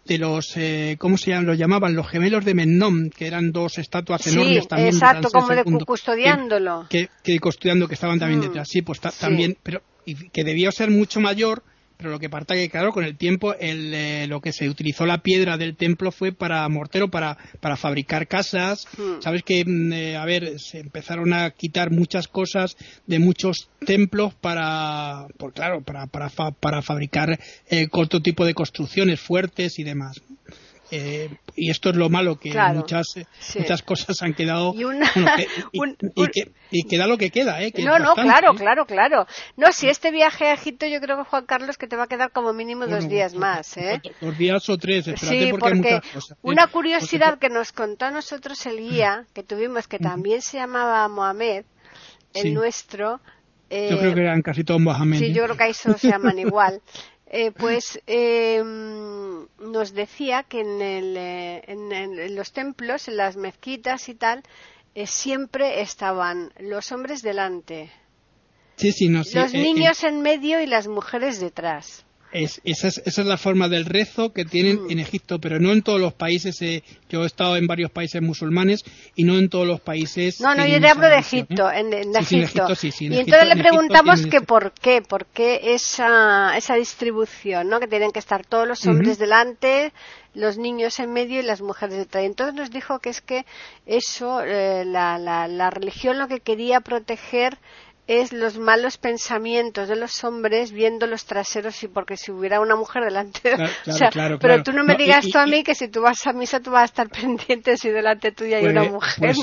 de 0.05 0.19
los, 0.19 0.57
eh, 0.57 0.97
¿cómo 0.99 1.17
se 1.17 1.31
llaman? 1.31 1.47
Los 1.47 1.59
llamaban 1.59 1.95
los 1.95 2.09
gemelos 2.09 2.45
de 2.45 2.55
Mennom, 2.55 3.11
que 3.11 3.27
eran 3.27 3.53
dos 3.53 3.79
estatuas 3.79 4.27
enormes 4.27 4.69
también. 4.69 4.95
exacto, 4.95 5.31
como 5.31 5.49
de 5.49 5.65
custodiándolo. 5.65 6.87
Que, 6.91 7.09
que, 7.23 7.39
custodiando, 7.39 7.89
que 7.89 7.95
estaban 7.95 8.19
también 8.19 8.41
mm. 8.41 8.45
detrás. 8.45 8.69
Sí, 8.69 8.83
pues 8.83 9.01
también, 9.01 9.57
pero 9.63 9.83
y 10.05 10.29
que 10.29 10.45
debió 10.45 10.71
ser 10.71 10.91
mucho 10.91 11.21
mayor 11.21 11.63
pero 11.97 12.11
lo 12.11 12.19
que 12.19 12.29
parta 12.29 12.55
que, 12.55 12.69
claro, 12.69 12.93
con 12.93 13.05
el 13.05 13.17
tiempo 13.17 13.55
eh, 13.59 14.27
lo 14.29 14.41
que 14.41 14.53
se 14.53 14.69
utilizó 14.69 15.07
la 15.07 15.19
piedra 15.19 15.57
del 15.57 15.77
templo 15.77 16.11
fue 16.11 16.33
para 16.33 16.69
mortero, 16.69 17.09
para, 17.09 17.39
para 17.61 17.77
fabricar 17.77 18.27
casas. 18.27 18.87
Hmm. 18.97 19.21
Sabes 19.21 19.43
que, 19.43 19.65
mm, 19.65 19.93
eh, 19.93 20.17
a 20.17 20.25
ver, 20.25 20.59
se 20.59 20.81
empezaron 20.81 21.33
a 21.33 21.51
quitar 21.51 21.91
muchas 21.91 22.29
cosas 22.29 22.77
de 23.07 23.19
muchos 23.19 23.69
templos 23.85 24.35
para, 24.35 25.27
por, 25.39 25.53
claro, 25.53 25.83
para, 25.83 26.07
para, 26.07 26.29
para 26.29 26.83
fabricar 26.83 27.39
eh, 27.71 27.89
otro 27.93 28.21
tipo 28.21 28.45
de 28.45 28.55
construcciones 28.55 29.21
fuertes 29.21 29.79
y 29.79 29.85
demás. 29.85 30.21
Eh, 30.91 31.31
y 31.57 31.71
esto 31.71 31.91
es 31.91 31.97
lo 31.97 32.11
malo, 32.11 32.37
que 32.37 32.53
muchas, 32.75 33.15
muchas 33.57 33.83
cosas 33.83 34.23
han 34.23 34.35
quedado. 34.35 34.75
Y, 36.71 36.89
queda 36.89 37.07
lo 37.07 37.19
que 37.19 37.31
queda, 37.31 37.63
¿eh? 37.63 37.73
no, 37.85 38.01
no, 38.01 38.15
claro, 38.15 38.55
claro, 38.55 38.85
claro. 38.85 39.27
No, 39.57 39.71
si 39.71 39.89
este 39.89 40.11
viaje 40.11 40.47
a 40.47 40.55
Egipto, 40.55 40.87
yo 40.87 41.01
creo 41.01 41.19
que 41.19 41.25
Juan 41.25 41.47
Carlos 41.47 41.79
que 41.79 41.87
te 41.87 41.95
va 41.95 42.05
a 42.05 42.07
quedar 42.09 42.33
como 42.33 42.53
mínimo 42.53 42.89
dos 42.89 43.09
días 43.09 43.35
más, 43.35 43.77
¿eh? 43.77 44.01
Dos 44.21 44.37
días 44.37 44.69
o 44.69 44.77
tres, 44.77 45.05
sí, 45.17 45.53
porque, 45.57 46.01
una 46.43 46.67
curiosidad 46.67 47.39
que 47.39 47.49
nos 47.49 47.71
contó 47.71 48.07
a 48.07 48.11
nosotros 48.11 48.67
el 48.67 48.79
guía 48.79 49.25
que 49.35 49.45
tuvimos, 49.45 49.87
que 49.87 50.01
también 50.01 50.43
se 50.43 50.57
llamaba 50.57 51.07
Mohamed, 51.07 51.65
el 52.33 52.55
nuestro. 52.55 53.21
yo 53.71 53.99
creo 53.99 54.15
que 54.15 54.21
eran 54.21 54.43
casi 54.43 54.65
todos 54.65 54.81
Mohamed. 54.81 55.19
Sí, 55.19 55.33
yo 55.33 55.45
creo 55.45 55.57
que 55.57 55.65
ahí 55.65 55.75
se 55.75 56.09
llaman 56.09 56.39
igual. 56.41 56.81
Eh, 57.37 57.51
pues 57.51 58.01
eh, 58.07 58.63
nos 58.63 59.93
decía 59.93 60.45
que 60.45 60.61
en, 60.61 60.81
el, 60.81 61.17
eh, 61.17 61.65
en, 61.67 62.37
los 62.37 62.53
templos, 62.53 63.09
en 63.09 63.17
las 63.17 63.37
mezquitas 63.37 64.09
y 64.09 64.15
tal, 64.15 64.45
siempre 65.05 65.81
estaban 65.81 66.53
los 66.61 66.93
hombres 66.93 67.23
delante, 67.23 67.91
los 68.81 69.53
niños 69.53 70.05
en 70.05 70.21
medio 70.21 70.63
y 70.63 70.67
las 70.67 70.87
mujeres 70.87 71.41
detrás 71.41 72.04
esa, 72.35 72.89
es, 72.89 73.19
la 73.19 73.37
forma 73.37 73.69
del 73.69 73.85
rezo 73.85 74.33
que 74.33 74.45
tienen 74.45 74.81
en 74.91 74.99
Egipto, 74.99 75.39
pero 75.39 75.61
no 75.61 75.73
en 75.73 75.83
todos 75.83 76.01
los 76.01 76.13
países. 76.13 76.61
Eh, 76.63 76.83
yo 77.09 77.23
he 77.23 77.27
estado 77.27 77.57
en 77.57 77.69
varios 77.69 77.93
países 77.93 78.21
musulmanes 78.21 78.85
y 79.15 79.23
no 79.23 79.39
en 79.39 79.49
todos 79.49 79.67
los 79.67 79.81
países. 79.81 80.41
No, 80.41 80.55
no, 80.55 80.67
yo 80.67 80.81
te 80.81 80.89
hablo 80.89 81.07
de 81.07 81.19
Egipto, 81.19 81.71
en, 81.71 81.93
Egipto. 82.17 82.67
y 83.01 83.19
entonces 83.19 83.49
le 83.49 83.57
preguntamos 83.57 84.27
que 84.27 84.41
por 84.41 84.73
qué, 84.73 85.01
por 85.01 85.27
qué 85.27 85.75
esa, 85.75 86.57
esa 86.57 86.75
distribución, 86.75 87.69
¿no? 87.69 87.79
Que 87.79 87.87
tienen 87.87 88.11
que 88.11 88.19
estar 88.19 88.45
todos 88.45 88.67
los 88.67 88.85
hombres 88.87 89.19
delante, 89.19 89.93
los 90.35 90.59
niños 90.59 90.99
en 90.99 91.13
medio 91.13 91.39
y 91.39 91.45
las 91.45 91.63
mujeres 91.63 91.97
detrás. 91.97 92.25
Entonces 92.25 92.57
nos 92.57 92.71
dijo 92.71 92.99
que 92.99 93.11
es 93.11 93.21
que 93.21 93.47
eso, 93.87 94.43
eh, 94.43 94.85
la, 94.85 95.19
la, 95.19 95.47
la 95.47 95.71
religión 95.71 96.19
lo 96.19 96.27
que 96.27 96.41
quería 96.41 96.81
proteger 96.81 97.59
es 98.07 98.33
los 98.35 98.59
malos 98.59 98.99
pensamientos 98.99 99.89
de 99.89 99.97
los 99.97 100.25
hombres 100.25 100.73
viendo 100.73 101.07
los 101.07 101.25
traseros 101.25 101.83
y 101.83 101.89
porque 101.89 102.19
si 102.19 102.33
hubiera 102.33 102.61
una 102.61 102.77
mujer 102.77 103.03
delante 103.05 103.41
pero 104.41 104.63
tú 104.63 104.73
no 104.73 104.85
me 104.85 104.95
digas 104.97 105.27
tú 105.31 105.39
a 105.39 105.47
mí 105.47 105.63
que 105.63 105.75
si 105.75 105.89
tú 105.89 106.03
vas 106.03 106.27
a 106.27 106.35
misa 106.35 106.61
tú 106.61 106.71
vas 106.71 106.83
a 106.83 106.85
estar 106.85 107.09
pendiente 107.21 107.79
si 107.79 107.89
delante 107.89 108.33
tuya 108.33 108.59
hay 108.59 108.67
una 108.67 108.83
pues, 108.83 108.93
mujer 108.93 109.19
pues 109.19 109.39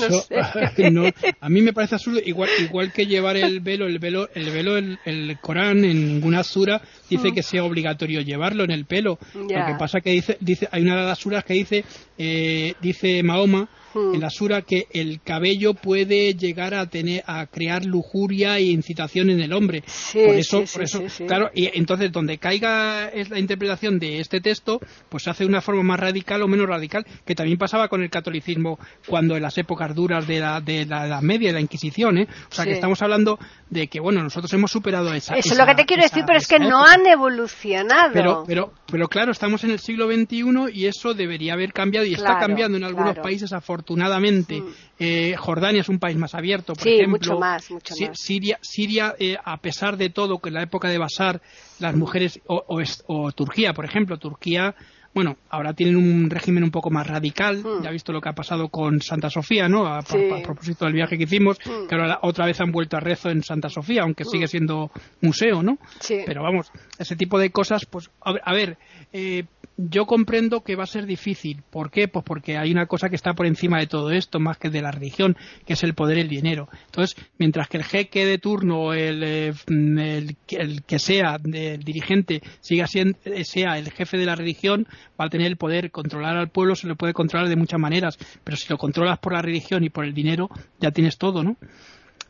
no 0.92 1.04
sé. 1.10 1.34
a 1.40 1.48
mí 1.48 1.60
me 1.60 1.72
parece 1.72 1.96
absurdo 1.96 2.20
igual 2.24 2.50
igual 2.60 2.92
que 2.92 3.06
llevar 3.06 3.36
el 3.36 3.60
velo 3.60 3.86
el 3.86 3.98
velo 3.98 4.28
el 4.32 4.50
velo 4.50 4.76
el, 4.76 5.38
Corán 5.40 5.84
en 5.84 6.06
ninguna 6.06 6.44
sura 6.44 6.80
dice 7.10 7.30
mm. 7.30 7.34
que 7.34 7.42
sea 7.42 7.64
obligatorio 7.64 8.20
llevarlo 8.20 8.62
en 8.62 8.70
el 8.70 8.84
pelo 8.84 9.18
lo 9.34 9.48
que 9.48 9.74
pasa 9.76 10.00
que 10.00 10.10
dice 10.10 10.36
dice 10.40 10.68
hay 10.70 10.82
una 10.82 11.00
de 11.00 11.06
las 11.06 11.18
suras 11.18 11.44
que 11.44 11.54
dice 11.54 11.84
eh, 12.16 12.74
dice 12.80 13.22
Mahoma 13.24 13.68
en 13.94 14.20
la 14.20 14.30
sura 14.30 14.62
que 14.62 14.86
el 14.92 15.20
cabello 15.22 15.74
puede 15.74 16.34
llegar 16.34 16.74
a 16.74 16.86
tener 16.86 17.22
a 17.26 17.46
crear 17.46 17.84
lujuria 17.84 18.58
e 18.58 18.62
incitación 18.64 19.30
en 19.30 19.40
el 19.40 19.52
hombre. 19.52 19.82
por 20.12 20.34
eso, 20.34 20.64
por 20.72 20.82
eso 20.82 21.02
claro, 21.26 21.50
y 21.54 21.70
entonces 21.76 22.10
donde 22.10 22.38
caiga 22.38 23.08
es 23.08 23.30
la 23.30 23.38
interpretación 23.38 23.98
de 23.98 24.20
este 24.20 24.40
texto, 24.40 24.80
pues 25.08 25.24
se 25.24 25.30
hace 25.30 25.44
de 25.44 25.50
una 25.50 25.60
forma 25.60 25.82
más 25.82 26.00
radical 26.00 26.42
o 26.42 26.48
menos 26.48 26.68
radical, 26.68 27.04
que 27.24 27.34
también 27.34 27.58
pasaba 27.58 27.88
con 27.88 28.02
el 28.02 28.10
catolicismo 28.10 28.78
cuando 29.06 29.36
en 29.36 29.42
las 29.42 29.58
épocas 29.58 29.94
duras 29.94 30.26
de 30.26 30.40
la, 30.40 30.60
de 30.60 30.86
la 30.86 31.06
Edad 31.06 31.22
Media, 31.22 31.48
de 31.48 31.54
la 31.54 31.60
Inquisición, 31.60 32.18
¿eh? 32.18 32.28
O 32.50 32.54
sea, 32.54 32.64
que 32.64 32.72
estamos 32.72 33.02
hablando 33.02 33.38
de 33.68 33.88
que, 33.88 34.00
bueno, 34.00 34.22
nosotros 34.22 34.52
hemos 34.52 34.70
superado 34.70 35.12
esa. 35.12 35.34
Eso 35.36 35.52
es 35.52 35.58
lo 35.58 35.66
que 35.66 35.74
te 35.74 35.84
quiero 35.84 36.02
decir, 36.02 36.24
pero 36.26 36.38
es 36.38 36.46
que 36.46 36.58
no 36.58 36.84
han 36.84 37.06
evolucionado. 37.06 38.12
Pero, 38.12 38.44
pero, 38.46 38.72
pero 38.90 39.08
claro, 39.08 39.32
estamos 39.32 39.64
en 39.64 39.70
el 39.70 39.78
siglo 39.78 40.06
XXI 40.06 40.42
y 40.72 40.86
eso 40.86 41.14
debería 41.14 41.54
haber 41.54 41.72
cambiado 41.72 42.06
y 42.06 42.14
está 42.14 42.38
cambiando 42.38 42.78
en 42.78 42.84
algunos 42.84 43.18
países 43.18 43.52
afortunadamente 43.52 43.81
afortunadamente. 43.86 44.60
Mm. 44.60 44.66
Eh, 44.98 45.34
Jordania 45.36 45.80
es 45.80 45.88
un 45.88 45.98
país 45.98 46.16
más 46.16 46.34
abierto, 46.34 46.74
por 46.74 46.86
ejemplo. 46.86 47.10
Mucho 47.10 47.38
más, 47.38 47.70
mucho 47.70 47.94
más. 48.00 48.18
Siria, 48.18 48.58
Siria 48.62 49.14
eh, 49.18 49.36
a 49.44 49.56
pesar 49.58 49.96
de 49.96 50.10
todo, 50.10 50.38
que 50.38 50.48
en 50.48 50.54
la 50.54 50.62
época 50.62 50.88
de 50.88 50.98
Basar, 50.98 51.40
las 51.80 51.94
mujeres, 51.96 52.40
o, 52.46 53.32
Turquía, 53.32 53.72
por 53.74 53.84
ejemplo, 53.84 54.16
Turquía 54.18 54.74
bueno, 55.14 55.36
ahora 55.50 55.74
tienen 55.74 55.96
un 55.96 56.30
régimen 56.30 56.64
un 56.64 56.70
poco 56.70 56.88
más 56.90 57.06
radical. 57.06 57.58
Mm. 57.58 57.82
Ya 57.82 57.90
ha 57.90 57.92
visto 57.92 58.12
lo 58.14 58.20
que 58.22 58.30
ha 58.30 58.34
pasado 58.34 58.70
con 58.70 59.02
Santa 59.02 59.28
Sofía, 59.28 59.68
¿no? 59.68 59.86
A, 59.86 60.00
Sí. 60.00 60.16
a- 60.32 60.38
a 60.38 60.42
propósito 60.42 60.86
del 60.86 60.94
viaje 60.94 61.18
que 61.18 61.24
hicimos, 61.24 61.58
Mm. 61.66 61.86
que 61.86 61.94
ahora 61.94 62.18
otra 62.22 62.46
vez 62.46 62.58
han 62.62 62.72
vuelto 62.72 62.96
a 62.96 63.00
rezo 63.00 63.28
en 63.28 63.42
Santa 63.42 63.68
Sofía, 63.68 64.04
aunque 64.04 64.24
sigue 64.24 64.48
siendo 64.48 64.90
museo, 65.20 65.62
¿no? 65.62 65.76
Sí. 66.00 66.20
Pero 66.24 66.42
vamos, 66.42 66.72
ese 66.98 67.14
tipo 67.14 67.38
de 67.38 67.50
cosas, 67.50 67.84
pues, 67.84 68.10
a 68.22 68.32
ver, 68.32 68.42
a 68.46 68.52
ver, 68.54 68.78
eh, 69.12 69.44
yo 69.90 70.06
comprendo 70.06 70.62
que 70.62 70.76
va 70.76 70.84
a 70.84 70.86
ser 70.86 71.06
difícil. 71.06 71.62
¿Por 71.70 71.90
qué? 71.90 72.08
Pues 72.08 72.24
porque 72.24 72.56
hay 72.58 72.70
una 72.70 72.86
cosa 72.86 73.08
que 73.08 73.16
está 73.16 73.34
por 73.34 73.46
encima 73.46 73.78
de 73.78 73.86
todo 73.86 74.10
esto, 74.10 74.38
más 74.40 74.58
que 74.58 74.70
de 74.70 74.82
la 74.82 74.90
religión, 74.90 75.36
que 75.66 75.72
es 75.72 75.82
el 75.82 75.94
poder 75.94 76.18
y 76.18 76.20
el 76.22 76.28
dinero. 76.28 76.68
Entonces, 76.86 77.16
mientras 77.38 77.68
que 77.68 77.78
el 77.78 77.84
jeque 77.84 78.24
de 78.26 78.38
turno, 78.38 78.92
el, 78.92 79.22
eh, 79.24 79.52
mm, 79.68 80.78
que- 80.86 80.98
sea, 80.98 81.36
el 81.44 81.82
dirigente, 81.82 82.42
siga 82.60 82.86
siendo, 82.86 83.18
eh, 83.24 83.44
sea 83.44 83.78
el 83.78 83.90
jefe 83.90 84.16
de 84.18 84.26
la 84.26 84.36
religión, 84.36 84.86
va 85.20 85.24
a 85.26 85.30
tener 85.30 85.46
el 85.48 85.56
poder 85.56 85.90
controlar 85.90 86.36
al 86.36 86.48
pueblo, 86.50 86.74
se 86.76 86.86
le 86.86 86.94
puede 86.94 87.12
controlar 87.12 87.48
de 87.48 87.56
muchas 87.56 87.80
maneras, 87.80 88.18
pero 88.44 88.56
si 88.56 88.68
lo 88.68 88.78
controlas 88.78 89.18
por 89.18 89.32
la 89.32 89.42
religión 89.42 89.82
y 89.84 89.90
por 89.90 90.04
el 90.04 90.14
dinero, 90.14 90.48
ya 90.80 90.90
tienes 90.90 91.18
todo, 91.18 91.42
¿no? 91.42 91.56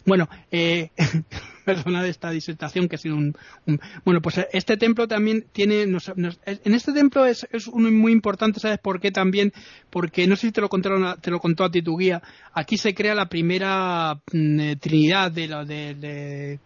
Bueno, 0.07 0.29
eh, 0.51 0.91
perdona 1.65 2.03
de 2.03 2.11
esta 2.11 2.31
disertación 2.31 2.89
que 2.89 2.97
ha 2.97 2.99
sido 2.99 3.17
un, 3.17 3.35
un- 3.67 3.81
bueno, 4.05 4.21
pues 4.21 4.41
este 4.53 4.77
templo 4.77 5.07
también 5.09 5.47
tiene, 5.53 5.87
nos- 5.87 6.13
nos- 6.17 6.39
en 6.45 6.75
este 6.75 6.93
templo 6.93 7.27
es, 7.27 7.47
es 7.51 7.67
uno 7.67 7.91
muy 7.91 8.13
importante, 8.13 8.61
¿sabes 8.61 8.79
por 8.79 9.01
qué 9.01 9.11
también? 9.11 9.53
Porque 9.91 10.27
no 10.27 10.37
sé 10.37 10.49
si 10.49 10.53
te 10.53 10.61
lo 10.61 10.69
contaron, 10.69 11.21
te 11.21 11.31
lo 11.31 11.39
contó 11.39 11.65
a 11.65 11.71
ti 11.71 11.83
tu 11.83 11.97
guía. 11.97 12.23
Aquí 12.55 12.77
se 12.77 12.95
crea 12.95 13.15
la 13.15 13.27
primera 13.29 14.15
mm, 14.33 14.61
eh, 14.61 14.77
trinidad 14.77 15.31
de, 15.33 15.49
lo- 15.49 15.65
de, 15.65 15.97
eh, 16.03 16.59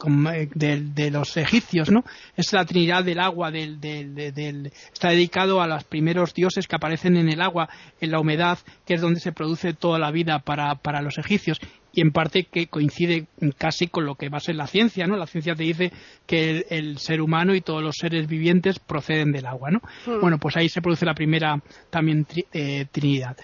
de- 0.55 0.81
de 0.83 1.11
los 1.11 1.37
egipcios, 1.37 1.91
¿no? 1.91 2.05
Es 2.37 2.53
la 2.53 2.65
trinidad 2.65 3.05
del 3.05 3.21
agua, 3.21 3.51
del, 3.51 3.81
del- 3.81 4.15
de- 4.15 4.33
del- 4.33 4.73
está 4.93 5.11
dedicado 5.11 5.61
a 5.61 5.67
los 5.67 5.85
primeros 5.85 6.35
dioses 6.35 6.67
que 6.67 6.77
aparecen 6.77 7.17
en 7.17 7.29
el 7.29 7.41
agua, 7.41 7.69
en 8.01 8.11
la 8.11 8.21
humedad, 8.21 8.59
que 8.85 8.95
es 8.95 9.01
donde 9.01 9.21
se 9.21 9.33
produce 9.33 9.75
toda 9.75 9.99
la 9.99 10.11
vida 10.11 10.39
para, 10.41 10.75
para 10.77 11.03
los 11.03 11.19
egipcios 11.19 11.59
y 11.97 12.03
en 12.03 12.13
parte 12.13 12.45
que 12.45 12.67
coincide 12.69 13.27
casi 13.59 13.87
con 13.89 14.05
lo 14.07 14.15
que 14.15 14.29
va 14.29 14.37
a 14.37 14.41
ser 14.41 14.55
la 14.55 14.67
ciencia, 14.67 15.07
¿no? 15.07 15.17
La 15.17 15.27
ciencia 15.27 15.55
te 15.57 15.63
dice 15.65 15.91
que 16.27 16.51
el, 16.51 16.67
el 16.69 16.99
ser 16.99 17.21
humano 17.23 17.55
y 17.55 17.63
todos 17.63 17.83
los 17.83 17.97
seres 17.99 18.29
vivientes 18.29 18.79
proceden 18.79 19.33
del 19.33 19.47
agua, 19.47 19.71
¿no? 19.71 19.81
Mm. 20.07 20.21
Bueno, 20.21 20.39
pues 20.39 20.57
ahí 20.59 20.69
se 20.69 20.83
produce 20.83 21.07
la 21.07 21.15
primera 21.15 21.59
también 21.91 22.27
tri- 22.27 22.45
eh, 22.53 22.87
trinidad. 22.93 23.37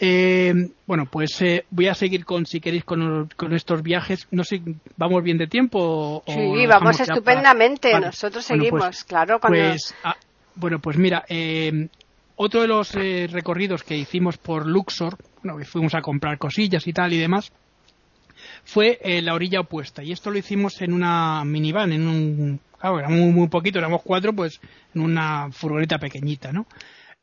Eh, 0.00 0.52
bueno, 0.86 1.06
pues 1.10 1.40
eh, 1.40 1.64
voy 1.70 1.86
a 1.88 1.94
seguir 1.94 2.24
con, 2.24 2.46
si 2.46 2.60
queréis, 2.60 2.84
con, 2.84 3.28
con 3.36 3.54
estos 3.54 3.82
viajes. 3.82 4.26
No 4.30 4.44
sé, 4.44 4.60
¿vamos 4.96 5.22
bien 5.22 5.38
de 5.38 5.46
tiempo? 5.46 5.78
o- 5.80 6.22
Sí, 6.26 6.66
vamos 6.66 6.98
para- 6.98 7.04
estupendamente. 7.04 7.92
Vale. 7.92 8.06
Nosotros 8.06 8.46
Bueno, 8.48 8.62
seguimos, 8.64 8.80
pues- 8.86 9.04
claro. 9.04 9.38
Cuando... 9.40 9.58
pues, 9.58 9.94
ah, 10.04 10.16
bueno, 10.56 10.78
pues 10.80 10.98
mira, 10.98 11.24
eh, 11.28 11.88
otro 12.36 12.60
de 12.62 12.68
los 12.68 12.94
eh, 12.96 13.28
recorridos 13.30 13.82
que 13.82 13.96
hicimos 13.96 14.36
por 14.36 14.66
Luxor, 14.66 15.16
bueno, 15.42 15.58
que 15.58 15.64
fuimos 15.64 15.94
a 15.94 16.02
comprar 16.02 16.38
cosillas 16.38 16.86
y 16.86 16.92
tal 16.92 17.12
y 17.12 17.18
demás, 17.18 17.52
fue 18.64 18.98
eh, 19.02 19.22
la 19.22 19.34
orilla 19.34 19.60
opuesta. 19.60 20.02
Y 20.02 20.12
esto 20.12 20.30
lo 20.30 20.38
hicimos 20.38 20.80
en 20.82 20.92
una 20.92 21.44
minivan, 21.44 21.92
en 21.92 22.08
un... 22.08 22.60
Claro, 22.78 22.98
éramos 22.98 23.18
muy, 23.18 23.32
muy 23.32 23.48
poquito, 23.48 23.78
éramos 23.78 24.02
cuatro, 24.02 24.34
pues 24.34 24.60
en 24.94 25.00
una 25.02 25.50
furgoneta 25.52 25.98
pequeñita, 25.98 26.52
¿no? 26.52 26.66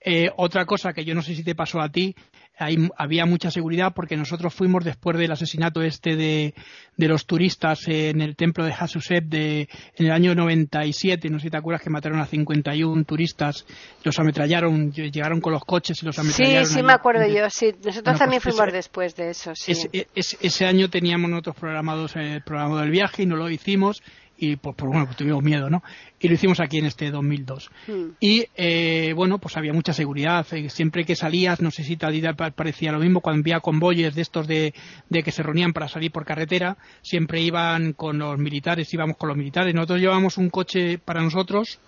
Eh, 0.04 0.32
otra 0.38 0.66
cosa 0.66 0.94
que 0.94 1.06
yo 1.06 1.14
no 1.14 1.22
sé 1.22 1.36
si 1.36 1.44
te 1.44 1.54
pasó 1.54 1.80
a 1.80 1.90
ti, 1.90 2.16
hay- 2.64 2.90
había 2.98 3.26
mucha 3.26 3.52
seguridad 3.52 3.94
porque 3.96 4.16
nosotros 4.18 4.54
fuimos 4.54 4.84
después 4.84 5.18
del 5.18 5.32
asesinato 5.32 5.82
este 5.82 6.16
de, 6.16 6.54
de 6.98 7.08
los 7.08 7.26
turistas 7.26 7.88
en 7.88 8.22
el 8.22 8.36
templo 8.36 8.64
de 8.66 8.74
Hatshepsut 8.74 9.24
de, 9.26 9.68
en 9.98 10.06
el 10.06 10.12
año 10.12 10.36
97, 10.36 11.30
no 11.30 11.40
sé 11.40 11.44
si 11.44 11.50
te 11.50 11.58
acuerdas 11.58 11.82
que 11.82 11.90
mataron 11.90 12.20
a 12.20 12.26
51 12.26 13.04
turistas, 13.06 13.66
los 14.04 14.18
ametrallaron, 14.20 14.92
llegaron 14.92 15.42
con 15.42 15.54
los 15.54 15.64
coches 15.66 16.02
y 16.02 16.06
los 16.06 16.16
Sí, 16.16 16.22
ametrallaron. 16.22 16.66
sí 16.68 16.78
ahí. 16.78 16.84
me 16.84 16.94
acuerdo 16.94 17.28
yo, 17.28 17.50
sí. 17.50 17.74
Nosotros 17.84 18.04
Bueno, 18.04 18.20
también 18.20 18.42
pues 18.42 18.56
fuimos 18.56 18.68
ese- 18.68 18.78
después 18.78 19.16
de 19.16 19.30
eso, 19.32 19.52
sí. 19.56 19.72
Ese, 19.72 20.08
ese- 20.16 20.38
ese 20.42 20.66
año 20.66 20.90
teníamos 20.90 21.30
nosotros 21.30 21.56
programados 21.56 22.16
eh, 22.16 22.36
el 22.36 22.44
programa 22.44 22.82
del 22.82 22.92
viaje 22.92 23.24
y 23.24 23.26
no 23.26 23.36
lo 23.36 23.50
hicimos 23.50 24.02
y 24.42 24.56
pues, 24.56 24.76
pues, 24.76 24.90
bueno, 24.90 25.06
pues 25.06 25.18
tuvimos 25.18 25.44
miedo, 25.44 25.70
¿no? 25.70 25.84
Y 26.20 26.28
lo 26.28 26.34
hicimos 26.34 26.60
aquí 26.60 26.80
en 26.80 26.86
este 26.86 27.12
2002. 27.12 27.70
Mm. 27.88 27.92
Y 28.20 28.46
eh, 28.56 29.14
bueno, 29.16 29.38
pues 29.38 29.56
había 29.56 29.72
mucha 29.72 29.94
seguridad. 29.94 30.46
eh, 30.52 30.68
Siempre 30.70 31.06
que 31.06 31.16
salías, 31.16 31.62
no 31.62 31.70
sé 31.70 31.84
si 31.84 31.96
pa- 31.96 32.50
parecía 32.50 32.92
lo 32.92 32.98
mismo, 33.00 33.22
cuando 33.22 33.42
había 33.42 33.60
convoyes 33.60 34.16
de 34.16 34.22
estos 34.24 34.48
de, 34.48 34.74
de 35.10 35.22
que 35.24 35.32
se 35.32 35.44
reunían 35.44 35.74
para 35.74 35.88
salir 35.88 36.12
por 36.12 36.26
carretera, 36.26 36.78
siempre 37.04 37.40
iban 37.42 37.94
con 37.94 38.18
los 38.18 38.40
militares, 38.40 38.92
íbamos 38.94 39.16
con 39.16 39.30
los 39.30 39.38
militares. 39.38 39.76
Nosotros 39.76 40.00
llevábamos 40.00 40.38
un 40.40 40.50
coche 40.50 40.98
para 40.98 41.22
nosotros 41.22 41.80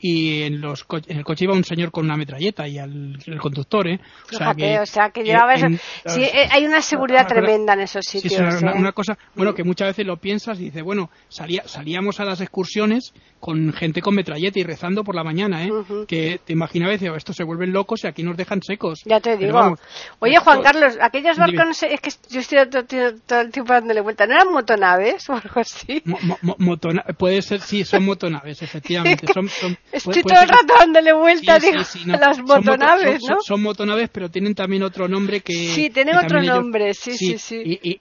y 0.00 0.42
en, 0.42 0.60
los 0.60 0.84
co- 0.84 0.98
en 1.06 1.18
el 1.18 1.24
coche 1.24 1.44
iba 1.44 1.54
un 1.54 1.64
señor 1.64 1.90
con 1.90 2.04
una 2.06 2.16
metralleta 2.16 2.66
y 2.66 2.78
al, 2.78 3.18
el 3.26 3.38
conductor, 3.38 3.86
¿eh? 3.88 4.00
Fíjate, 4.26 4.78
o 4.80 4.86
sea, 4.86 5.10
que 5.10 5.22
llevaba 5.22 5.54
eso. 5.54 5.66
Sí, 6.06 6.22
eh, 6.22 6.48
hay 6.50 6.64
una 6.66 6.80
seguridad 6.80 7.20
una 7.20 7.28
cosa- 7.28 7.40
tremenda 7.40 7.72
en 7.74 7.80
esos 7.80 8.04
Sí, 8.06 8.18
es 8.18 8.22
sitios. 8.22 8.62
una, 8.62 8.72
¿eh? 8.72 8.74
una 8.76 8.92
cosa, 8.92 9.18
bueno, 9.34 9.54
que 9.54 9.62
muchas 9.64 9.88
veces 9.88 10.06
lo 10.06 10.16
piensas 10.16 10.58
y 10.60 10.64
dices, 10.64 10.82
bueno, 10.82 11.10
salía, 11.28 11.62
salíamos 11.66 12.18
a 12.20 12.24
las 12.24 12.40
excursiones 12.40 13.12
con 13.40 13.72
gente 13.72 14.02
con 14.02 14.14
metralleta 14.14 14.58
y 14.58 14.62
rezando 14.64 15.02
por 15.04 15.14
la 15.14 15.24
mañana, 15.24 15.64
¿eh? 15.64 15.70
Que 16.06 16.40
te 16.44 16.52
imaginabas, 16.52 17.00
dices, 17.00 17.16
estos 17.16 17.36
se 17.36 17.44
vuelven 17.44 17.72
locos 17.72 18.04
y 18.04 18.06
aquí 18.06 18.22
nos 18.22 18.36
dejan 18.36 18.62
secos. 18.62 19.00
Ya 19.04 19.20
te 19.20 19.36
digo. 19.36 19.52
vamos, 19.52 19.80
Oye, 20.18 20.36
Juan 20.38 20.62
Carlos, 20.62 20.96
aquellos 21.00 21.36
barcos, 21.38 21.82
es 21.82 22.00
que 22.00 22.10
yo 22.30 22.40
estoy 22.40 22.58
todo, 22.68 23.40
el 23.40 23.50
tiempo 23.50 23.72
dándole 23.72 24.00
vuelta. 24.00 24.26
¿No 24.26 24.34
eran 24.34 24.52
motonaves 24.52 25.28
o 25.30 25.34
algo 25.34 25.60
así? 25.60 26.02
mo- 26.04 26.18
mo- 26.22 26.38
mo- 26.42 26.56
motona- 26.58 27.04
puede 27.18 27.40
ser, 27.42 27.60
sí, 27.60 27.84
son 27.84 28.04
motonaves, 28.04 28.62
efectivamente. 28.62 29.26
Son, 29.32 29.48
son- 29.48 29.76
Estoy 29.92 30.22
puede- 30.22 30.22
todo 30.22 30.32
puede 30.34 30.42
el 30.44 30.48
rato 30.48 30.74
dándole 30.78 31.12
vuelta, 31.12 31.60
Sí, 31.60 31.70
sí, 31.84 32.02
no. 32.06 32.14
a 32.14 32.18
las 32.18 32.36
Son 32.36 32.44
moto- 32.46 32.62
motonaves, 32.62 33.20
son- 33.22 33.30
¿no? 33.36 33.40
Son, 33.42 33.62
motonaves, 33.62 34.08
pero 34.12 34.28
tienen 34.30 34.54
también 34.54 34.82
otro 34.82 35.08
nombre 35.08 35.40
que. 35.40 35.52
Sí, 35.74 35.90
tienen 35.90 36.12
que 36.12 36.18
otro 36.18 36.28
también 36.28 36.44
ellos- 36.52 36.62
nombre, 36.62 36.94
sí, 36.94 37.16
sí, 37.16 37.38
sí. 37.38 37.56
Y, 37.64 37.90
y- 37.90 38.00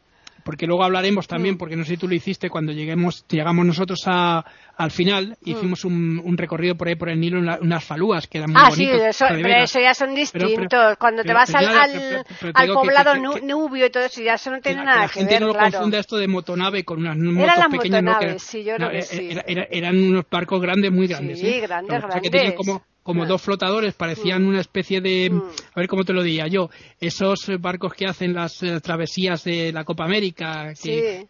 porque 0.50 0.66
luego 0.66 0.84
hablaremos 0.84 1.28
también, 1.28 1.54
Mm. 1.54 1.58
porque 1.60 1.76
no 1.76 1.84
sé 1.84 1.92
si 1.92 1.98
tú 1.98 2.08
lo 2.08 2.16
hiciste 2.16 2.50
cuando 2.50 2.72
lleguemos, 2.72 3.24
llegamos 3.30 3.68
nosotros 3.68 4.00
a, 4.08 4.44
al 4.78 4.90
final, 4.90 5.38
Mm. 5.46 5.50
hicimos 5.52 5.86
un, 5.86 6.20
un 6.26 6.38
recorrido 6.40 6.74
por 6.74 6.88
ahí 6.88 6.96
por 6.96 7.10
el 7.10 7.20
Nilo, 7.20 7.38
una- 7.38 7.60
unas 7.62 7.84
falúas 7.84 8.26
que 8.26 8.40
eran 8.40 8.50
muy 8.52 8.60
Ah, 8.60 8.72
sí, 8.72 8.86
eso, 8.90 9.26
pero 9.30 9.42
pero 9.44 9.64
eso 9.64 9.80
ya 9.80 9.94
son 9.94 10.08
Pero- 10.10 10.18
distintos. 10.48 10.68
pero- 10.72 10.96
Cuando 10.98 11.22
te 11.22 11.28
pero- 11.28 11.38
vas 11.38 11.52
pero 11.52 11.60
al, 11.60 11.66
ya, 11.76 11.82
al, 11.84 11.92
pero- 11.92 12.24
pero 12.40 12.52
al 12.56 12.68
que- 12.68 12.74
poblado 12.74 13.14
que- 13.14 13.40
que- 13.42 13.46
Nubio 13.46 13.86
y 13.86 13.90
todo 13.92 14.04
eso, 14.06 14.24
ya 14.24 14.34
eso 14.34 14.50
no 14.50 14.56
que 14.58 14.62
tiene 14.64 14.78
la, 14.80 14.86
nada 14.86 14.96
que 14.96 15.02
la 15.06 15.08
que 15.14 15.20
gente 15.20 15.34
ver, 15.36 15.42
no 15.44 15.54
claro. 15.54 15.72
confunda 15.72 16.00
esto 16.00 16.18
de 16.18 16.28
motonave 16.28 16.84
con 16.84 16.98
unas 16.98 17.16
motos 17.16 17.58
las 17.58 17.68
pequeñas. 17.68 18.02
¿no? 18.04 18.12
Que- 18.14 18.16
motonaves, 18.16 18.42
sí, 18.42 18.64
yo 18.64 18.76
creo 18.76 18.88
no, 18.88 18.92
que 18.92 19.02
sí. 19.04 19.28
era- 19.30 19.44
era- 19.46 19.68
eran 19.70 19.98
unos 20.04 20.26
barcos 20.32 20.60
grandes, 20.60 20.92
muy 20.92 21.06
grandes. 21.06 21.40
Sí, 21.40 21.46
¿eh? 21.48 21.60
grandes, 21.62 22.02
Lo 22.02 22.10
que 22.10 22.22
que 22.22 22.30
tenían 22.32 22.54
grandes. 22.54 22.56
como, 22.68 22.82
como 23.10 23.26
dos 23.26 23.42
flotadores, 23.42 23.96
parecían 23.96 24.46
una 24.46 24.62
especie 24.62 25.02
de, 25.02 25.32
Mm. 25.32 25.42
a 25.74 25.80
ver 25.80 25.88
cómo 25.88 26.04
te 26.04 26.14
lo 26.14 26.22
diría 26.22 26.46
yo, 26.48 26.70
esos 27.02 27.50
barcos 27.60 27.94
que 27.96 28.06
hacen 28.06 28.34
las 28.36 28.62
eh, 28.62 28.80
travesías 28.82 29.44
de 29.44 29.72
la 29.72 29.84
Copa 29.84 30.06
América, 30.06 30.74
que, 30.80 31.26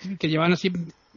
Sí, 0.00 0.16
que 0.18 0.28
llevan 0.28 0.52
así, 0.52 0.70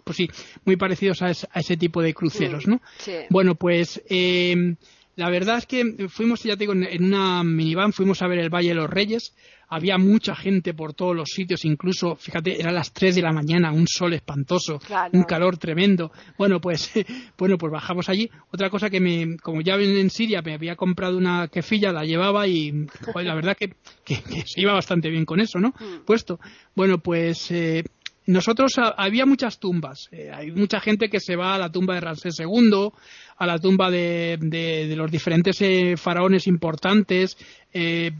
pues 0.03 0.15
sí, 0.17 0.29
muy 0.65 0.75
parecidos 0.75 1.21
a, 1.23 1.31
es- 1.31 1.47
a 1.51 1.59
ese 1.61 1.77
tipo 1.77 2.01
de 2.03 2.13
cruceros, 2.13 2.67
Mm, 2.67 2.69
¿no? 2.69 2.81
sí. 2.99 3.13
Bueno, 3.31 3.55
pues 3.55 4.03
eh, 4.07 4.75
la 5.15 5.29
verdad 5.29 5.57
es 5.59 5.65
que 5.65 6.07
fuimos, 6.09 6.41
ya 6.43 6.53
te 6.57 6.65
digo, 6.65 6.73
en- 6.73 7.03
una 7.03 7.43
minivan, 7.43 7.93
fuimos 7.93 8.21
a 8.21 8.27
ver 8.27 8.39
el 8.39 8.49
Valle 8.49 8.69
de 8.69 8.75
los 8.75 8.89
Reyes, 8.89 9.35
había 9.69 9.97
mucha 9.97 10.35
gente 10.35 10.73
por 10.73 10.93
todos 10.93 11.15
los 11.15 11.29
sitios, 11.29 11.65
incluso, 11.65 12.15
fíjate, 12.15 12.59
eran 12.59 12.75
las 12.75 12.93
3 12.93 13.15
de 13.15 13.21
la 13.23 13.31
mañana, 13.31 13.71
un 13.71 13.87
sol 13.87 14.13
espantoso, 14.13 14.77
Claro. 14.79 15.09
un 15.13 15.23
calor 15.23 15.57
tremendo. 15.57 16.11
Bueno, 16.37 16.59
pues 16.61 16.91
bueno, 17.37 17.57
pues 17.57 17.71
bajamos 17.71 18.07
allí. 18.09 18.29
Otra 18.51 18.69
cosa 18.69 18.89
que 18.91 18.99
me, 18.99 19.37
como 19.37 19.61
ya 19.61 19.75
en 19.75 19.97
en 19.97 20.09
Siria 20.11 20.41
me 20.43 20.53
había 20.53 20.75
comprado 20.75 21.17
una 21.17 21.47
quefilla, 21.47 21.91
la 21.91 22.03
llevaba 22.03 22.47
y 22.47 22.85
joder, 23.13 23.25
la 23.27 23.35
verdad 23.35 23.57
que, 23.57 23.73
que- 24.05 24.21
que 24.21 24.43
se 24.45 24.61
iba 24.61 24.73
bastante 24.73 25.09
bien 25.09 25.25
con 25.25 25.39
eso, 25.39 25.59
¿no? 25.59 25.69
Mm. 25.69 26.05
Puesto. 26.05 26.39
Bueno, 26.75 26.99
pues 26.99 27.49
eh, 27.49 27.83
nosotros 28.27 28.73
a- 28.77 28.93
había 28.95 29.25
muchas 29.25 29.59
tumbas. 29.59 30.07
Eh, 30.11 30.29
hay 30.31 30.51
mucha 30.51 30.79
gente 30.81 31.09
que 31.09 31.19
se 31.19 31.35
va 31.35 31.55
a 31.55 31.57
la 31.57 31.71
tumba 31.71 31.95
de 31.95 32.01
Ramsés 32.01 32.35
II, 32.39 32.89
a 33.37 33.45
la 33.45 33.57
tumba 33.59 33.89
de, 33.89 34.37
de- 34.39 34.95
los 34.95 35.11
diferentes 35.11 35.61
eh, 35.61 35.95
faraones 35.97 36.47
importantes, 36.47 37.37
eh, 37.73 38.11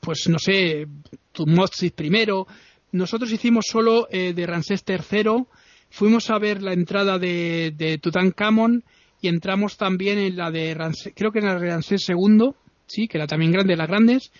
pues 0.00 0.28
no 0.28 0.38
sé, 0.38 0.86
Tutmosis 1.32 1.92
I. 1.98 2.26
Nosotros 2.92 3.32
hicimos 3.32 3.66
solo 3.68 4.06
eh, 4.10 4.32
de 4.34 4.46
Ramsés 4.46 4.84
III, 4.86 5.44
fuimos 5.90 6.30
a 6.30 6.38
ver 6.38 6.62
la 6.62 6.72
entrada 6.72 7.18
de, 7.18 7.72
de 7.76 7.98
Tutankamón 7.98 8.84
y 9.20 9.28
entramos 9.28 9.76
también 9.76 10.18
en 10.18 10.36
la 10.36 10.50
de 10.50 10.74
Ramsés, 10.74 11.12
creo 11.16 11.32
que 11.32 11.40
en 11.40 11.46
la 11.46 11.58
de 11.58 11.70
Ramsés 11.70 12.06
II, 12.08 12.50
sí, 12.86 13.08
que 13.08 13.18
era 13.18 13.26
también 13.26 13.52
grande, 13.52 13.72
de 13.72 13.76
las 13.78 13.88
grandes, 13.88 14.32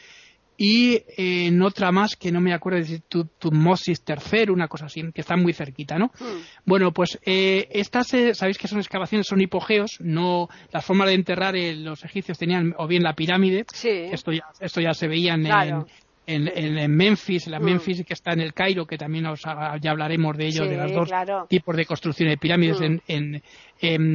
y 0.56 0.94
eh, 1.16 1.46
en 1.46 1.60
otra 1.62 1.90
más 1.92 2.14
que 2.16 2.30
no 2.30 2.40
me 2.40 2.52
acuerdo 2.54 2.78
de 2.78 3.00
Tu- 3.08 3.24
Tutmosis 3.38 4.02
III, 4.06 4.50
una 4.50 4.68
cosa 4.68 4.86
así, 4.86 5.02
que 5.12 5.20
está 5.20 5.36
muy 5.36 5.52
cerquita, 5.52 5.98
¿no? 5.98 6.06
Mm. 6.20 6.24
Bueno, 6.64 6.92
pues 6.92 7.18
eh, 7.26 7.66
estas, 7.72 8.14
eh, 8.14 8.34
sabéis 8.34 8.58
que 8.58 8.68
son 8.68 8.78
excavaciones, 8.78 9.26
son 9.26 9.40
hipogeos, 9.40 9.96
no 10.00 10.48
las 10.72 10.84
formas 10.84 11.08
de 11.08 11.14
enterrar 11.14 11.56
eh, 11.56 11.74
los 11.74 12.04
egipcios 12.04 12.38
tenían 12.38 12.74
o 12.78 12.86
bien 12.86 13.02
la 13.02 13.14
pirámide, 13.14 13.64
Sí. 13.72 13.88
esto 13.88 14.30
ya, 14.32 14.44
esto 14.60 14.80
ya 14.80 14.94
se 14.94 15.08
veía 15.08 15.34
en, 15.34 15.44
Claro. 15.44 15.86
en, 16.26 16.48
en- 16.48 16.78
en 16.78 16.90
Memphis, 16.96 17.48
la 17.48 17.58
Mm. 17.60 17.64
Memphis 17.64 18.04
que 18.06 18.14
está 18.14 18.32
en 18.32 18.40
el 18.40 18.54
Cairo, 18.54 18.86
que 18.86 18.96
también 18.96 19.26
os, 19.26 19.42
ya 19.80 19.90
hablaremos 19.90 20.36
de 20.36 20.46
ello, 20.46 20.64
Sí, 20.64 20.70
de 20.70 20.76
las 20.76 20.92
dos 20.92 21.08
claro. 21.08 21.46
tipos 21.50 21.76
de 21.76 21.84
construcción 21.84 22.28
de 22.28 22.38
pirámides 22.38 22.80
Mm. 22.80 22.98
en, 23.08 23.42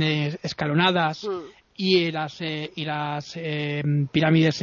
eh, 0.02 0.38
escalonadas 0.42 1.24
Mm. 1.26 1.59
Y 1.82 2.12
las, 2.12 2.42
y 2.42 2.84
las 2.84 3.40
pirámides 4.12 4.62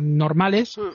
normales. 0.00 0.78
Mm. 0.78 0.90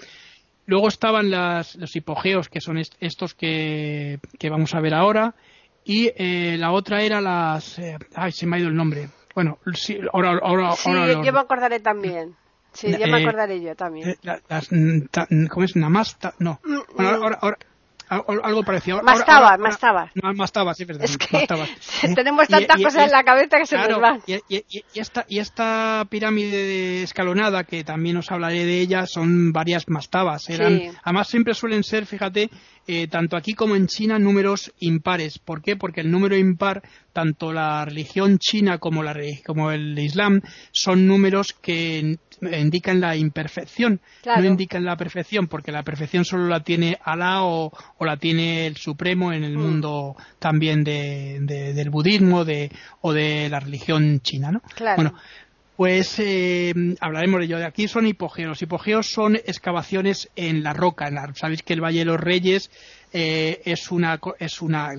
Luego 0.65 0.87
estaban 0.87 1.29
los 1.29 1.95
hipogeos, 1.95 2.47
que 2.47 2.61
son 2.61 2.77
estos 2.77 3.33
que, 3.33 4.19
vamos 4.49 4.73
a 4.73 4.79
ver 4.79 4.93
ahora. 4.93 5.35
Y 5.83 6.09
la 6.57 6.71
otra 6.71 7.01
era 7.01 7.19
las. 7.19 7.81
ay, 8.15 8.31
se 8.31 8.47
me 8.47 8.55
ha 8.55 8.59
ido 8.59 8.69
el 8.69 8.75
nombre. 8.75 9.09
Bueno, 9.35 9.59
sí, 9.73 9.99
ahora. 10.13 10.39
ahora, 10.41 10.71
sí, 10.71 10.89
yo 11.23 11.33
me 11.33 11.39
acordaré 11.39 11.81
también. 11.81 12.33
Sí, 12.71 12.89
ya 12.97 13.07
me 13.07 13.21
acordaré 13.21 13.61
yo 13.61 13.75
también. 13.75 14.15
las, 14.21 14.69
¿Cómo 15.49 15.65
es? 15.65 15.75
Namasta. 15.75 16.33
No. 16.39 16.61
Mm, 16.63 16.95
bueno, 16.95 17.09
ahora, 17.23 17.39
ahora, 17.41 17.57
algo 18.09 18.63
parecido. 18.63 19.01
Más 19.01 19.19
estaba, 19.19 19.57
más 19.57 19.75
estaba. 19.75 20.11
Más 20.15 20.49
estaba, 20.49 20.73
sí, 20.73 20.85
verdad. 20.85 21.05
Es 21.05 21.17
que 21.17 21.47
tenemos 22.15 22.47
tantas 22.47 22.81
cosas 22.81 23.05
en 23.05 23.11
la 23.11 23.23
cabeza 23.23 23.57
que 23.57 23.65
se 23.65 23.77
nos 23.77 23.99
van. 23.99 24.21
Y, 24.25 24.35
y, 24.49 24.83
esta, 24.95 25.25
y 25.27 25.39
esta 25.39 26.05
pirámide 26.09 27.03
escalonada, 27.03 27.63
que 27.63 27.83
también 27.83 28.17
os 28.17 28.31
hablaré 28.31 28.65
de 28.65 28.79
ella, 28.79 29.05
son 29.05 29.51
varias 29.51 29.89
mastabas. 29.89 30.49
Eran, 30.49 30.81
Además, 31.03 31.27
siempre 31.27 31.53
suelen 31.53 31.83
ser, 31.83 32.05
fíjate, 32.05 32.49
eh, 32.87 33.07
tanto 33.07 33.35
aquí 33.35 33.53
como 33.53 33.75
en 33.75 33.87
China, 33.87 34.17
números 34.17 34.73
impares. 34.79 35.39
¿Por 35.39 35.61
qué? 35.61 35.75
Porque 35.75 36.01
el 36.01 36.09
número 36.09 36.37
impar, 36.37 36.81
tanto 37.11 37.51
la 37.51 37.83
religión 37.83 38.37
china 38.37 38.77
como, 38.77 39.03
la, 39.03 39.13
como 39.45 39.71
el 39.71 39.99
Islam, 39.99 40.41
son 40.71 41.05
números 41.05 41.53
que 41.53 42.17
indican 42.41 43.01
la 43.01 43.15
imperfección, 43.15 43.99
no 44.25 44.45
indican 44.45 44.85
la 44.85 44.95
perfección, 44.95 45.47
porque 45.47 45.71
la 45.71 45.83
perfección 45.83 46.23
solo 46.23 46.47
la 46.47 46.61
tiene 46.61 46.97
Alá 47.03 47.43
o, 47.43 47.71
la 47.99 48.17
tiene 48.17 48.67
el 48.67 48.77
Supremo 48.77 49.33
en 49.33 49.43
el 49.43 49.57
mm. 49.57 49.61
mundo 49.61 50.15
también 50.39 50.83
del 50.83 51.89
budismo 51.89 52.45
de, 52.45 52.71
o 53.01 53.11
de 53.11 53.49
la 53.49 53.59
religión 53.59 54.21
china. 54.21 54.51
¿no? 54.51 54.61
Bueno, 54.95 55.13
pues 55.77 56.15
eh, 56.17 56.73
hablaremos 56.99 57.39
de 57.39 57.45
ello. 57.45 57.59
De 57.59 57.65
aquí 57.65 57.87
son 57.87 58.07
hipogeos. 58.07 58.63
Hipogeos 58.63 59.11
son 59.13 59.35
excavaciones 59.35 60.27
en 60.35 60.63
la 60.63 60.73
roca. 60.73 61.07
Sabéis 61.35 61.61
que 61.61 61.73
el 61.73 61.81
Valle 61.81 61.99
de 61.99 62.05
los 62.05 62.19
Reyes 62.19 62.71
eh, 63.13 63.61
es, 63.63 63.91
una, 63.91 64.19
es 64.39 64.59
una 64.63 64.89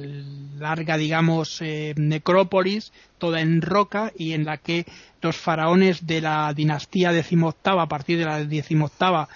larga, 0.56 0.96
digamos, 0.96 1.60
eh, 1.62 1.94
necrópolis, 1.96 2.92
toda 3.18 3.40
en 3.40 3.60
roca 3.60 4.12
y 4.16 4.34
en 4.34 4.44
la 4.44 4.58
que 4.58 4.86
los 5.20 5.36
faraones 5.36 6.06
de 6.06 6.20
la 6.20 6.54
dinastía 6.54 7.10
decimoctava, 7.10 7.82
a 7.82 7.88
partir 7.88 8.16
de 8.16 8.24
la 8.24 8.44
decimoctava, 8.44 9.28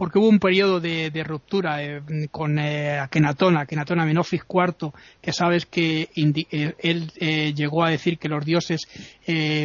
porque 0.00 0.18
hubo 0.18 0.30
un 0.30 0.38
periodo 0.38 0.80
de, 0.80 1.10
ruptura 1.26 1.84
eh, 1.84 2.00
con 2.30 2.58
eh, 2.58 2.98
Akenatón, 2.98 3.58
Akenatón 3.58 4.00
Amenofis 4.00 4.40
IV, 4.48 4.92
que 5.20 5.30
sabes 5.30 5.66
que 5.66 6.08
eh, 6.16 6.74
él 6.78 7.12
eh, 7.16 7.52
llegó 7.54 7.84
a 7.84 7.90
decir 7.90 8.16
que 8.16 8.30
los 8.30 8.42
dioses, 8.42 8.88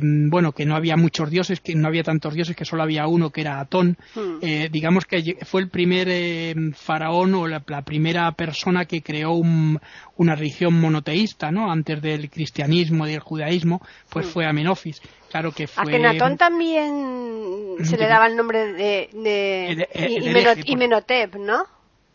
bueno, 0.01 0.51
que 0.51 0.65
no 0.65 0.75
había 0.75 0.97
muchos 0.97 1.29
dioses, 1.29 1.61
que 1.61 1.73
no 1.73 1.87
había 1.87 2.03
tantos 2.03 2.33
dioses, 2.33 2.53
que 2.53 2.65
solo 2.65 2.83
había 2.83 3.07
uno, 3.07 3.29
que 3.29 3.41
era 3.41 3.61
Atón. 3.61 3.97
Hmm. 4.13 4.41
digamos 4.71 5.05
que 5.05 5.37
fue 5.45 5.61
el 5.61 5.69
primer 5.69 6.53
faraón 6.73 7.33
o 7.35 7.47
la, 7.47 7.61
primera 7.85 8.29
persona 8.33 8.83
que 8.83 9.01
creó 9.01 9.31
una 9.31 10.35
religión 10.35 10.73
monoteísta, 10.73 11.49
¿no? 11.49 11.71
Antes 11.71 12.01
del 12.01 12.29
cristianismo 12.29 13.07
y 13.07 13.11
del 13.11 13.21
judaísmo, 13.21 13.81
pues 14.09 14.25
hmm. 14.25 14.29
fue 14.29 14.45
Amenofis. 14.45 15.01
Claro 15.29 15.51
que 15.51 15.67
fue... 15.67 15.83
A 15.83 15.85
Kenatón 15.85 16.37
también 16.37 17.75
se 17.83 17.97
le 17.97 18.07
daba 18.07 18.27
el 18.27 18.35
nombre 18.35 18.73
de, 18.73 19.09
de, 19.13 20.63
Imenotep, 20.65 21.35
¿no? 21.35 21.65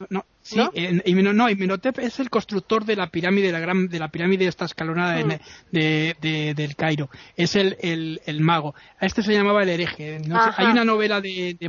No, 0.09 0.25
sí, 0.41 0.57
¿No? 0.57 0.71
Imenotep 0.75 1.99
es 1.99 2.21
el 2.21 2.31
constructor 2.31 2.87
de 2.87 2.97
la 2.97 3.09
pirámide, 3.09 3.49
de 3.49 3.53
la, 3.53 3.61
gran, 3.61 3.89
de 3.89 3.99
la 3.99 4.09
pirámide 4.09 4.47
esta 4.47 4.65
escalonada 4.65 5.23
mm. 5.23 5.39
de, 5.71 6.55
del 6.57 6.75
Cairo. 6.75 7.11
Es 7.37 7.55
el, 7.55 7.77
el, 8.25 8.41
mago. 8.41 8.75
A 8.99 9.05
este 9.05 9.23
se 9.23 9.35
llamaba 9.35 9.63
el 9.63 9.69
hereje. 9.69 10.23
Hay 10.57 10.67
una 10.67 10.85
novela 10.85 11.21
de, 11.21 11.55
de 11.61 11.69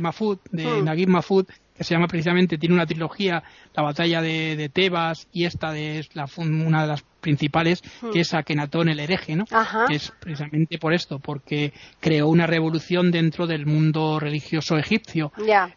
de 0.50 0.66
mm. 0.66 0.84
Naguib 0.84 1.08
Mahfoud, 1.08 1.46
que 1.82 1.88
se 1.88 1.94
llama 1.94 2.06
precisamente, 2.06 2.58
tiene 2.58 2.74
una 2.76 2.86
trilogía, 2.86 3.42
la 3.74 3.82
batalla 3.82 4.22
de, 4.22 4.70
Tebas 4.72 5.26
y 5.32 5.44
esta 5.44 5.72
de, 5.72 5.98
es 5.98 6.14
la, 6.14 6.26
una 6.36 6.82
de 6.82 6.88
las 6.88 7.02
principales, 7.20 7.82
hmm. 8.00 8.10
que 8.10 8.20
es 8.20 8.34
Akenatón 8.34 8.88
el 8.88 9.00
hereje, 9.00 9.34
¿no? 9.34 9.44
Que 9.88 9.96
es 9.96 10.12
precisamente 10.20 10.78
por 10.78 10.92
esto, 10.92 11.18
porque 11.18 11.72
creó 12.00 12.28
una 12.28 12.46
revolución 12.46 13.10
dentro 13.10 13.46
del 13.46 13.66
mundo 13.66 14.20
religioso 14.20 14.78
egipcio. 14.78 15.32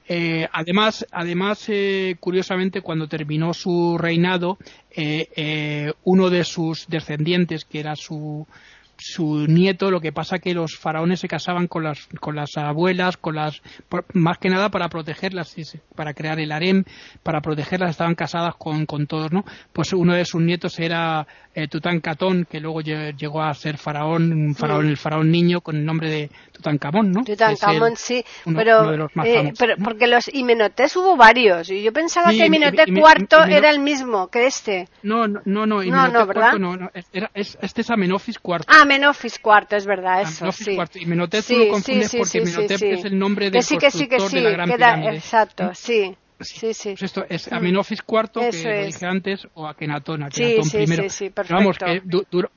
Eh, 0.07 0.47
además, 0.51 1.05
además 1.11 1.65
eh, 1.69 2.15
curiosamente, 2.19 2.81
cuando 2.81 3.07
terminó 3.07 3.53
su 3.53 3.97
reinado, 3.97 4.57
eh, 4.95 5.91
uno 6.03 6.29
de 6.29 6.43
sus 6.43 6.87
descendientes, 6.87 7.65
que 7.65 7.79
era 7.79 7.95
su 7.95 8.47
su 8.97 9.45
nieto, 9.47 9.91
lo 9.91 10.01
que 10.01 10.11
pasa 10.11 10.39
que 10.39 10.53
los 10.53 10.77
faraones 10.77 11.19
se 11.19 11.27
casaban 11.27 11.67
con 11.67 11.83
las, 11.83 12.07
con 12.19 12.35
las 12.35 12.57
abuelas, 12.57 13.17
con 13.17 13.35
las, 13.35 13.61
más 14.13 14.37
que 14.37 14.49
nada 14.49 14.69
para 14.69 14.89
protegerlas, 14.89 15.55
para 15.95 16.13
crear 16.13 16.39
el 16.39 16.51
harem, 16.51 16.83
para 17.23 17.41
protegerlas, 17.41 17.91
estaban 17.91 18.15
casadas 18.15 18.55
con, 18.55 18.85
con 18.85 19.07
todos, 19.07 19.31
¿no? 19.31 19.43
Pues 19.73 19.93
uno 19.93 20.13
de 20.13 20.25
sus 20.25 20.41
nietos 20.41 20.79
era 20.79 21.27
eh, 21.53 21.67
Tutankamón, 21.67 22.45
que 22.45 22.59
luego 22.59 22.81
llegó 22.81 23.41
a 23.41 23.53
ser 23.53 23.77
faraón, 23.77 24.31
un 24.31 24.55
faraón, 24.55 24.87
el 24.87 24.97
faraón 24.97 25.31
niño 25.31 25.61
con 25.61 25.75
el 25.75 25.85
nombre 25.85 26.09
de 26.09 26.29
Tutankamón, 26.51 27.11
¿no? 27.11 27.23
Tutankamón, 27.23 27.95
sí, 27.95 28.23
pero, 28.55 29.05
eh, 29.23 29.53
pero 29.57 29.75
porque 29.83 30.07
los 30.07 30.33
Imenotés 30.33 30.95
hubo 30.95 31.17
varios, 31.17 31.69
y 31.69 31.83
yo 31.83 31.91
pensaba 31.91 32.31
que 32.31 32.45
Imenoté 32.45 32.83
IV 32.87 33.49
era 33.49 33.69
el 33.69 33.79
mismo 33.79 34.27
que 34.27 34.45
este. 34.45 34.87
No, 35.03 35.27
no, 35.27 35.41
no, 35.45 35.65
no, 35.65 35.83
no, 35.83 36.07
no, 36.57 36.77
no, 36.77 36.91
era, 37.11 37.31
este 37.33 37.81
es 37.81 37.89
Amenofis 37.89 38.39
IV. 38.43 38.65
Ah, 38.67 38.84
Amenofis 38.85 39.39
IV, 39.43 39.77
es 39.77 39.85
verdad, 39.85 40.21
eso, 40.21 40.45
Amenofis 40.45 40.65
sí. 40.65 40.71
IV. 40.73 41.01
Y 41.01 41.05
Menotep 41.05 41.43
sí, 41.43 41.53
tú 41.53 41.59
lo 41.59 41.71
confundes 41.71 42.11
sí, 42.11 42.17
porque 42.17 42.41
Menotep 42.41 42.83
es 42.83 43.05
el 43.05 43.19
nombre 43.19 43.51
del 43.51 43.65
constructor 43.65 44.31
de 44.31 44.41
la 44.41 44.49
Gran 44.51 44.69
Pirámide. 44.69 45.15
Exacto, 45.15 45.71
sí. 45.73 46.15
Sí, 46.39 46.73
sí. 46.73 46.89
Pues 46.89 47.03
esto 47.03 47.25
es 47.29 47.51
Amenofis 47.51 48.03
IV, 48.07 48.51
que 48.51 48.85
dije 48.87 49.05
antes, 49.05 49.47
o 49.53 49.67
Akenatón, 49.67 50.23
Akenatón 50.23 50.69
primero. 50.69 51.03
Sí, 51.03 51.09
sí, 51.09 51.29
perfecto. 51.29 51.55
vamos, 51.55 51.77
que 51.77 52.01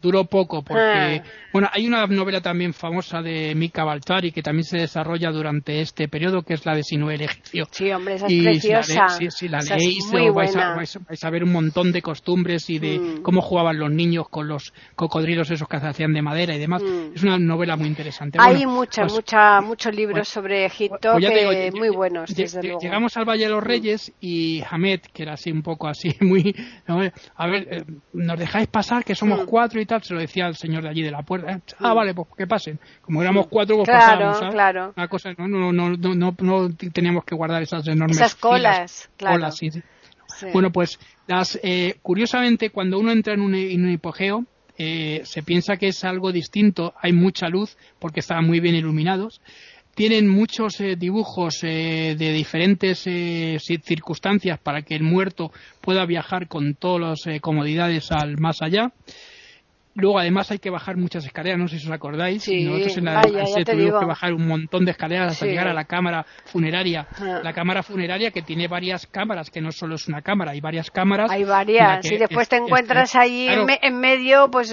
duró, 0.00 0.24
poco, 0.24 0.62
porque, 0.62 0.82
ah. 0.82 1.22
bueno, 1.52 1.68
hay 1.72 1.86
una 1.86 2.06
novela 2.06 2.40
también 2.40 2.74
famosa 2.74 3.22
de 3.22 3.54
Mika 3.54 3.84
Baltari 3.84 4.32
que 4.32 4.42
también 4.42 4.64
se 4.64 4.78
desarrolla 4.78 5.30
durante 5.30 5.80
este 5.80 6.08
periodo, 6.08 6.42
que 6.42 6.54
es 6.54 6.66
la 6.66 6.74
de 6.74 6.82
Sinué 6.82 7.14
el 7.14 7.22
egipcio. 7.22 7.66
Sí, 7.70 7.90
hombre, 7.92 8.14
esa 8.14 8.26
es 8.26 8.32
y 8.32 8.42
preciosa. 8.42 9.08
Si 9.08 9.24
la, 9.24 9.30
sí, 9.30 9.30
sí, 9.30 9.48
la 9.48 9.60
leéis, 9.60 10.10
vais 10.34 10.56
a, 10.56 10.74
vais, 10.74 11.24
a, 11.24 11.30
ver 11.30 11.44
un 11.44 11.52
montón 11.52 11.92
de 11.92 12.02
costumbres 12.02 12.68
y 12.70 12.78
de 12.78 12.98
mm. 12.98 13.22
cómo 13.22 13.42
jugaban 13.42 13.78
los 13.78 13.90
niños 13.90 14.28
con 14.28 14.48
los 14.48 14.72
cocodrilos 14.96 15.50
esos 15.50 15.68
que 15.68 15.78
se 15.78 15.86
hacían 15.86 16.12
de 16.12 16.22
madera 16.22 16.54
y 16.54 16.58
demás. 16.58 16.82
Mm. 16.82 17.14
Es 17.14 17.22
una 17.22 17.38
novela 17.38 17.76
muy 17.76 17.86
interesante. 17.86 18.38
Hay 18.40 18.66
mucha, 18.66 19.02
pues 19.02 19.12
mucha, 19.12 19.60
muchos 19.60 19.94
libros 19.94 20.28
sobre 20.28 20.64
Egipto 20.64 21.12
pues 21.12 21.26
que 21.26 21.70
muy 21.72 21.90
buenos, 21.90 22.34
desde 22.34 22.62
luego. 22.62 22.80
Llegamos 22.80 23.16
al 23.16 23.24
Valle 23.24 23.44
de 23.44 23.50
los 23.50 23.62
Reyes 23.68 24.12
y 24.20 24.62
Hamed, 24.68 25.00
que 25.12 25.22
era 25.22 25.34
así 25.34 25.50
un 25.52 25.62
poco 25.62 25.86
así, 25.88 26.16
muy... 26.20 26.54
A 27.36 27.46
ver, 27.46 27.68
eh, 27.70 27.84
nos 28.12 28.38
dejáis 28.38 28.68
pasar, 28.68 29.04
que 29.04 29.14
somos 29.14 29.42
mm. 29.42 29.46
cuatro 29.46 29.80
y 29.80 29.86
tal, 29.86 30.02
se 30.02 30.14
lo 30.14 30.20
decía 30.20 30.46
el 30.46 30.56
señor 30.56 30.82
de 30.82 30.88
allí 30.88 31.02
de 31.02 31.10
la 31.10 31.22
puerta. 31.22 31.52
¿eh? 31.52 31.60
Ah, 31.78 31.94
vale, 31.94 32.14
pues 32.14 32.28
que 32.36 32.46
pasen. 32.46 32.78
Como 33.02 33.22
éramos 33.22 33.46
cuatro, 33.48 33.76
pues 33.76 33.88
claro, 33.88 34.50
Claro, 34.50 34.92
Una 34.96 35.08
cosa, 35.08 35.32
no, 35.36 35.46
no, 35.46 35.72
no, 35.72 35.96
no, 35.96 36.34
no, 36.38 36.76
teníamos 36.92 37.24
que 37.24 37.34
guardar 37.34 37.62
esas 37.62 37.86
enormes 37.86 38.16
Esas 38.16 38.34
colas, 38.34 39.10
claro. 39.16 39.50
sí, 39.52 39.70
sí. 39.70 39.82
Bueno, 40.52 40.70
pues 40.70 40.98
las, 41.26 41.58
eh, 41.62 41.96
curiosamente, 42.02 42.70
cuando 42.70 42.98
uno 42.98 43.10
entra 43.12 43.34
en 43.34 43.40
un, 43.40 43.54
en 43.54 43.84
un 43.84 43.90
hipogeo, 43.90 44.44
eh, 44.80 45.22
se 45.24 45.42
piensa 45.42 45.76
que 45.76 45.88
es 45.88 46.04
algo 46.04 46.30
distinto, 46.30 46.94
hay 47.00 47.12
mucha 47.12 47.48
luz 47.48 47.76
porque 47.98 48.20
estaban 48.20 48.46
muy 48.46 48.60
bien 48.60 48.76
iluminados, 48.76 49.40
tienen 49.98 50.28
muchos 50.28 50.80
eh, 50.80 50.94
dibujos 50.94 51.64
eh, 51.64 52.14
de 52.16 52.32
diferentes 52.32 53.02
eh, 53.06 53.56
circunstancias 53.58 54.60
para 54.60 54.82
que 54.82 54.94
el 54.94 55.02
muerto 55.02 55.50
pueda 55.80 56.06
viajar 56.06 56.46
con 56.46 56.74
todas 56.74 57.26
las 57.26 57.40
comodidades 57.40 58.12
al 58.12 58.38
más 58.38 58.62
allá. 58.62 58.92
Luego, 59.96 60.20
además, 60.20 60.52
hay 60.52 60.60
que 60.60 60.70
bajar 60.70 60.96
muchas 60.96 61.24
escaleras, 61.24 61.58
no 61.58 61.66
sé 61.66 61.80
si 61.80 61.86
os 61.88 61.92
acordáis. 61.92 62.48
Nosotros 62.48 62.96
en 62.96 63.04
la 63.06 63.22
tuvimos 63.22 63.98
que 63.98 64.06
bajar 64.06 64.34
un 64.34 64.46
montón 64.46 64.84
de 64.84 64.92
escaleras 64.92 65.32
hasta 65.32 65.46
llegar 65.46 65.66
a 65.66 65.74
la 65.74 65.86
cámara 65.86 66.24
funeraria. 66.44 67.08
Ah. 67.18 67.40
La 67.42 67.52
cámara 67.52 67.82
funeraria 67.82 68.30
que 68.30 68.42
tiene 68.42 68.68
varias 68.68 69.08
cámaras, 69.08 69.50
que 69.50 69.60
no 69.60 69.72
solo 69.72 69.96
es 69.96 70.06
una 70.06 70.22
cámara, 70.22 70.52
hay 70.52 70.60
varias 70.60 70.92
cámaras. 70.92 71.28
Hay 71.32 71.42
varias, 71.42 72.08
y 72.08 72.18
después 72.18 72.48
te 72.48 72.58
encuentras 72.58 73.16
ahí 73.16 73.48
en, 73.48 73.98
medio, 73.98 74.48
pues. 74.52 74.72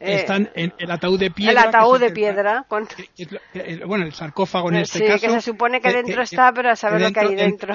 Eh, 0.00 0.12
eh, 0.12 0.14
están 0.20 0.48
en 0.54 0.72
el 0.78 0.90
ataúd 0.90 1.20
de 1.20 1.30
piedra. 1.30 1.52
El 1.52 1.68
ataúd 1.68 2.00
de 2.00 2.10
piedra. 2.10 2.64
bueno, 3.86 4.06
el 4.06 4.14
sarcófago 4.14 4.70
en 4.70 4.76
este 4.76 5.06
caso. 5.06 5.26
que 5.26 5.30
se 5.30 5.40
supone 5.42 5.82
que 5.82 5.92
dentro 5.92 6.22
está, 6.22 6.52
pero 6.54 6.70
a 6.70 6.76
saber 6.76 7.02
lo 7.02 7.12
que 7.12 7.20
hay 7.20 7.34
dentro. 7.34 7.74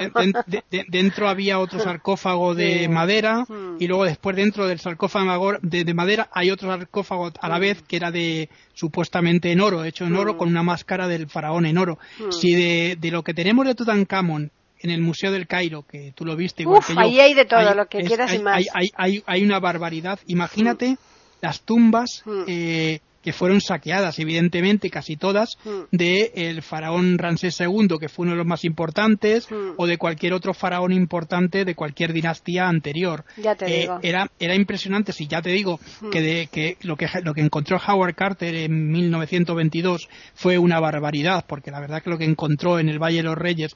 dentro 0.88 1.28
había 1.28 1.60
otro 1.60 1.78
sarcófago 1.84 2.56
de 2.56 2.88
madera 2.88 3.44
mm. 3.48 3.76
y 3.78 3.86
luego 3.86 4.04
después 4.04 4.34
dentro 4.34 4.66
del 4.66 4.80
sarcófago 4.80 5.52
de, 5.62 5.94
madera 5.94 6.28
hay 6.32 6.50
otro 6.50 6.68
sarcófago 6.68 7.30
a 7.40 7.48
la 7.48 7.58
mm. 7.58 7.60
vez 7.60 7.82
que 7.82 7.96
era 7.96 8.10
de 8.10 8.48
supuestamente 8.74 9.52
en 9.52 9.60
oro, 9.60 9.84
hecho 9.84 10.04
en 10.04 10.16
oro 10.16 10.34
mm. 10.34 10.36
con 10.36 10.48
una 10.48 10.64
máscara 10.64 11.06
del 11.06 11.28
faraón 11.28 11.64
en 11.64 11.78
oro. 11.78 12.00
Si 12.30 12.54
de, 12.56 13.10
lo 13.12 13.22
que 13.22 13.34
tenemos 13.34 13.66
de 13.66 13.76
Tutankamón 13.76 14.50
en 14.80 14.90
el 14.90 15.00
Museo 15.00 15.30
del 15.30 15.46
Cairo, 15.46 15.82
que 15.82 16.12
tú 16.16 16.24
lo 16.24 16.34
viste 16.34 16.64
igual 16.64 16.82
que 16.84 16.92
yo. 16.92 17.00
Ahí 17.00 17.20
hay 17.20 17.34
de 17.34 17.44
todo, 17.44 17.72
lo 17.72 17.86
que 17.86 18.02
quieras 18.02 18.34
y 18.34 18.40
más. 18.40 18.56
Hay, 18.56 18.88
hay, 18.96 19.22
hay, 19.24 19.44
una 19.44 19.60
barbaridad. 19.60 20.18
Imagínate 20.26 20.98
las 21.46 21.60
tumbas 21.60 22.22
mm. 22.24 22.42
eh, 22.48 23.00
que 23.26 23.32
fueron 23.32 23.60
saqueadas, 23.60 24.20
evidentemente, 24.20 24.88
casi 24.88 25.16
todas, 25.16 25.58
mm. 25.64 25.80
de 25.90 26.30
el 26.36 26.62
faraón 26.62 27.18
Ramsés 27.18 27.58
II, 27.58 27.96
que 27.98 28.08
fue 28.08 28.22
uno 28.22 28.34
de 28.34 28.36
los 28.36 28.46
más 28.46 28.64
importantes, 28.64 29.50
mm. 29.50 29.72
o 29.78 29.88
de 29.88 29.98
cualquier 29.98 30.32
otro 30.32 30.54
faraón 30.54 30.92
importante 30.92 31.64
de 31.64 31.74
cualquier 31.74 32.12
dinastía 32.12 32.68
anterior. 32.68 33.24
Ya 33.36 33.56
te 33.56 33.66
digo. 33.66 33.98
Era, 34.00 34.30
era 34.38 34.54
impresionante, 34.54 35.12
si 35.12 35.26
ya 35.26 35.42
te 35.42 35.50
digo, 35.50 35.80
que, 36.12 36.22
de, 36.22 36.46
que, 36.52 36.76
lo 36.82 36.94
que 36.94 37.08
lo 37.24 37.34
que 37.34 37.40
encontró 37.40 37.80
Howard 37.84 38.14
Carter 38.14 38.54
en 38.54 38.92
1922 38.92 40.08
fue 40.34 40.56
una 40.58 40.78
barbaridad, 40.78 41.46
porque 41.48 41.72
la 41.72 41.80
verdad 41.80 42.04
que 42.04 42.10
lo 42.10 42.18
que 42.18 42.26
encontró 42.26 42.78
en 42.78 42.88
el 42.88 43.00
Valle 43.00 43.16
de 43.16 43.22
los 43.24 43.36
Reyes, 43.36 43.74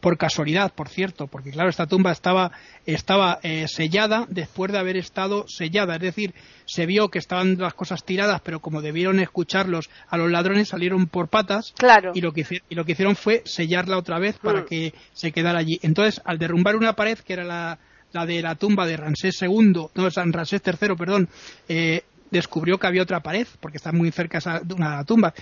por 0.00 0.16
casualidad, 0.16 0.72
por 0.72 0.88
cierto, 0.88 1.26
porque 1.26 1.50
claro, 1.50 1.70
esta 1.70 1.88
tumba 1.88 2.12
estaba, 2.12 2.52
estaba 2.84 3.40
sellada 3.66 4.26
después 4.28 4.70
de 4.70 4.78
haber 4.78 4.96
estado 4.96 5.44
sellada, 5.48 5.96
es 5.96 6.02
decir, 6.02 6.34
se 6.66 6.86
vio 6.86 7.08
que 7.08 7.18
estaban 7.18 7.58
las 7.58 7.74
cosas 7.74 8.04
tiradas, 8.04 8.40
pero 8.44 8.60
como 8.60 8.75
debieron 8.80 9.20
escucharlos 9.20 9.90
a 10.08 10.16
los 10.16 10.30
ladrones, 10.30 10.68
salieron 10.68 11.06
por 11.06 11.28
patas 11.28 11.72
claro. 11.76 12.12
y, 12.14 12.20
lo 12.20 12.32
que, 12.32 12.44
y 12.68 12.74
lo 12.74 12.84
que 12.84 12.92
hicieron 12.92 13.16
fue 13.16 13.42
sellarla 13.44 13.98
otra 13.98 14.18
vez 14.18 14.38
para 14.38 14.62
mm. 14.62 14.64
que 14.66 14.94
se 15.12 15.32
quedara 15.32 15.58
allí. 15.58 15.78
Entonces, 15.82 16.20
al 16.24 16.38
derrumbar 16.38 16.76
una 16.76 16.94
pared, 16.94 17.18
que 17.18 17.32
era 17.32 17.44
la, 17.44 17.78
la 18.12 18.26
de 18.26 18.42
la 18.42 18.54
tumba 18.54 18.86
de 18.86 18.96
Ramsés 18.96 19.40
II, 19.42 19.88
no, 19.94 20.10
San 20.10 20.32
Ramsés 20.32 20.62
III, 20.64 20.96
perdón, 20.96 21.28
eh, 21.68 22.02
descubrió 22.30 22.78
que 22.78 22.86
había 22.86 23.02
otra 23.02 23.20
pared, 23.20 23.46
porque 23.60 23.76
está 23.76 23.92
muy 23.92 24.10
cerca 24.10 24.38
de 24.62 24.74
una 24.74 25.04
tumba, 25.04 25.34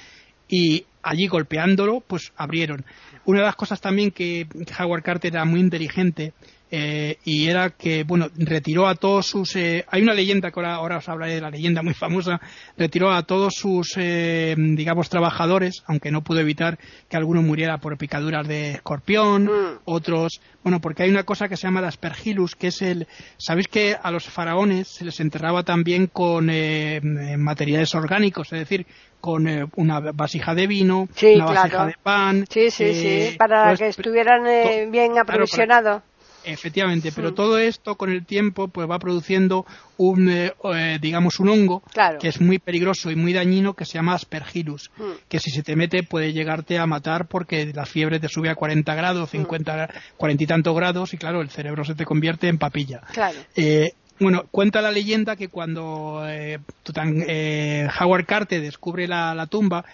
y 0.49 0.85
allí 1.03 1.27
golpeándolo, 1.27 2.01
pues 2.01 2.33
abrieron. 2.37 2.85
Una 3.25 3.41
de 3.41 3.47
las 3.47 3.57
cosas 3.57 3.81
también 3.81 4.11
que 4.11 4.47
Howard 4.79 5.03
Carter 5.03 5.33
era 5.33 5.45
muy 5.45 5.61
inteligente 5.61 6.33
eh, 6.77 7.19
y 7.23 7.49
era 7.49 7.71
que, 7.71 8.03
bueno, 8.03 8.27
retiró 8.37 8.89
a 8.89 8.97
todos 8.97 9.27
sus. 9.27 9.55
Eh, 9.55 9.85
hay 9.89 10.03
una 10.03 10.13
leyenda 10.13 10.51
que 10.51 10.59
ahora, 10.59 10.97
os 10.97 11.09
hablaré 11.09 11.37
de 11.37 11.41
la 11.41 11.51
leyenda 11.51 11.83
muy 11.83 11.95
famosa. 11.95 12.41
Retiró 12.77 13.13
a 13.13 13.23
todos 13.23 13.55
sus, 13.55 13.93
eh, 13.97 14.57
digamos, 14.59 15.09
trabajadores, 15.09 15.85
aunque 15.87 16.11
no 16.11 16.25
pudo 16.25 16.41
evitar 16.41 16.77
que 17.09 17.17
alguno 17.17 17.43
muriera 17.43 17.79
por 17.79 17.97
picaduras 17.97 18.49
de 18.49 18.73
escorpión, 18.73 19.45
mm. 19.45 19.79
otros. 19.85 20.41
Bueno, 20.65 20.81
porque 20.81 21.05
hay 21.05 21.11
una 21.11 21.23
cosa 21.23 21.49
que 21.49 21.57
se 21.57 21.69
llama 21.69 21.81
la 21.81 21.89
aspergillus, 21.89 22.57
que 22.57 22.69
es 22.69 22.83
el. 22.83 23.07
¿Sabéis 23.37 23.69
que 23.69 23.95
a 23.95 24.11
los 24.11 24.25
faraones 24.25 24.89
se 24.89 25.05
les 25.05 25.21
enterraba 25.21 25.63
también 25.63 26.09
con 26.09 26.47
materiales 27.39 27.95
orgánicos? 27.95 28.53
Es 28.53 28.59
decir, 28.59 28.85
con 29.21 29.47
una 29.77 30.01
vasija 30.01 30.57
de 30.57 30.67
vino, 30.67 31.09
una 31.23 31.45
vasija 31.45 31.87
de 31.87 31.95
pan. 32.03 32.47
Sí, 32.51 32.71
sí, 32.73 32.95
sí, 32.95 33.37
para 33.39 33.69
pues, 33.69 33.79
que 33.79 33.87
estuvieran 33.89 34.91
bien 34.91 35.17
aprovisionados. 35.19 36.03
Efectivamente, 36.45 37.13
pero 37.15 37.31
mm. 37.31 37.35
todo 37.35 37.59
esto 37.59 37.97
con 37.97 38.11
el 38.11 38.25
tiempo 38.25 38.69
pues 38.69 38.89
va 38.89 38.99
produciendo 38.99 39.65
un, 39.97 40.29
eh, 40.29 40.53
eh, 40.75 40.99
digamos, 41.01 41.41
un 41.41 41.49
hongo 41.49 41.83
que 42.21 42.29
es 42.29 42.41
muy 42.41 42.59
peligroso 42.59 43.11
y 43.11 43.17
muy 43.17 43.33
dañino 43.33 43.75
que 43.75 43.85
se 43.85 43.95
llama 43.95 44.15
aspergillus, 44.15 44.91
mm. 44.97 45.29
que 45.29 45.39
si 45.39 45.51
se 45.51 45.63
te 45.63 45.77
mete 45.77 46.03
puede 46.03 46.33
llegarte 46.33 46.79
a 46.79 46.87
matar 46.87 47.27
porque 47.27 47.73
la 47.75 47.87
fiebre 47.87 48.21
te 48.21 48.29
sube 48.29 48.51
a 48.51 48.55
40 48.55 48.95
grados, 48.95 49.31
50, 49.31 49.87
mm. 49.87 50.17
40 50.17 50.43
y 50.43 50.47
tantos 50.47 50.77
grados 50.77 51.15
y 51.15 51.19
claro, 51.19 51.41
el 51.41 51.51
cerebro 51.51 51.85
se 51.85 51.95
te 51.95 52.05
convierte 52.05 52.49
en 52.49 52.59
papilla. 52.59 53.03
Eh, 53.57 53.93
bueno, 54.21 54.45
cuenta 54.51 54.81
la 54.81 54.93
leyenda 54.93 55.37
que 55.37 55.49
cuando 55.49 56.25
eh, 56.27 56.59
Howard 58.01 58.27
Carter 58.27 58.61
descubre 58.61 59.07
la 59.09 59.47
tumba, 59.51 59.85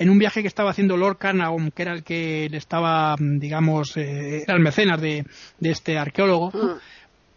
en 0.00 0.08
un 0.08 0.18
viaje 0.18 0.40
que 0.40 0.48
estaba 0.48 0.70
haciendo 0.70 0.96
Lord 0.96 1.18
Carnarvon, 1.18 1.70
que 1.72 1.82
era 1.82 1.92
el 1.92 2.02
que 2.02 2.48
le 2.50 2.56
estaba, 2.56 3.14
mm, 3.18 3.38
digamos, 3.38 3.98
eh, 3.98 4.42
era 4.44 4.54
el 4.54 4.60
mecenas 4.60 4.98
de, 4.98 5.26
este 5.60 5.98
arqueólogo, 5.98 6.50
mm. 6.50 6.78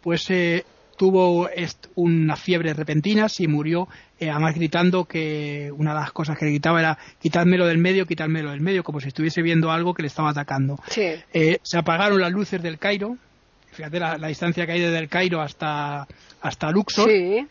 pues 0.00 0.30
eh, 0.30 0.64
tuvo 0.96 1.50
una 1.96 2.36
fiebre 2.36 2.72
repentina 2.72 3.26
y 3.38 3.48
murió, 3.48 3.86
eh, 4.18 4.30
además 4.30 4.54
gritando 4.54 5.04
que 5.04 5.70
una 5.76 5.92
de 5.92 6.00
las 6.00 6.12
cosas 6.12 6.38
que 6.38 6.46
le 6.46 6.52
gritaba 6.52 6.80
era 6.80 6.98
quitádmelo 7.20 7.66
del 7.66 7.76
medio, 7.76 8.06
quitádmelo 8.06 8.52
del 8.52 8.62
medio, 8.62 8.82
como 8.82 8.98
si 8.98 9.08
estuviese 9.08 9.42
viendo 9.42 9.70
algo 9.70 9.92
que 9.92 10.00
le 10.00 10.08
estaba 10.08 10.30
atacando. 10.30 10.78
se 10.88 11.78
apagaron 11.78 12.18
las 12.18 12.32
luces 12.32 12.62
del 12.62 12.78
Cairo, 12.78 13.18
fíjate 13.74 14.00
la, 14.00 14.28
distancia 14.28 14.66
que 14.66 14.72
hay 14.72 14.80
desde 14.80 14.98
el 14.98 15.08
Cairo 15.08 15.40
hasta, 15.40 16.06
hasta 16.40 16.70
Luxor. 16.70 17.10
Sí. 17.10 17.46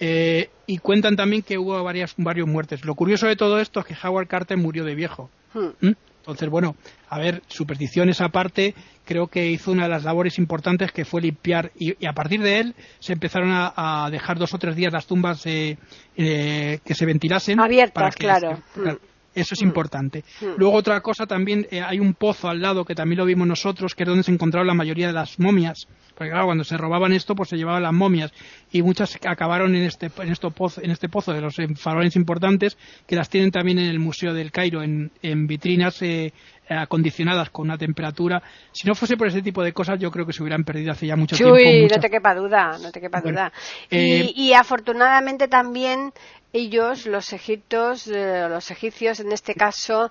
Eh, 0.00 0.50
y 0.66 0.78
cuentan 0.78 1.16
también 1.16 1.42
que 1.42 1.58
hubo 1.58 1.82
varias, 1.82 2.14
varios 2.16 2.46
muertes. 2.46 2.84
Lo 2.84 2.94
curioso 2.94 3.26
de 3.26 3.36
todo 3.36 3.58
esto 3.58 3.80
es 3.80 3.86
que 3.86 3.96
Howard 4.06 4.28
Carter 4.28 4.56
murió 4.56 4.84
de 4.84 4.94
viejo. 4.94 5.28
Hmm. 5.52 5.70
¿Mm? 5.80 5.92
Entonces, 6.20 6.50
bueno, 6.50 6.76
a 7.08 7.18
ver, 7.18 7.42
supersticiones 7.48 8.20
aparte, 8.20 8.74
creo 9.06 9.28
que 9.28 9.46
hizo 9.50 9.72
una 9.72 9.84
de 9.84 9.88
las 9.88 10.04
labores 10.04 10.38
importantes 10.38 10.92
que 10.92 11.06
fue 11.06 11.22
limpiar 11.22 11.72
y, 11.78 12.06
a 12.06 12.12
partir 12.12 12.42
de 12.42 12.60
él 12.60 12.74
se 12.98 13.14
empezaron 13.14 13.50
a, 13.50 14.08
dejar 14.10 14.38
dos 14.38 14.52
o 14.52 14.58
tres 14.58 14.76
días 14.76 14.92
las 14.92 15.06
tumbas 15.06 15.46
eh, 15.46 15.78
eh, 16.16 16.80
que 16.84 16.94
se 16.94 17.06
ventilasen. 17.06 17.58
Abiertas, 17.58 18.14
claro. 18.14 18.58
Hmm. 18.76 18.96
Eso 19.40 19.54
es 19.54 19.62
hmm. 19.62 19.66
importante. 19.66 20.24
Luego 20.56 20.74
otra 20.74 21.00
cosa 21.00 21.26
también, 21.26 21.66
hay 21.84 22.00
un 22.00 22.14
pozo 22.14 22.48
al 22.48 22.60
lado 22.60 22.84
que 22.84 22.94
también 22.94 23.18
lo 23.18 23.24
vimos 23.24 23.46
nosotros, 23.46 23.94
que 23.94 24.02
es 24.02 24.08
donde 24.08 24.22
se 24.22 24.32
encontraron 24.32 24.66
la 24.66 24.74
mayoría 24.74 25.06
de 25.06 25.12
las 25.12 25.38
momias 25.38 25.86
porque 26.18 26.32
claro, 26.32 26.46
cuando 26.46 26.64
se 26.64 26.76
robaban 26.76 27.12
esto, 27.12 27.36
pues 27.36 27.48
se 27.48 27.56
llevaban 27.56 27.84
las 27.84 27.92
momias 27.92 28.32
y 28.72 28.82
muchas 28.82 29.16
acabaron 29.24 29.76
en 29.76 29.84
este, 29.84 30.10
en, 30.18 30.32
esto 30.32 30.50
pozo, 30.50 30.82
en 30.82 30.90
este 30.90 31.08
pozo 31.08 31.32
de 31.32 31.40
los 31.40 31.54
faraones 31.76 32.16
importantes 32.16 32.76
que 33.06 33.14
las 33.14 33.30
tienen 33.30 33.52
también 33.52 33.78
en 33.78 33.86
el 33.86 34.00
Museo 34.00 34.34
del 34.34 34.50
Cairo, 34.50 34.82
en, 34.82 35.12
vitrinas 35.46 36.02
eh, 36.02 36.32
acondicionadas 36.68 37.50
con 37.50 37.66
una 37.66 37.78
temperatura. 37.78 38.42
Si 38.72 38.86
no 38.86 38.94
fuese 38.94 39.16
por 39.16 39.28
ese 39.28 39.42
tipo 39.42 39.62
de 39.62 39.72
cosas, 39.72 39.98
yo 39.98 40.10
creo 40.10 40.26
que 40.26 40.32
se 40.32 40.42
hubieran 40.42 40.64
perdido 40.64 40.92
hace 40.92 41.06
ya 41.06 41.16
mucho 41.16 41.36
tiempo. 41.36 41.54
no 41.54 42.00
te 42.00 42.10
quepa 42.10 42.34
duda, 42.34 42.78
no 42.80 42.92
te 42.92 43.00
quepa 43.00 43.20
duda. 43.20 43.52
Eh, 43.90 44.32
y, 44.34 44.52
afortunadamente 44.52 45.48
también 45.48 46.12
ellos, 46.52 47.06
los 47.06 47.32
egiptos, 47.32 48.06
eh, 48.08 48.46
los 48.48 48.70
egipcios 48.70 49.20
en 49.20 49.32
este 49.32 49.54
caso, 49.54 50.10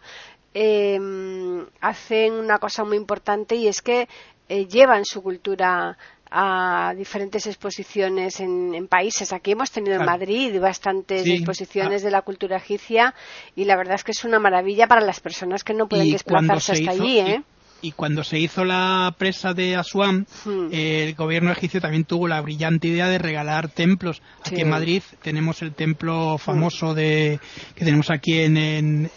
hacen 1.81 2.33
una 2.33 2.57
cosa 2.57 2.83
muy 2.83 2.97
importante 2.97 3.55
y 3.55 3.67
es 3.67 3.81
que 3.83 4.07
eh, 4.49 4.65
llevan 4.65 5.03
su 5.03 5.21
cultura 5.21 5.97
a 6.31 6.93
diferentes 6.95 7.45
exposiciones 7.47 8.39
en, 8.39 8.87
países. 8.87 9.33
Aquí 9.33 9.51
hemos 9.51 9.71
tenido 9.71 9.95
en 9.95 10.05
Madrid 10.05 10.59
bastantes 10.59 11.27
exposiciones 11.27 12.01
ah. 12.01 12.05
de 12.05 12.11
la 12.11 12.21
cultura 12.21 12.57
egipcia 12.57 13.13
y 13.55 13.65
la 13.65 13.75
verdad 13.75 13.95
es 13.95 14.03
que 14.03 14.11
es 14.11 14.23
una 14.23 14.39
maravilla 14.39 14.87
para 14.87 15.01
las 15.01 15.19
personas 15.19 15.63
que 15.63 15.73
no 15.73 15.87
pueden 15.87 16.11
desplazarse 16.11 16.73
hasta 16.73 16.91
allí. 16.91 17.19
¿eh? 17.19 17.43
Y, 17.81 17.91
cuando 17.91 18.23
se 18.23 18.39
hizo 18.39 18.65
la 18.65 19.13
presa 19.17 19.53
de 19.53 19.75
Asuán, 19.75 20.25
hmm. 20.45 20.69
el 20.71 21.13
gobierno 21.13 21.51
egipcio 21.51 21.79
también 21.79 22.05
tuvo 22.05 22.27
la 22.27 22.41
brillante 22.41 22.87
idea 22.87 23.07
de 23.07 23.19
regalar 23.19 23.69
templos. 23.69 24.21
Aquí 24.43 24.61
en 24.61 24.69
Madrid 24.69 25.03
tenemos 25.21 25.61
el 25.61 25.73
templo 25.73 26.37
famoso 26.37 26.93
de 26.93 27.39
que 27.75 27.85
tenemos 27.85 28.09
aquí 28.09 28.39
en, 28.39 28.57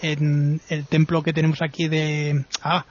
en, 0.02 0.60
el 0.68 0.86
templo 0.86 1.22
que 1.22 1.32
tenemos 1.32 1.62
aquí 1.62 1.88
de 1.88 2.44
ah 2.62 2.84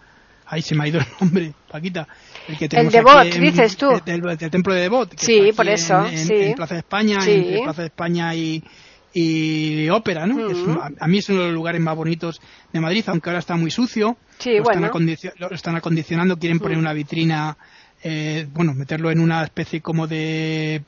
Ahí 0.52 0.62
se 0.64 0.76
me 0.76 0.84
ha 0.84 0.88
ido 0.88 1.00
el 1.00 1.06
nombre, 1.22 1.54
Paquita. 1.72 2.08
El, 2.48 2.58
que 2.58 2.66
el 2.72 2.90
de 2.90 3.02
Bot, 3.02 3.34
dices 3.36 3.78
tú. 3.78 3.92
El, 4.06 4.38
templo 4.50 4.74
de 4.74 4.90
Bot. 4.90 5.14
sí, 5.18 5.52
por 5.56 5.68
eso. 5.70 6.06
En, 6.06 6.56
Plaza 6.56 6.74
de 6.74 6.80
España, 6.80 7.20
en 7.26 7.64
Plaza 7.64 7.82
de 7.84 7.88
España 7.88 8.34
y, 8.34 8.64
y 9.14 9.90
ópera, 9.90 10.26
¿no? 10.26 10.82
a 11.00 11.08
mí 11.08 11.18
es 11.20 11.30
uno 11.30 11.42
de 11.42 11.46
los 11.46 11.54
lugares 11.54 11.80
más 11.82 11.96
bonitos 11.96 12.42
de 12.74 12.80
Madrid, 12.80 13.04
aunque 13.08 13.30
ahora 13.30 13.40
está 13.40 13.56
muy 13.56 13.70
sucio. 13.70 14.18
Sí, 14.40 14.58
lo, 14.58 14.64
bueno. 14.64 14.88
están 14.88 15.32
lo 15.38 15.52
están 15.52 15.76
acondicionando, 15.76 16.38
quieren 16.38 16.60
poner 16.60 16.78
una 16.78 16.94
vitrina 16.94 17.58
eh, 18.04 18.48
bueno, 18.54 18.74
meterlo 18.74 19.12
en 19.12 19.20
una 19.20 19.44
especie 19.44 19.82
como 19.82 20.08
de, 20.08 20.84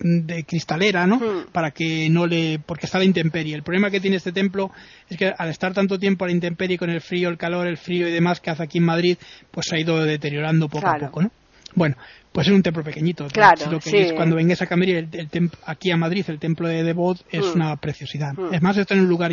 cristalera, 0.47 1.05
¿no? 1.07 1.17
Hmm. 1.17 1.45
Para 1.51 1.71
que 1.71 2.09
no 2.09 2.25
le, 2.25 2.59
porque 2.59 2.85
está 2.85 2.99
la 2.99 3.05
intemperie. 3.05 3.55
El 3.55 3.63
problema 3.63 3.91
que 3.91 3.99
tiene 3.99 4.17
este 4.17 4.31
templo 4.31 4.71
es 5.09 5.17
que 5.17 5.33
al 5.37 5.49
estar 5.49 5.73
tanto 5.73 5.99
tiempo 5.99 6.23
a 6.23 6.27
la 6.27 6.33
intemperie 6.33 6.77
con 6.77 6.89
el 6.89 7.01
frío, 7.01 7.29
el 7.29 7.37
calor, 7.37 7.67
el 7.67 7.77
frío 7.77 8.07
y 8.07 8.11
demás 8.11 8.39
que 8.39 8.49
hace 8.49 8.63
aquí 8.63 8.77
en 8.77 8.85
Madrid, 8.85 9.17
pues 9.51 9.67
se 9.67 9.75
ha 9.75 9.79
ido 9.79 10.01
deteriorando 10.03 10.69
poco 10.69 10.87
a 10.87 10.97
poco, 10.97 11.23
¿no? 11.23 11.31
Bueno, 11.75 11.95
pues 12.31 12.47
es 12.47 12.53
un 12.53 12.63
templo 12.63 12.83
pequeñito. 12.83 13.27
Claro, 13.27 13.79
cuando 14.15 14.35
vengas 14.35 14.61
a 14.61 14.65
el, 14.65 15.09
aquí 15.65 15.91
a 15.91 15.97
Madrid, 15.97 16.25
el 16.27 16.39
templo 16.39 16.67
de 16.67 16.83
Devot 16.83 17.25
es 17.29 17.45
mm. 17.45 17.55
una 17.55 17.75
preciosidad. 17.75 18.33
Mm. 18.33 18.53
Es 18.53 18.61
más, 18.61 18.77
está 18.77 18.93
en 18.93 19.01
un 19.01 19.09
lugar 19.09 19.31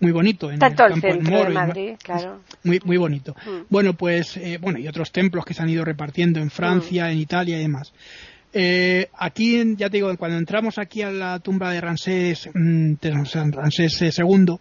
muy 0.00 0.12
bonito, 0.12 0.50
en 0.50 0.62
el 0.62 0.74
campo 0.74 1.06
de 1.06 1.48
Madrid, 1.50 1.94
claro. 2.02 2.40
Muy, 2.64 2.80
muy 2.84 2.96
bonito. 2.96 3.34
Mm. 3.34 3.66
Bueno, 3.68 3.94
pues, 3.94 4.36
eh, 4.36 4.58
bueno, 4.60 4.78
y 4.78 4.88
otros 4.88 5.12
templos 5.12 5.44
que 5.44 5.54
se 5.54 5.62
han 5.62 5.68
ido 5.68 5.84
repartiendo 5.84 6.40
en 6.40 6.50
Francia, 6.50 7.10
en 7.10 7.18
Italia 7.18 7.58
y 7.58 7.62
demás. 7.62 7.92
Eh, 8.54 9.08
aquí, 9.18 9.76
ya 9.76 9.88
te 9.88 9.96
digo, 9.96 10.14
cuando 10.16 10.36
entramos 10.36 10.78
aquí 10.78 11.02
a 11.02 11.10
la 11.10 11.38
tumba 11.38 11.72
de 11.72 11.80
Ramsés, 11.80 12.50
Ramsés 12.54 14.18
II, 14.18 14.56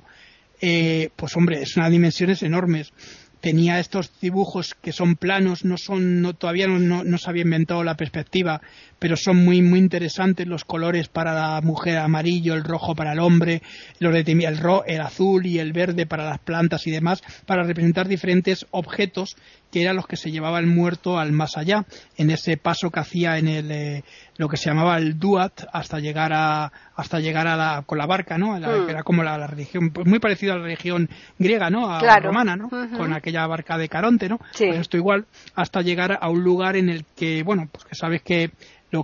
eh, 0.61 1.09
pues 1.15 1.35
hombre, 1.35 1.61
es 1.63 1.75
unas 1.75 1.91
dimensiones 1.91 2.43
enormes 2.43 2.93
tenía 3.41 3.79
estos 3.79 4.11
dibujos 4.21 4.75
que 4.75 4.93
son 4.93 5.15
planos, 5.15 5.65
no 5.65 5.77
son, 5.77 6.21
no, 6.21 6.33
todavía 6.33 6.67
no, 6.67 7.03
no, 7.03 7.17
se 7.17 7.29
había 7.29 7.43
inventado 7.43 7.83
la 7.83 7.97
perspectiva, 7.97 8.61
pero 9.01 9.17
son 9.17 9.43
muy, 9.43 9.63
muy 9.63 9.79
interesantes 9.79 10.45
los 10.45 10.63
colores 10.63 11.09
para 11.09 11.33
la 11.33 11.59
mujer 11.61 11.97
amarillo, 11.97 12.53
el 12.53 12.63
rojo 12.63 12.93
para 12.93 13.13
el 13.13 13.19
hombre, 13.19 13.63
los 13.97 14.13
de, 14.13 14.19
el, 14.19 14.59
el 14.85 15.01
azul 15.01 15.43
y 15.47 15.57
el 15.57 15.73
verde 15.73 16.05
para 16.05 16.23
las 16.23 16.37
plantas 16.37 16.85
y 16.85 16.91
demás, 16.91 17.23
para 17.47 17.63
representar 17.63 18.07
diferentes 18.07 18.67
objetos 18.69 19.37
que 19.71 19.81
eran 19.81 19.95
los 19.95 20.05
que 20.05 20.17
se 20.17 20.29
llevaba 20.29 20.59
el 20.59 20.67
muerto 20.67 21.17
al 21.17 21.31
más 21.31 21.57
allá, 21.57 21.85
en 22.15 22.29
ese 22.29 22.57
paso 22.57 22.91
que 22.91 22.99
hacía 22.99 23.39
en 23.39 23.47
el, 23.47 23.71
eh, 23.71 24.03
lo 24.37 24.47
que 24.47 24.57
se 24.57 24.69
llamaba 24.69 24.97
el 24.97 25.17
Duat 25.17 25.63
hasta 25.73 25.97
llegar 25.97 26.31
a, 26.33 26.71
hasta 26.95 27.19
llegar 27.19 27.47
a 27.47 27.55
la, 27.55 27.83
con 27.83 27.97
la 27.97 28.05
barca, 28.05 28.37
¿no? 28.37 28.55
Mm. 28.59 28.85
Que 28.85 28.91
era 28.91 29.01
como 29.01 29.23
la, 29.23 29.47
religión, 29.47 29.89
pues 29.89 30.05
muy 30.05 30.19
parecido 30.19 30.53
a 30.53 30.57
la 30.57 30.63
religión 30.63 31.09
griega, 31.39 31.71
¿no? 31.71 31.91
A 31.91 32.03
la 32.03 32.19
romana, 32.19 32.55
¿no? 32.55 32.69
Con 32.69 33.13
aquella 33.13 33.47
barca 33.47 33.79
de 33.79 33.89
Caronte, 33.89 34.29
¿no? 34.29 34.37
Pues 34.37 34.77
esto 34.77 34.97
igual, 34.97 35.25
hasta 35.55 35.81
llegar 35.81 36.19
a 36.21 36.29
un 36.29 36.43
lugar 36.43 36.75
en 36.75 36.89
el 36.89 37.05
que, 37.15 37.41
bueno, 37.41 37.67
pues 37.71 37.85
que 37.85 37.95
sabes 37.95 38.21
que 38.21 38.51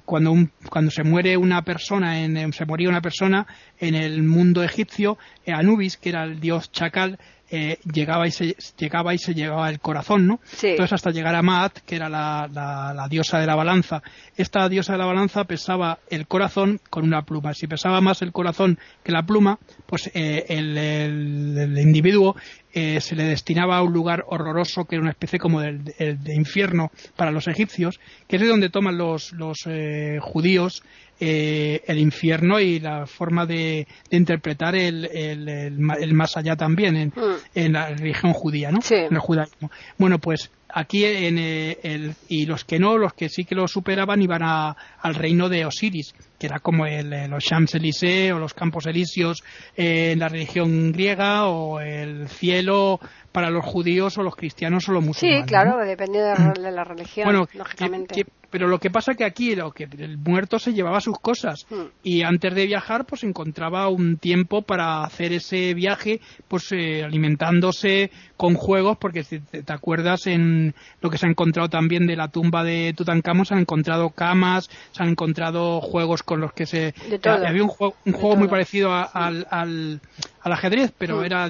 cuando, 0.03 0.35
cuando 0.69 0.91
se 0.91 1.03
muere 1.03 1.37
una 1.37 1.61
persona, 1.63 2.23
en, 2.23 2.53
se 2.53 2.65
moría 2.65 2.89
una 2.89 3.01
persona 3.01 3.47
en 3.79 3.95
el 3.95 4.23
mundo 4.23 4.63
egipcio, 4.63 5.17
eh, 5.45 5.53
Anubis, 5.53 5.97
que 5.97 6.09
era 6.09 6.23
el 6.23 6.39
dios 6.39 6.71
chacal, 6.71 7.17
eh, 7.49 7.79
llegaba 7.93 8.27
y 8.27 8.31
se 8.31 8.57
llegaba 8.77 9.13
y 9.13 9.17
se 9.17 9.33
llevaba 9.33 9.69
el 9.69 9.79
corazón, 9.79 10.27
¿no? 10.27 10.41
Entonces 10.61 10.91
hasta 10.91 11.11
llegar 11.11 11.33
a 11.33 11.41
Maat, 11.41 11.79
que 11.85 11.95
era 11.95 12.09
la, 12.09 12.49
la, 12.51 13.07
diosa 13.09 13.39
de 13.39 13.45
la 13.45 13.55
balanza. 13.55 14.03
Esta 14.35 14.67
diosa 14.67 14.91
de 14.93 14.97
la 14.97 15.05
balanza 15.05 15.45
pesaba 15.45 15.99
el 16.09 16.27
corazón 16.27 16.81
con 16.89 17.05
una 17.05 17.21
pluma. 17.21 17.53
Si 17.53 17.65
pesaba 17.65 18.01
más 18.01 18.21
el 18.21 18.33
corazón 18.33 18.77
que 19.01 19.13
la 19.13 19.23
pluma, 19.23 19.59
pues 19.85 20.11
eh, 20.13 20.45
el, 20.49 20.77
el, 20.77 21.77
individuo 21.79 22.35
eh, 22.73 22.99
se 23.01 23.15
le 23.15 23.23
destinaba 23.23 23.77
a 23.77 23.83
un 23.83 23.93
lugar 23.93 24.25
horroroso 24.27 24.85
que 24.85 24.95
era 24.95 25.01
una 25.01 25.11
especie 25.11 25.39
como 25.39 25.61
de, 25.61 26.17
de 26.19 26.35
infierno 26.35 26.91
para 27.15 27.31
los 27.31 27.47
egipcios, 27.47 27.99
que 28.27 28.35
es 28.35 28.41
de 28.41 28.47
donde 28.47 28.69
toman 28.69 28.97
los, 28.97 29.31
los 29.33 29.67
judíos 30.21 30.83
eh, 31.19 31.81
el 31.87 31.97
infierno 31.97 32.59
y 32.59 32.79
la 32.79 33.07
forma 33.07 33.47
de, 33.47 33.87
interpretar 34.11 34.75
el, 34.75 35.05
el, 35.05 36.13
más 36.13 36.37
allá 36.37 36.55
también 36.55 36.95
en, 36.95 37.07
mm. 37.07 37.35
en, 37.55 37.73
la 37.73 37.89
religión 37.89 38.33
judía, 38.33 38.71
¿no? 38.71 38.79
En 38.87 39.15
el 39.15 39.19
judaísmo. 39.19 39.71
Bueno, 39.97 40.19
pues 40.19 40.51
aquí 40.69 41.05
en 41.05 41.37
eh, 41.37 41.77
el, 41.83 42.15
y 42.27 42.45
los 42.45 42.63
que 42.65 42.79
no, 42.79 42.97
los 42.97 43.13
que 43.13 43.29
sí 43.29 43.45
que 43.45 43.55
lo 43.55 43.67
superaban 43.67 44.21
iban 44.21 44.43
a, 44.43 44.75
al 45.01 45.15
reino 45.15 45.49
de 45.49 45.65
Osiris, 45.65 46.13
que 46.37 46.47
era 46.47 46.59
como 46.59 46.85
el, 46.85 47.09
los 47.29 47.43
Champs-Élysées 47.43 48.33
o 48.33 48.39
los 48.39 48.53
Campos 48.53 48.85
Elíseos 48.85 49.43
eh, 49.75 50.11
en 50.11 50.19
la 50.19 50.29
religión 50.29 50.91
griega 50.91 51.47
o 51.47 51.79
el 51.79 52.27
cielo 52.27 52.99
para 53.37 53.51
los 53.51 53.63
judíos 53.63 54.17
o 54.17 54.23
los 54.23 54.35
cristianos 54.35 54.89
o 54.89 54.93
los 54.93 55.05
musulmanes. 55.05 55.43
Sí, 55.43 55.47
claro, 55.47 55.77
depende 55.85 56.17
de, 56.17 56.71
la 56.71 56.83
religión, 56.83 57.25
bueno, 57.25 57.47
lógicamente. 57.53 58.25
pero 58.49 58.67
lo 58.67 58.79
que 58.79 58.89
pasa 58.89 59.13
que 59.13 59.25
aquí 59.25 59.55
lo 59.55 59.71
que 59.71 59.83
el 59.83 60.17
muerto 60.17 60.57
se 60.57 60.73
llevaba 60.73 61.01
sus 61.01 61.19
cosas 61.19 61.67
hmm. 61.69 61.85
y 62.03 62.23
antes 62.23 62.55
de 62.55 62.65
viajar 62.65 63.05
pues 63.05 63.23
encontraba 63.23 63.89
un 63.89 64.17
tiempo 64.17 64.61
para 64.63 65.03
hacer 65.03 65.33
ese 65.33 65.73
viaje 65.75 66.19
pues 66.47 66.71
eh, 66.71 67.03
alimentándose 67.03 68.09
con 68.37 68.55
juegos 68.55 68.97
porque 68.97 69.23
si 69.23 69.39
te, 69.39 69.63
acuerdas 69.71 70.25
en 70.27 70.73
lo 71.01 71.09
que 71.09 71.17
se 71.17 71.27
ha 71.27 71.29
encontrado 71.29 71.69
también 71.69 72.07
de 72.07 72.15
la 72.15 72.29
tumba 72.29 72.63
de 72.63 72.93
Tutankamón 72.95 73.45
se 73.45 73.53
han 73.53 73.61
encontrado 73.61 74.09
camas 74.09 74.69
se 74.91 75.03
han 75.03 75.09
encontrado 75.09 75.81
juegos 75.81 76.23
con 76.23 76.39
los 76.39 76.53
que 76.53 76.65
se 76.65 76.93
había 77.23 77.61
un 77.61 77.69
juego, 77.69 77.95
un 78.05 78.13
juego 78.13 78.35
muy 78.37 78.47
parecido 78.47 78.91
al, 78.93 79.45
al, 79.51 80.01
ajedrez 80.41 80.93
pero 80.97 81.17
mm. 81.17 81.25
era 81.25 81.49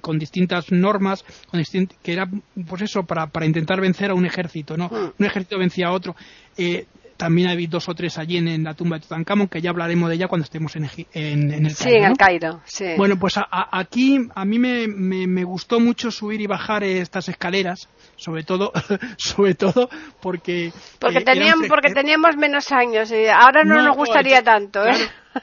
con 0.00 0.18
distintas 0.18 0.70
normas 0.70 1.24
con 1.50 1.62
que 2.02 2.12
era 2.12 2.28
pues 2.68 2.82
eso 2.82 3.04
para, 3.04 3.26
para 3.26 3.46
intentar 3.46 3.80
vencer 3.80 4.10
a 4.10 4.14
un 4.14 4.26
ejército 4.26 4.76
no 4.76 4.88
mm. 4.88 5.12
un 5.18 5.26
ejército 5.26 5.58
vencía 5.58 5.88
a 5.88 5.92
otro 5.92 6.16
eh, 6.56 6.86
también 7.16 7.48
hay 7.48 7.66
dos 7.66 7.88
o 7.88 7.94
tres 7.94 8.18
allí 8.18 8.36
en, 8.36 8.64
la 8.64 8.74
tumba 8.74 8.96
de 8.96 9.02
Tutankamón, 9.02 9.48
que 9.48 9.60
ya 9.60 9.70
hablaremos 9.70 10.08
de 10.08 10.16
ella 10.16 10.28
cuando 10.28 10.44
estemos 10.44 10.76
en, 10.76 10.88
en, 11.12 11.50
el 11.50 11.74
Cairo. 11.74 11.74
Sí, 11.74 11.90
en 11.90 12.04
el 12.04 12.16
Cairo, 12.16 12.60
sí. 12.64 12.84
Bueno, 12.96 13.18
pues 13.18 13.34
aquí 13.48 14.18
a 14.34 14.44
mí 14.44 14.58
me, 14.58 14.86
me, 14.86 15.44
gustó 15.44 15.80
mucho 15.80 16.10
subir 16.10 16.40
y 16.40 16.46
bajar 16.46 16.84
estas 16.84 17.28
escaleras, 17.28 17.88
sobre 18.16 18.42
todo, 18.42 18.72
sobre 19.16 19.54
todo 19.54 19.88
porque... 20.20 20.72
Porque, 20.98 21.18
eh, 21.18 21.52
porque 21.68 21.92
teníamos 21.92 22.36
menos 22.36 22.72
años 22.72 23.10
y 23.10 23.26
ahora 23.26 23.64
no, 23.64 23.82
nos 23.82 23.96
gustaría 23.96 24.42
tanto, 24.42 24.84
¿eh? 24.84 24.96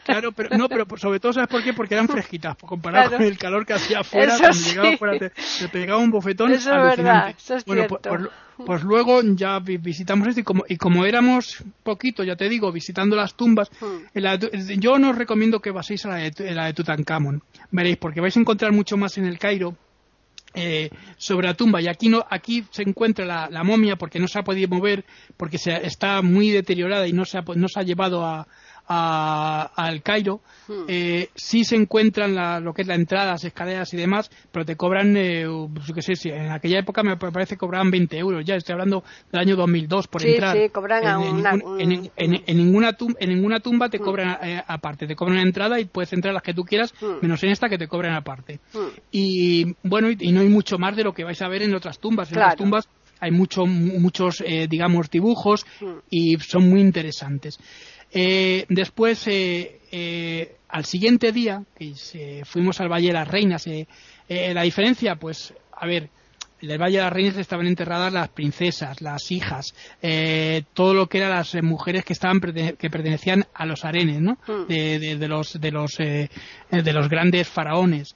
Claro, 0.04 0.32
pero 0.32 0.58
no, 0.58 0.68
pero 0.68 0.86
sobre 0.98 1.20
todo 1.20 1.34
sabes 1.34 1.50
por 1.50 1.64
qué, 1.64 1.74
porque 1.74 1.94
eran 1.94 2.08
fresquitas, 2.08 2.58
comparado 2.58 3.12
con 3.12 3.22
el 3.22 3.38
calor 3.38 3.66
que 3.66 3.74
hacía 3.74 4.00
afuera, 4.00 4.36
cuando 4.40 4.58
llegaba 4.58 4.90
afuera 4.90 5.20
te, 5.20 5.70
pegaba 5.70 6.00
un 6.00 6.10
bofetón 6.10 6.52
eso 6.52 6.72
Es 6.72 6.98
verdad, 6.98 7.36
eso 7.38 7.56
es 7.56 7.66
bueno, 7.66 7.86
pues, 7.88 8.02
pues, 8.02 8.22
pues, 8.66 8.84
luego 8.84 9.22
ya 9.24 9.60
visitamos 9.60 10.28
esto 10.28 10.42
y 10.42 10.44
como, 10.44 10.64
y 10.68 10.78
como 10.78 11.06
éramos 11.06 11.64
poquito, 11.84 12.24
ya 12.24 12.36
te 12.36 12.50
digo, 12.50 12.72
visitando 12.72 13.16
las 13.16 13.36
tumbas, 13.36 13.70
hmm. 13.80 14.80
yo 14.80 14.98
no 14.98 15.12
os 15.12 15.18
recomiendo 15.18 15.60
que 15.60 15.74
paséis 15.74 16.06
a 16.06 16.10
la 16.10 16.16
de, 16.16 16.54
la 16.54 16.66
de 16.66 16.74
Tutankamón, 16.74 17.44
veréis, 17.72 17.98
porque 17.98 18.22
vais 18.22 18.36
a 18.36 18.40
encontrar 18.40 18.72
mucho 18.72 18.98
más 18.98 19.18
en 19.18 19.26
el 19.26 19.38
Cairo, 19.38 19.76
eh, 20.56 20.90
sobre 21.18 21.48
la 21.48 21.54
tumba. 21.54 21.82
Y 21.82 21.88
aquí 21.88 22.10
no 22.10 22.26
aquí 22.30 22.66
se 22.72 22.84
encuentra 22.84 23.50
la, 23.50 23.64
momia 23.64 23.96
porque 23.96 24.20
no 24.20 24.28
se 24.28 24.40
ha 24.40 24.44
podido 24.44 24.68
mover 24.68 25.06
porque 25.38 25.58
se, 25.58 25.86
está 25.86 26.22
muy 26.22 26.52
deteriorada 26.52 27.08
y 27.08 27.14
no 27.14 27.26
se 27.26 27.38
ha, 27.38 27.44
no 27.56 27.68
se 27.68 27.80
ha 27.80 27.84
llevado 27.84 28.26
a, 28.26 28.48
al 28.88 30.02
Cairo, 30.04 30.42
hmm. 30.68 30.84
eh, 30.88 31.30
sí 31.36 31.64
se 31.64 31.76
encuentran 31.76 32.36
la, 32.36 32.60
lo 32.60 32.74
que 32.74 32.82
es 32.82 32.88
la 32.88 32.96
entrada, 32.96 33.32
las 33.32 33.44
escaleras 33.44 33.94
y 33.94 33.98
demás, 33.98 34.30
pero 34.52 34.66
te 34.66 34.76
cobran, 34.76 35.16
eh, 35.16 35.46
pues, 35.74 36.06
sé, 36.06 36.16
si 36.16 36.30
en 36.30 36.52
aquella 36.52 36.80
época 36.80 37.02
me 37.04 37.18
parece 37.18 37.56
que 37.56 37.60
cobraban 37.60 37.92
20 37.92 38.18
euros, 38.18 38.44
ya 38.46 38.56
estoy 38.56 38.74
hablando 38.74 39.04
del 39.32 39.42
año 39.42 39.56
2002 39.56 40.08
por 40.08 40.26
entrar. 40.26 40.58
Sí, 40.58 40.70
cobran 40.70 41.04
en, 41.80 42.12
en, 42.16 42.58
ninguna 42.58 42.94
tumba, 42.94 43.18
en 43.20 43.30
ninguna 43.30 43.60
tumba 43.60 43.90
te 43.90 44.00
hmm. 44.00 44.04
cobran 44.04 44.38
eh, 44.44 44.64
aparte, 44.68 45.08
te 45.08 45.16
cobran 45.16 45.38
una 45.38 45.48
entrada 45.48 45.80
y 45.80 45.86
puedes 45.86 46.12
entrar 46.14 46.34
las 46.34 46.44
que 46.44 46.54
tú 46.54 46.64
quieras, 46.64 46.94
hmm. 47.00 47.22
menos 47.22 47.44
en 47.44 47.52
esta 47.52 47.70
que 47.70 47.78
te 47.78 47.88
cobran 47.88 48.16
aparte. 48.16 48.60
Y 49.12 49.76
bueno, 49.84 50.10
y, 50.10 50.32
no 50.32 50.42
hay 50.42 50.50
mucho 50.50 50.78
más 50.78 50.96
de 50.96 51.04
lo 51.04 51.14
que 51.14 51.24
vais 51.24 51.42
a 51.42 51.48
ver 51.48 51.62
en 51.62 51.74
otras 51.74 52.00
tumbas. 52.00 52.32
En 52.32 52.38
otras 52.38 52.56
tumbas 52.56 52.90
hay 53.24 53.32
mucho, 53.32 53.66
muchos, 53.66 54.44
eh, 54.46 54.68
digamos, 54.70 55.10
dibujos 55.10 55.66
y 56.10 56.38
son 56.40 56.70
muy 56.70 56.82
interesantes. 56.82 57.58
Eh, 58.14 58.66
después, 58.70 59.28
eh, 59.28 59.80
eh, 59.92 60.56
al 60.70 60.86
siguiente 60.86 61.32
día, 61.32 61.64
que 61.78 62.44
fuimos 62.46 62.80
al 62.80 62.90
Valle 62.90 63.08
de 63.08 63.14
las 63.14 63.28
Reinas, 63.28 63.68
la 64.28 64.62
diferencia, 64.64 65.16
pues, 65.16 65.54
a 65.72 65.86
ver, 65.86 66.10
en 66.62 66.72
el 66.72 66.82
Valle 66.82 66.98
de 66.98 67.04
las 67.04 67.14
Reinas 67.14 67.38
estaban 67.38 67.68
enterradas 67.68 68.12
las 68.12 68.30
princesas, 68.30 69.02
las 69.02 69.30
hijas, 69.32 69.76
todo 70.74 70.94
lo 70.96 71.08
que 71.08 71.20
eran 71.20 71.32
las 71.32 71.54
mujeres 71.62 72.06
que 72.06 72.14
estaban 72.14 72.40
que 72.40 72.90
pertenecían 72.90 73.46
a 73.54 73.66
los 73.68 73.86
arenes, 73.86 74.22
¿no? 74.22 74.38
Hmm. 74.48 74.68
De, 74.68 75.28
los 75.28 75.60
de 75.60 75.72
los 75.72 75.98
de 75.98 76.94
los 76.94 77.10
grandes 77.10 77.48
faraones, 77.48 78.16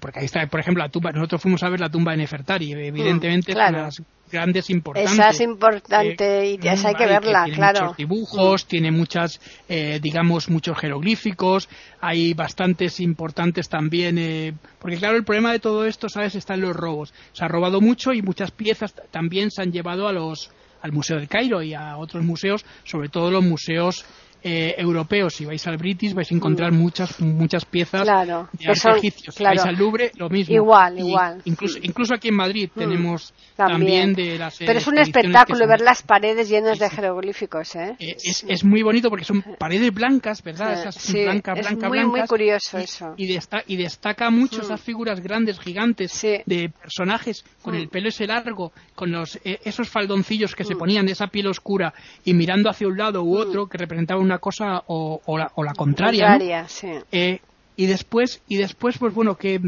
porque 0.00 0.20
ahí 0.20 0.26
está, 0.26 0.46
por 0.46 0.60
ejemplo, 0.60 0.82
la 0.82 0.90
tumba. 0.90 1.10
Nosotros 1.12 1.42
fuimos 1.42 1.62
a 1.62 1.68
ver 1.68 1.80
la 1.80 1.90
tumba 1.90 2.12
de 2.12 2.18
Nefertari, 2.18 2.72
evidentemente, 2.72 3.52
hmm, 3.54 3.90
grandes 4.32 4.70
importantes. 4.70 5.12
Esa 5.12 5.30
es 5.30 5.40
importante 5.40 6.50
y 6.50 6.58
esa 6.66 6.88
hay 6.88 6.94
que 6.94 7.06
verla, 7.06 7.44
tiene 7.44 7.56
claro. 7.56 7.80
Muchos 7.82 7.96
dibujos, 7.96 8.66
tiene 8.66 8.90
muchas, 8.90 9.40
eh, 9.68 10.00
digamos, 10.02 10.48
muchos 10.48 10.76
jeroglíficos, 10.78 11.68
hay 12.00 12.34
bastantes 12.34 12.98
importantes 12.98 13.68
también, 13.68 14.18
eh, 14.18 14.54
porque 14.80 14.96
claro, 14.96 15.16
el 15.16 15.24
problema 15.24 15.52
de 15.52 15.60
todo 15.60 15.84
esto, 15.84 16.08
¿sabes?, 16.08 16.34
está 16.34 16.54
en 16.54 16.62
los 16.62 16.74
robos. 16.74 17.14
Se 17.32 17.44
ha 17.44 17.48
robado 17.48 17.80
mucho 17.80 18.12
y 18.12 18.22
muchas 18.22 18.50
piezas 18.50 18.94
también 19.10 19.50
se 19.50 19.62
han 19.62 19.70
llevado 19.70 20.08
a 20.08 20.12
los 20.12 20.50
al 20.80 20.90
Museo 20.90 21.16
del 21.16 21.28
Cairo 21.28 21.62
y 21.62 21.74
a 21.74 21.96
otros 21.96 22.24
museos, 22.24 22.64
sobre 22.82 23.08
todo 23.08 23.30
los 23.30 23.44
museos 23.44 24.04
eh, 24.42 24.74
europeos, 24.78 25.34
si 25.34 25.44
vais 25.44 25.64
al 25.66 25.76
British 25.76 26.14
vais 26.14 26.30
a 26.30 26.34
encontrar 26.34 26.72
mm. 26.72 26.76
muchas 26.76 27.20
muchas 27.20 27.64
piezas 27.64 28.06
de 28.06 28.12
arte 28.12 28.88
egipcio. 28.96 29.32
Si 29.32 29.42
vais 29.42 29.64
al 29.64 29.76
Louvre, 29.76 30.12
lo 30.16 30.28
mismo. 30.28 30.54
Igual, 30.54 30.98
igual. 30.98 31.42
Incluso, 31.44 31.78
incluso 31.82 32.14
aquí 32.14 32.28
en 32.28 32.36
Madrid 32.36 32.70
mm. 32.74 32.78
tenemos 32.78 33.32
también. 33.56 34.14
de 34.14 34.38
las 34.38 34.58
Pero 34.58 34.78
es 34.78 34.86
un 34.86 34.98
espectáculo 34.98 35.66
ver 35.66 35.80
las 35.80 36.02
paredes 36.02 36.48
llenas 36.48 36.78
de 36.78 36.90
jeroglíficos, 36.90 37.74
¿eh? 37.76 37.96
¿eh? 37.98 38.16
es, 38.22 38.44
es 38.48 38.64
muy 38.64 38.82
bonito 38.82 39.08
porque 39.08 39.24
son 39.24 39.42
paredes 39.58 39.92
blancas, 39.92 40.42
¿verdad? 40.42 40.72
Esas 40.72 40.96
sí, 40.96 41.22
blancas, 41.22 41.58
es 41.58 41.78
muy, 41.78 42.04
muy 42.04 42.22
curioso 42.26 42.78
eso. 42.78 43.14
Y, 43.16 43.38
y 43.66 43.76
destaca 43.76 44.30
mucho 44.30 44.58
mm. 44.58 44.62
esas 44.62 44.80
figuras 44.80 45.20
grandes, 45.20 45.58
gigantes, 45.60 46.20
de 46.22 46.70
personajes 46.80 47.44
con 47.62 47.74
el 47.74 47.88
pelo 47.88 48.08
ese 48.08 48.26
largo, 48.26 48.72
con 48.94 49.12
los 49.12 49.36
eh, 49.44 49.60
esos 49.64 49.88
faldoncillos 49.88 50.54
que 50.54 50.64
se 50.64 50.76
ponían 50.76 51.06
de 51.06 51.12
esa 51.12 51.28
piel 51.28 51.46
oscura 51.46 51.92
y 52.24 52.34
mirando 52.34 52.70
hacia 52.70 52.88
un 52.88 52.96
lado 52.96 53.22
u 53.22 53.36
otro 53.36 53.66
que 53.66 53.78
representaba 53.78 54.20
una 54.20 54.31
cosa 54.38 54.82
o, 54.86 55.20
la, 55.38 55.50
o 55.54 55.64
la, 55.64 55.72
contraria. 55.74 56.66
Eh, 57.10 57.40
y 57.76 57.86
después, 57.86 58.42
y 58.48 58.56
después, 58.56 58.98
pues 58.98 59.14
bueno, 59.14 59.36
¿qué, 59.36 59.60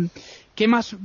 qué 0.55 0.69
más? 0.69 0.97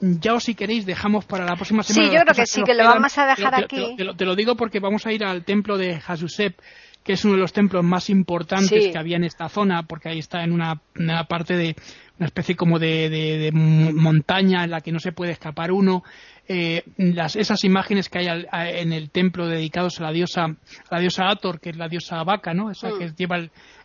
Ya 0.00 0.34
o 0.34 0.40
si 0.40 0.54
queréis 0.54 0.86
dejamos 0.86 1.24
para 1.24 1.44
la 1.44 1.56
próxima 1.56 1.82
semana. 1.82 2.08
Sí, 2.08 2.14
yo 2.14 2.22
creo 2.22 2.34
que 2.34 2.46
sí, 2.46 2.62
que, 2.62 2.74
lo 2.74 2.84
vamos 2.84 3.16
a 3.18 3.26
dejar 3.26 3.54
aquí. 3.54 3.96
Te, 3.96 4.24
lo, 4.24 4.34
digo 4.36 4.56
porque 4.56 4.80
vamos 4.80 5.06
a 5.06 5.12
ir 5.12 5.24
al 5.24 5.44
templo 5.44 5.78
de 5.78 6.00
Hasusep, 6.06 6.58
que 7.02 7.14
es 7.14 7.24
uno 7.24 7.34
de 7.34 7.40
los 7.40 7.52
templos 7.52 7.84
más 7.84 8.10
importantes 8.10 8.88
que 8.92 8.98
había 8.98 9.16
en 9.16 9.24
esta 9.24 9.48
zona, 9.48 9.84
porque 9.84 10.10
ahí 10.10 10.18
está 10.18 10.44
en 10.44 10.52
una, 10.52 10.80
parte 11.28 11.56
de 11.56 11.76
una 12.18 12.26
especie 12.26 12.56
como 12.56 12.78
de, 12.78 13.08
de, 13.08 13.50
montaña 13.52 14.64
en 14.64 14.70
la 14.70 14.80
que 14.80 14.92
no 14.92 15.00
se 15.00 15.12
puede 15.12 15.32
escapar 15.32 15.72
uno 15.72 16.04
eh, 16.48 16.82
las, 16.96 17.36
esas 17.36 17.64
imágenes 17.64 18.08
que 18.08 18.18
hay 18.18 18.46
en 18.80 18.92
el 18.92 19.10
templo 19.10 19.46
dedicados 19.46 20.00
a 20.00 20.04
la 20.04 20.12
diosa, 20.12 20.44
a 20.44 20.56
la 20.90 21.00
diosa 21.00 21.28
Ator, 21.28 21.60
que 21.60 21.70
es 21.70 21.76
la 21.76 21.88
diosa 21.88 22.22
vaca, 22.22 22.54
¿no? 22.54 22.70
Esa 22.70 22.90
que 22.98 23.08
mm. 23.08 23.14
lleva 23.16 23.36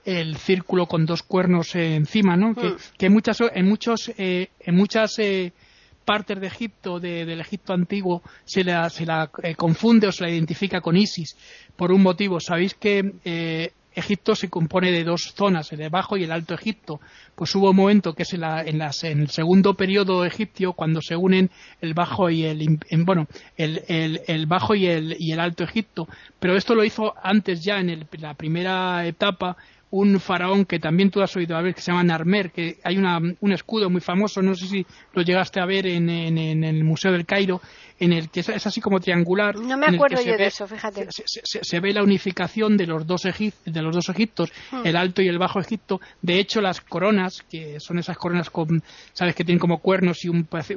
el, 0.05 0.37
círculo 0.37 0.85
con 0.85 1.05
dos 1.05 1.23
cuernos 1.23 1.75
eh, 1.75 1.95
encima, 1.95 2.35
¿no? 2.35 2.53
Que, 2.55 2.69
mm. 2.69 2.77
que 2.97 3.09
muchas, 3.09 3.39
en 3.53 3.67
muchos, 3.67 4.11
eh, 4.17 4.49
en 4.59 4.75
muchas 4.75 5.19
partes 6.09 6.41
de 6.41 6.47
Egipto, 6.47 6.99
del 6.99 7.39
Egipto 7.39 7.71
antiguo, 7.71 8.23
se 8.43 8.63
la, 8.63 8.89
se 8.89 9.05
la 9.05 9.29
eh, 9.43 9.53
confunde 9.53 10.07
o 10.07 10.11
se 10.11 10.23
la 10.23 10.31
identifica 10.31 10.81
con 10.81 10.97
Isis 10.97 11.37
por 11.75 11.91
un 11.91 12.01
motivo. 12.01 12.39
Sabéis 12.39 12.73
que 12.73 13.13
eh, 13.23 13.73
Egipto 13.99 14.35
se 14.35 14.49
compone 14.49 14.91
de 14.91 15.03
dos 15.03 15.33
zonas, 15.35 15.71
el 15.71 15.89
Bajo 15.89 16.17
y 16.17 16.23
el 16.23 16.31
Alto 16.31 16.53
Egipto. 16.53 16.99
Pues 17.35 17.53
hubo 17.55 17.69
un 17.69 17.75
momento 17.75 18.13
que 18.13 18.23
es 18.23 18.33
en, 18.33 18.81
el 19.21 19.29
segundo 19.29 19.75
periodo 19.75 20.25
egipcio 20.25 20.73
cuando 20.73 21.01
se 21.01 21.15
unen 21.15 21.49
el 21.81 21.93
Bajo 21.93 22.29
y 22.29 22.45
el 22.45 22.79
bueno 23.05 23.27
el, 23.57 24.45
Bajo 24.47 24.75
y 24.75 24.87
el, 24.87 25.15
y 25.19 25.31
el 25.31 25.39
Alto 25.39 25.63
Egipto. 25.63 26.07
Pero 26.39 26.55
esto 26.55 26.75
lo 26.75 26.83
hizo 26.83 27.13
antes 27.21 27.63
ya 27.63 27.79
en 27.79 28.07
la 28.19 28.33
primera 28.33 29.05
etapa 29.05 29.57
un 29.91 30.19
faraón 30.19 30.65
que 30.65 30.79
también 30.79 31.09
tú 31.09 31.21
has 31.21 31.35
oído 31.35 31.57
a 31.57 31.61
ver 31.61 31.73
que 31.73 31.81
se 31.81 31.91
llama 31.91 32.03
Narmer, 32.03 32.51
que 32.51 32.77
hay 32.83 32.97
un 32.97 33.51
escudo 33.51 33.89
muy 33.89 34.01
famoso, 34.01 34.41
no 34.41 34.53
sé 34.53 34.67
si 34.67 34.85
lo 35.13 35.23
llegaste 35.23 35.59
a 35.59 35.65
ver 35.65 35.87
en, 35.87 36.09
el 36.09 36.83
Museo 36.83 37.11
del 37.11 37.25
Cairo, 37.25 37.61
en 37.99 38.13
el 38.13 38.29
que 38.29 38.39
es, 38.41 38.49
así 38.49 38.81
como 38.81 38.99
triangular. 38.99 39.55
No 39.55 39.77
me 39.77 39.87
acuerdo 39.87 40.21
yo 40.21 40.37
de 40.37 40.47
eso, 40.47 40.67
fíjate. 40.67 41.07
Se, 41.09 41.79
ve 41.79 41.93
la 41.93 42.03
unificación 42.03 42.77
de 42.77 42.87
los 42.87 43.05
dos, 43.05 43.23
de 43.23 43.81
los 43.81 43.95
dos 43.95 44.09
Egiptos, 44.09 44.51
hmm. 44.71 44.85
el 44.85 44.95
Alto 44.95 45.21
y 45.21 45.27
el 45.27 45.37
Bajo 45.37 45.59
Egipto. 45.59 45.99
De 46.21 46.39
hecho, 46.39 46.61
las 46.61 46.81
coronas, 46.81 47.43
que 47.49 47.79
son 47.79 47.99
esas 47.99 48.17
coronas 48.17 48.49
con, 48.49 48.81
sabes 49.13 49.35
que 49.35 49.43
tienen 49.43 49.59
como 49.59 49.79
cuernos 49.79 50.23
y 50.23 50.29
un 50.29 50.45
parece 50.45 50.75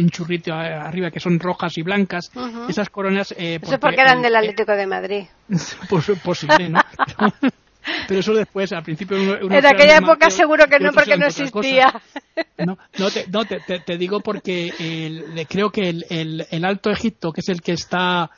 un, 0.00 0.10
churrito 0.10 0.52
arriba 0.52 1.10
que 1.10 1.20
son 1.20 1.38
rojas 1.38 1.76
y 1.78 1.82
blancas, 1.82 2.30
esas 2.68 2.90
coronas. 2.90 3.32
Eh, 3.32 3.58
eso 3.62 3.74
es 3.74 3.80
porque 3.80 4.00
eran 4.00 4.22
del 4.22 4.36
Atlético 4.36 4.72
de 4.72 4.86
Madrid. 4.86 5.24
pues 5.88 6.10
posible, 6.22 6.68
¿no? 6.68 6.80
pero 8.08 8.20
eso 8.20 8.34
después, 8.34 8.72
al 8.72 8.82
principio... 8.82 9.16
en 9.16 9.66
aquella 9.66 9.98
época 9.98 10.30
seguro 10.30 10.66
que 10.66 10.78
no, 10.78 10.92
porque 10.92 11.16
no 11.16 11.26
existía. 11.26 12.00
No, 12.58 12.78
no, 12.98 13.44
te, 13.44 13.60
te, 13.80 13.98
digo 13.98 14.20
porque 14.20 14.72
creo 15.48 15.70
que 15.70 15.88
el, 15.88 16.46
el, 16.50 16.64
Alto 16.64 16.90
Egipto, 16.90 17.32
que 17.32 17.40
es 17.40 17.48
el 17.48 17.60
que 17.60 17.72
está 17.72 18.30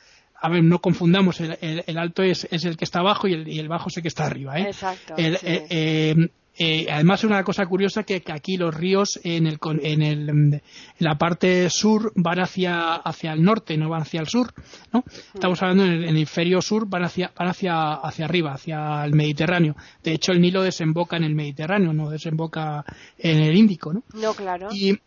a 0.43 0.49
ver, 0.49 0.61
no 0.61 0.79
confundamos, 0.79 1.39
el, 1.39 1.57
el, 1.61 1.97
alto 1.97 2.21
es, 2.21 2.45
es, 2.51 2.65
el 2.65 2.75
que 2.75 2.83
está 2.83 2.99
abajo 2.99 3.29
y 3.29 3.33
el, 3.33 3.47
y 3.47 3.59
el 3.59 3.69
bajo 3.69 3.87
es 3.87 3.95
el 3.95 4.03
que 4.03 4.09
está 4.09 4.25
arriba. 4.25 4.59
¿eh? 4.59 4.63
Exacto. 4.63 5.13
Eh, 5.17 5.39
eh, 5.41 6.15
eh, 6.55 6.85
además, 6.91 7.23
una 7.23 7.43
cosa 7.43 7.65
curiosa 7.65 8.03
que, 8.03 8.21
que 8.21 8.31
aquí 8.31 8.57
los 8.57 8.73
ríos 8.75 9.19
en, 9.23 9.47
el, 9.47 9.57
en, 9.81 10.01
el, 10.03 10.29
en, 10.29 10.61
la 10.99 11.17
parte 11.17 11.69
sur 11.69 12.11
van 12.15 12.39
hacia, 12.39 12.93
hacia 12.95 13.33
el 13.33 13.43
norte, 13.43 13.75
no 13.75 13.89
van 13.89 14.03
hacia 14.03 14.21
el 14.21 14.27
sur. 14.27 14.53
¿no? 14.91 15.03
Estamos 15.33 15.61
hablando 15.63 15.85
en 15.85 15.91
el, 15.91 16.09
hemisferio 16.09 16.61
sur, 16.61 16.87
van, 16.87 17.05
hacia, 17.05 17.31
van 17.37 17.47
hacia, 17.47 17.93
hacia 17.93 18.25
arriba, 18.25 18.53
hacia 18.53 19.03
el 19.03 19.13
Mediterráneo. 19.13 19.75
De 20.03 20.13
hecho, 20.13 20.31
el 20.31 20.41
Nilo 20.41 20.61
desemboca 20.61 21.17
en 21.17 21.23
el 21.23 21.33
Mediterráneo, 21.33 21.91
no 21.91 22.09
desemboca 22.09 22.85
en 23.17 23.39
el 23.41 23.55
Índico. 23.55 23.91
No, 23.93 24.03
no 24.13 24.33
claro. 24.35 24.69
Y, 24.71 24.99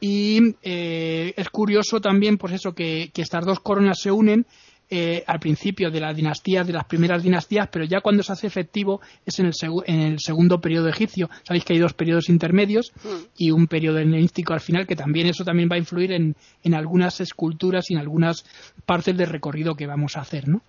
y 0.00 0.56
eh, 0.62 1.32
es 1.36 1.48
curioso 1.50 2.00
también, 2.00 2.38
pues 2.38 2.54
eso, 2.54 2.74
que, 2.74 3.10
que 3.14 3.22
estas 3.22 3.44
dos 3.46 3.60
coronas 3.60 4.00
se 4.00 4.10
unen 4.10 4.46
eh, 4.90 5.22
al 5.26 5.38
principio 5.38 5.90
de 5.90 6.00
las 6.00 6.16
dinastías, 6.16 6.66
de 6.66 6.72
las 6.72 6.84
primeras 6.84 7.22
dinastías, 7.22 7.68
pero 7.70 7.84
ya 7.84 8.00
cuando 8.00 8.22
se 8.22 8.32
hace 8.32 8.46
efectivo 8.46 9.00
es 9.26 9.38
en 9.38 9.46
el, 9.46 9.52
en 9.86 10.00
el 10.00 10.18
segundo 10.18 10.60
periodo 10.60 10.88
egipcio. 10.88 11.28
Sabéis 11.42 11.64
que 11.64 11.74
hay 11.74 11.78
dos 11.78 11.92
periodos 11.92 12.28
intermedios 12.28 12.92
mm. 13.04 13.08
y 13.36 13.50
un 13.50 13.66
periodo 13.66 13.98
helenístico 13.98 14.54
al 14.54 14.60
final, 14.60 14.86
que 14.86 14.96
también 14.96 15.26
eso 15.26 15.44
también 15.44 15.68
va 15.70 15.76
a 15.76 15.78
influir 15.78 16.12
en, 16.12 16.36
en, 16.62 16.74
algunas 16.74 17.20
esculturas 17.20 17.90
y 17.90 17.94
en 17.94 18.00
algunas 18.00 18.44
partes 18.86 19.16
del 19.16 19.28
recorrido 19.28 19.74
que 19.74 19.86
vamos 19.86 20.16
a 20.16 20.20
hacer, 20.20 20.48
¿no? 20.48 20.62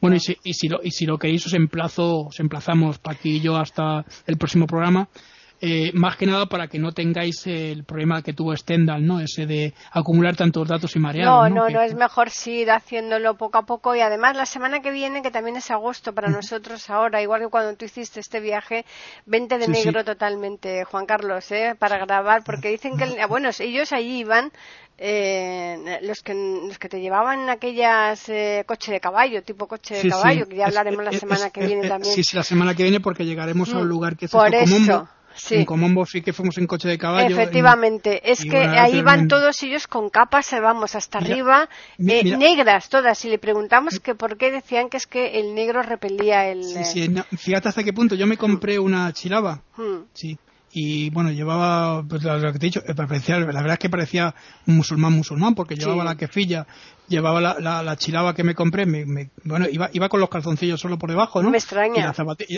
Bueno, 0.00 0.16
y 0.16 0.20
si, 0.20 0.36
y 0.44 0.54
si, 0.54 0.68
lo, 0.68 0.80
y 0.82 0.90
si 0.90 1.06
lo 1.06 1.18
queréis 1.18 1.46
os 1.46 1.54
emplazo, 1.54 2.26
os 2.26 2.40
emplazamos 2.40 2.98
para 2.98 3.16
aquí 3.16 3.36
y 3.36 3.40
yo 3.40 3.56
hasta 3.56 4.04
el 4.26 4.36
próximo 4.36 4.66
programa 4.66 5.08
eh, 5.66 5.92
más 5.94 6.18
que 6.18 6.26
nada 6.26 6.44
para 6.44 6.68
que 6.68 6.78
no 6.78 6.92
tengáis 6.92 7.46
el 7.46 7.84
problema 7.84 8.20
que 8.20 8.34
tuvo 8.34 8.54
Stendhal, 8.54 9.06
¿no? 9.06 9.18
Ese 9.18 9.46
de 9.46 9.72
acumular 9.92 10.36
tantos 10.36 10.68
datos 10.68 10.94
y 10.94 10.98
marear. 10.98 11.24
No, 11.24 11.48
no, 11.48 11.70
no, 11.70 11.80
es 11.80 11.94
mejor 11.94 12.28
sí 12.28 12.60
ir 12.60 12.70
haciéndolo 12.70 13.38
poco 13.38 13.56
a 13.56 13.62
poco 13.62 13.94
y 13.96 14.00
además 14.00 14.36
la 14.36 14.44
semana 14.44 14.82
que 14.82 14.90
viene, 14.90 15.22
que 15.22 15.30
también 15.30 15.56
es 15.56 15.70
agosto 15.70 16.12
para 16.12 16.28
nosotros 16.28 16.90
ahora, 16.90 17.22
igual 17.22 17.40
que 17.40 17.48
cuando 17.48 17.74
tú 17.76 17.86
hiciste 17.86 18.20
este 18.20 18.40
viaje, 18.40 18.84
vente 19.24 19.56
de 19.56 19.68
negro 19.68 20.04
totalmente, 20.04 20.84
Juan 20.84 21.06
Carlos, 21.06 21.50
¿eh? 21.50 21.74
Para 21.78 21.96
grabar, 21.96 22.44
porque 22.44 22.68
dicen 22.68 22.98
que, 22.98 23.06
bueno, 23.30 23.48
ellos 23.58 23.90
allí 23.92 24.18
iban 24.18 24.52
eh, 24.98 25.98
los 26.02 26.20
que 26.20 26.34
los 26.34 26.78
que 26.78 26.90
te 26.90 27.00
llevaban 27.00 27.48
aquellas 27.48 28.28
eh, 28.28 28.64
coche 28.66 28.92
de 28.92 29.00
caballo, 29.00 29.42
tipo 29.42 29.66
coche 29.66 29.94
de 29.94 30.10
caballo, 30.10 30.46
que 30.46 30.56
ya 30.56 30.66
hablaremos 30.66 31.02
la 31.02 31.12
semana 31.12 31.48
que 31.48 31.64
viene 31.66 31.88
también. 31.88 32.14
Sí, 32.14 32.22
sí, 32.22 32.36
la 32.36 32.42
semana 32.42 32.74
que 32.74 32.82
viene 32.82 33.00
porque 33.00 33.24
llegaremos 33.24 33.72
a 33.72 33.78
un 33.78 33.86
mm, 33.86 33.88
lugar 33.88 34.16
que 34.18 34.26
es 34.26 34.30
Por 34.30 34.54
eso. 34.54 35.08
Sí. 35.34 35.56
En 35.56 35.64
Comombo 35.64 36.06
sí 36.06 36.22
que 36.22 36.32
fuimos 36.32 36.56
en 36.58 36.66
coche 36.66 36.88
de 36.88 36.98
caballo. 36.98 37.34
Efectivamente, 37.34 38.30
es 38.30 38.44
que 38.44 38.56
ahí 38.56 39.02
van 39.02 39.28
todos 39.28 39.62
ellos 39.62 39.86
con 39.86 40.08
capas, 40.10 40.52
eh, 40.52 40.60
vamos, 40.60 40.94
hasta 40.94 41.18
arriba, 41.18 41.68
eh, 41.98 42.36
negras 42.36 42.88
todas. 42.88 43.24
Y 43.24 43.28
le 43.28 43.38
preguntamos 43.38 44.00
que 44.00 44.14
por 44.14 44.36
qué 44.36 44.50
decían 44.50 44.88
que 44.88 44.96
es 44.96 45.06
que 45.06 45.40
el 45.40 45.54
negro 45.54 45.82
repelía 45.82 46.46
el... 46.48 46.64
Sí, 46.64 46.84
sí, 46.84 47.14
fíjate 47.36 47.68
hasta 47.68 47.82
qué 47.82 47.92
punto. 47.92 48.14
Yo 48.14 48.26
me 48.26 48.36
compré 48.36 48.78
una 48.78 49.12
chilaba, 49.12 49.62
hmm. 49.76 50.04
sí, 50.12 50.38
y 50.76 51.08
bueno, 51.10 51.30
llevaba, 51.30 52.02
pues 52.02 52.24
lo 52.24 52.52
que 52.52 52.58
te 52.58 52.66
he 52.66 52.70
dicho, 52.70 52.82
parecía, 52.96 53.38
la 53.38 53.46
verdad 53.46 53.74
es 53.74 53.78
que 53.78 53.88
parecía 53.88 54.34
un 54.66 54.76
musulmán 54.76 55.12
musulmán, 55.12 55.54
porque 55.54 55.76
llevaba 55.76 56.02
la 56.02 56.16
quefilla, 56.16 56.66
llevaba 57.06 57.40
la, 57.40 57.82
la, 57.82 57.96
chilaba 57.96 58.34
que 58.34 58.42
me 58.42 58.56
compré, 58.56 58.84
me, 58.84 59.30
bueno, 59.44 59.66
iba, 59.70 59.88
iba 59.92 60.08
con 60.08 60.18
los 60.18 60.28
calzoncillos 60.28 60.80
solo 60.80 60.98
por 60.98 61.10
debajo, 61.10 61.40
¿no? 61.44 61.50
Me 61.50 61.58
extraña. 61.58 62.12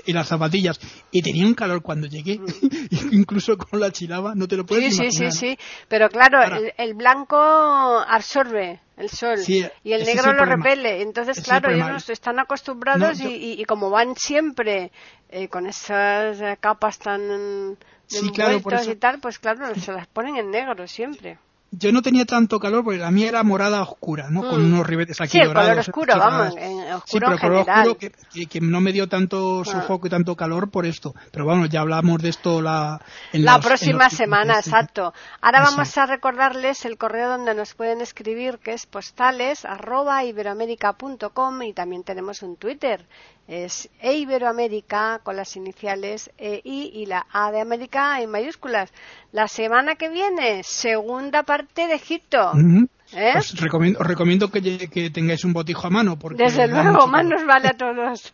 Y, 0.07 0.13
las 0.15 0.29
zapatillas, 0.29 0.81
y 1.13 1.21
tenía 1.21 1.47
un 1.47 1.53
calor 1.53 1.83
cuando 1.83 2.07
llegué, 2.07 2.39
mm. 2.39 2.47
incluso 3.13 3.59
con 3.59 3.81
la 3.81 3.93
chilaba, 3.93 4.35
no 4.35 4.49
te 4.49 4.57
lo 4.57 4.65
puedes 4.65 4.97
sí, 4.97 5.03
imaginar. 5.03 5.33
Sí, 5.33 5.39
sí, 5.39 5.57
sí, 5.57 5.59
pero 5.89 6.09
claro, 6.09 6.39
el, 6.79 6.95
blanco 6.95 7.37
absorbe 7.37 8.81
el 8.97 9.11
sol 9.11 9.41
y 9.47 9.93
el 9.93 10.07
negro 10.07 10.33
lo 10.33 10.47
repele. 10.47 11.03
Entonces, 11.03 11.43
claro, 11.43 11.71
ellos 11.71 12.09
están 12.09 12.39
acostumbrados 12.39 13.21
y, 13.21 13.61
y, 13.61 13.65
como 13.67 13.91
van 13.91 14.17
siempre 14.17 14.91
eh, 15.29 15.49
con 15.49 15.67
esas 15.67 16.39
capas 16.61 16.99
tan 16.99 17.77
sí, 18.07 18.31
claro, 18.31 18.61
por 18.61 18.75
y 18.75 18.97
tal, 18.97 19.21
pues 19.21 19.39
claro, 19.39 19.75
se 19.75 19.93
las 19.93 20.07
ponen 20.07 20.37
en 20.37 20.51
negro 20.51 20.87
siempre 20.87 21.39
yo 21.73 21.93
no 21.93 22.01
tenía 22.01 22.25
tanto 22.25 22.59
calor 22.59 22.85
porque 22.85 22.99
la 22.99 23.11
mía 23.11 23.29
era 23.29 23.43
morada 23.43 23.83
oscura, 23.83 24.29
¿no? 24.31 24.49
Con 24.49 24.63
mm. 24.63 24.73
unos 24.73 24.87
ribetes 24.87 25.21
aquí 25.21 25.33
sí, 25.33 25.39
el 25.39 25.53
color 25.53 25.79
oscuro, 25.79 26.17
vamos, 26.17 26.55
oscuro 26.55 27.03
sí, 27.05 27.19
pero 27.19 27.39
color 27.39 27.69
oscuro 27.69 27.99
que, 27.99 28.61
no 28.61 28.81
me 28.81 28.93
dio 28.93 29.09
tanto 29.09 29.61
ah. 29.61 29.65
sofoco 29.65 30.07
y 30.07 30.11
tanto 30.11 30.37
calor 30.37 30.71
por 30.71 30.87
esto. 30.87 31.15
Pero 31.33 31.45
bueno, 31.45 31.67
ya 31.67 31.81
hablamos 31.81 32.23
de 32.23 32.31
esto 32.31 32.63
la 32.63 33.01
en 33.33 33.45
la 33.45 33.61
próxima 33.61 34.09
semana, 34.11 34.55
exacto. 34.55 35.13
Ahora 35.41 35.63
vamos 35.63 35.97
a 35.99 36.07
recordarles 36.07 36.85
el 36.85 36.97
correo 36.97 37.29
donde 37.29 37.55
nos 37.55 37.75
pueden 37.75 38.01
escribir, 38.01 38.59
que 38.59 38.73
es 38.73 38.87
postales 38.87 39.65
arroba 39.65 40.25
iberoamérica.com 40.25 41.63
y 41.63 41.73
también 41.73 42.05
tenemos 42.05 42.43
un 42.43 42.57
Twitter 42.57 43.07
es 43.49 43.89
E 44.01 44.15
Iberoamérica 44.15 45.21
con 45.23 45.37
las 45.37 45.57
iniciales 45.57 46.31
EI 46.39 46.91
y 46.93 47.07
la 47.07 47.27
A 47.33 47.53
de 47.53 47.61
América 47.61 48.21
en 48.21 48.31
mayúsculas. 48.31 48.93
La 49.33 49.49
semana 49.49 49.95
que 49.95 50.09
viene, 50.09 50.63
segunda 50.63 51.43
parte 51.43 51.87
de 51.87 51.95
Egipto. 51.95 52.53
¿Eh? 53.13 53.35
Os 53.37 53.55
recomiendo, 53.61 54.01
os 54.01 54.07
recomiendo 54.07 54.51
que, 54.51 54.89
que, 54.89 55.11
tengáis 55.11 55.45
un 55.45 55.53
botijo 55.53 55.87
a 55.87 55.91
mano. 55.91 56.19
Porque 56.19 56.43
Desde 56.43 56.67
luego, 56.67 57.07
más 57.07 57.25
nos 57.25 57.45
vale 57.47 57.69
a 57.69 57.77
todos. 57.77 58.33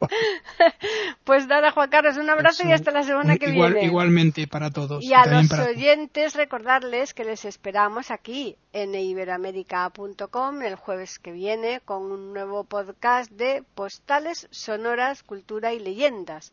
pues 1.24 1.46
nada, 1.46 1.70
Juan 1.70 1.88
Carlos, 1.88 2.16
un 2.16 2.28
abrazo 2.28 2.66
y 2.66 2.72
hasta 2.72 2.90
la 2.90 3.02
semana 3.02 3.36
que 3.36 3.50
viene. 3.50 3.84
Igualmente 3.84 4.46
para 4.46 4.70
todos. 4.70 5.02
Y 5.02 5.14
a 5.14 5.24
los 5.26 5.50
oyentes 5.52 6.34
recordarles 6.34 7.14
que 7.14 7.24
les 7.24 7.44
esperamos 7.44 8.10
aquí 8.10 8.56
en 8.72 8.94
iberoamérica.com 8.94 10.62
el 10.62 10.74
jueves 10.74 11.18
que 11.18 11.32
viene 11.32 11.80
con 11.84 12.12
un 12.12 12.32
nuevo 12.32 12.64
podcast 12.64 13.30
de 13.30 13.64
postales 13.74 14.48
sonoras, 14.50 15.22
cultura 15.22 15.72
y 15.72 15.78
leyendas. 15.78 16.52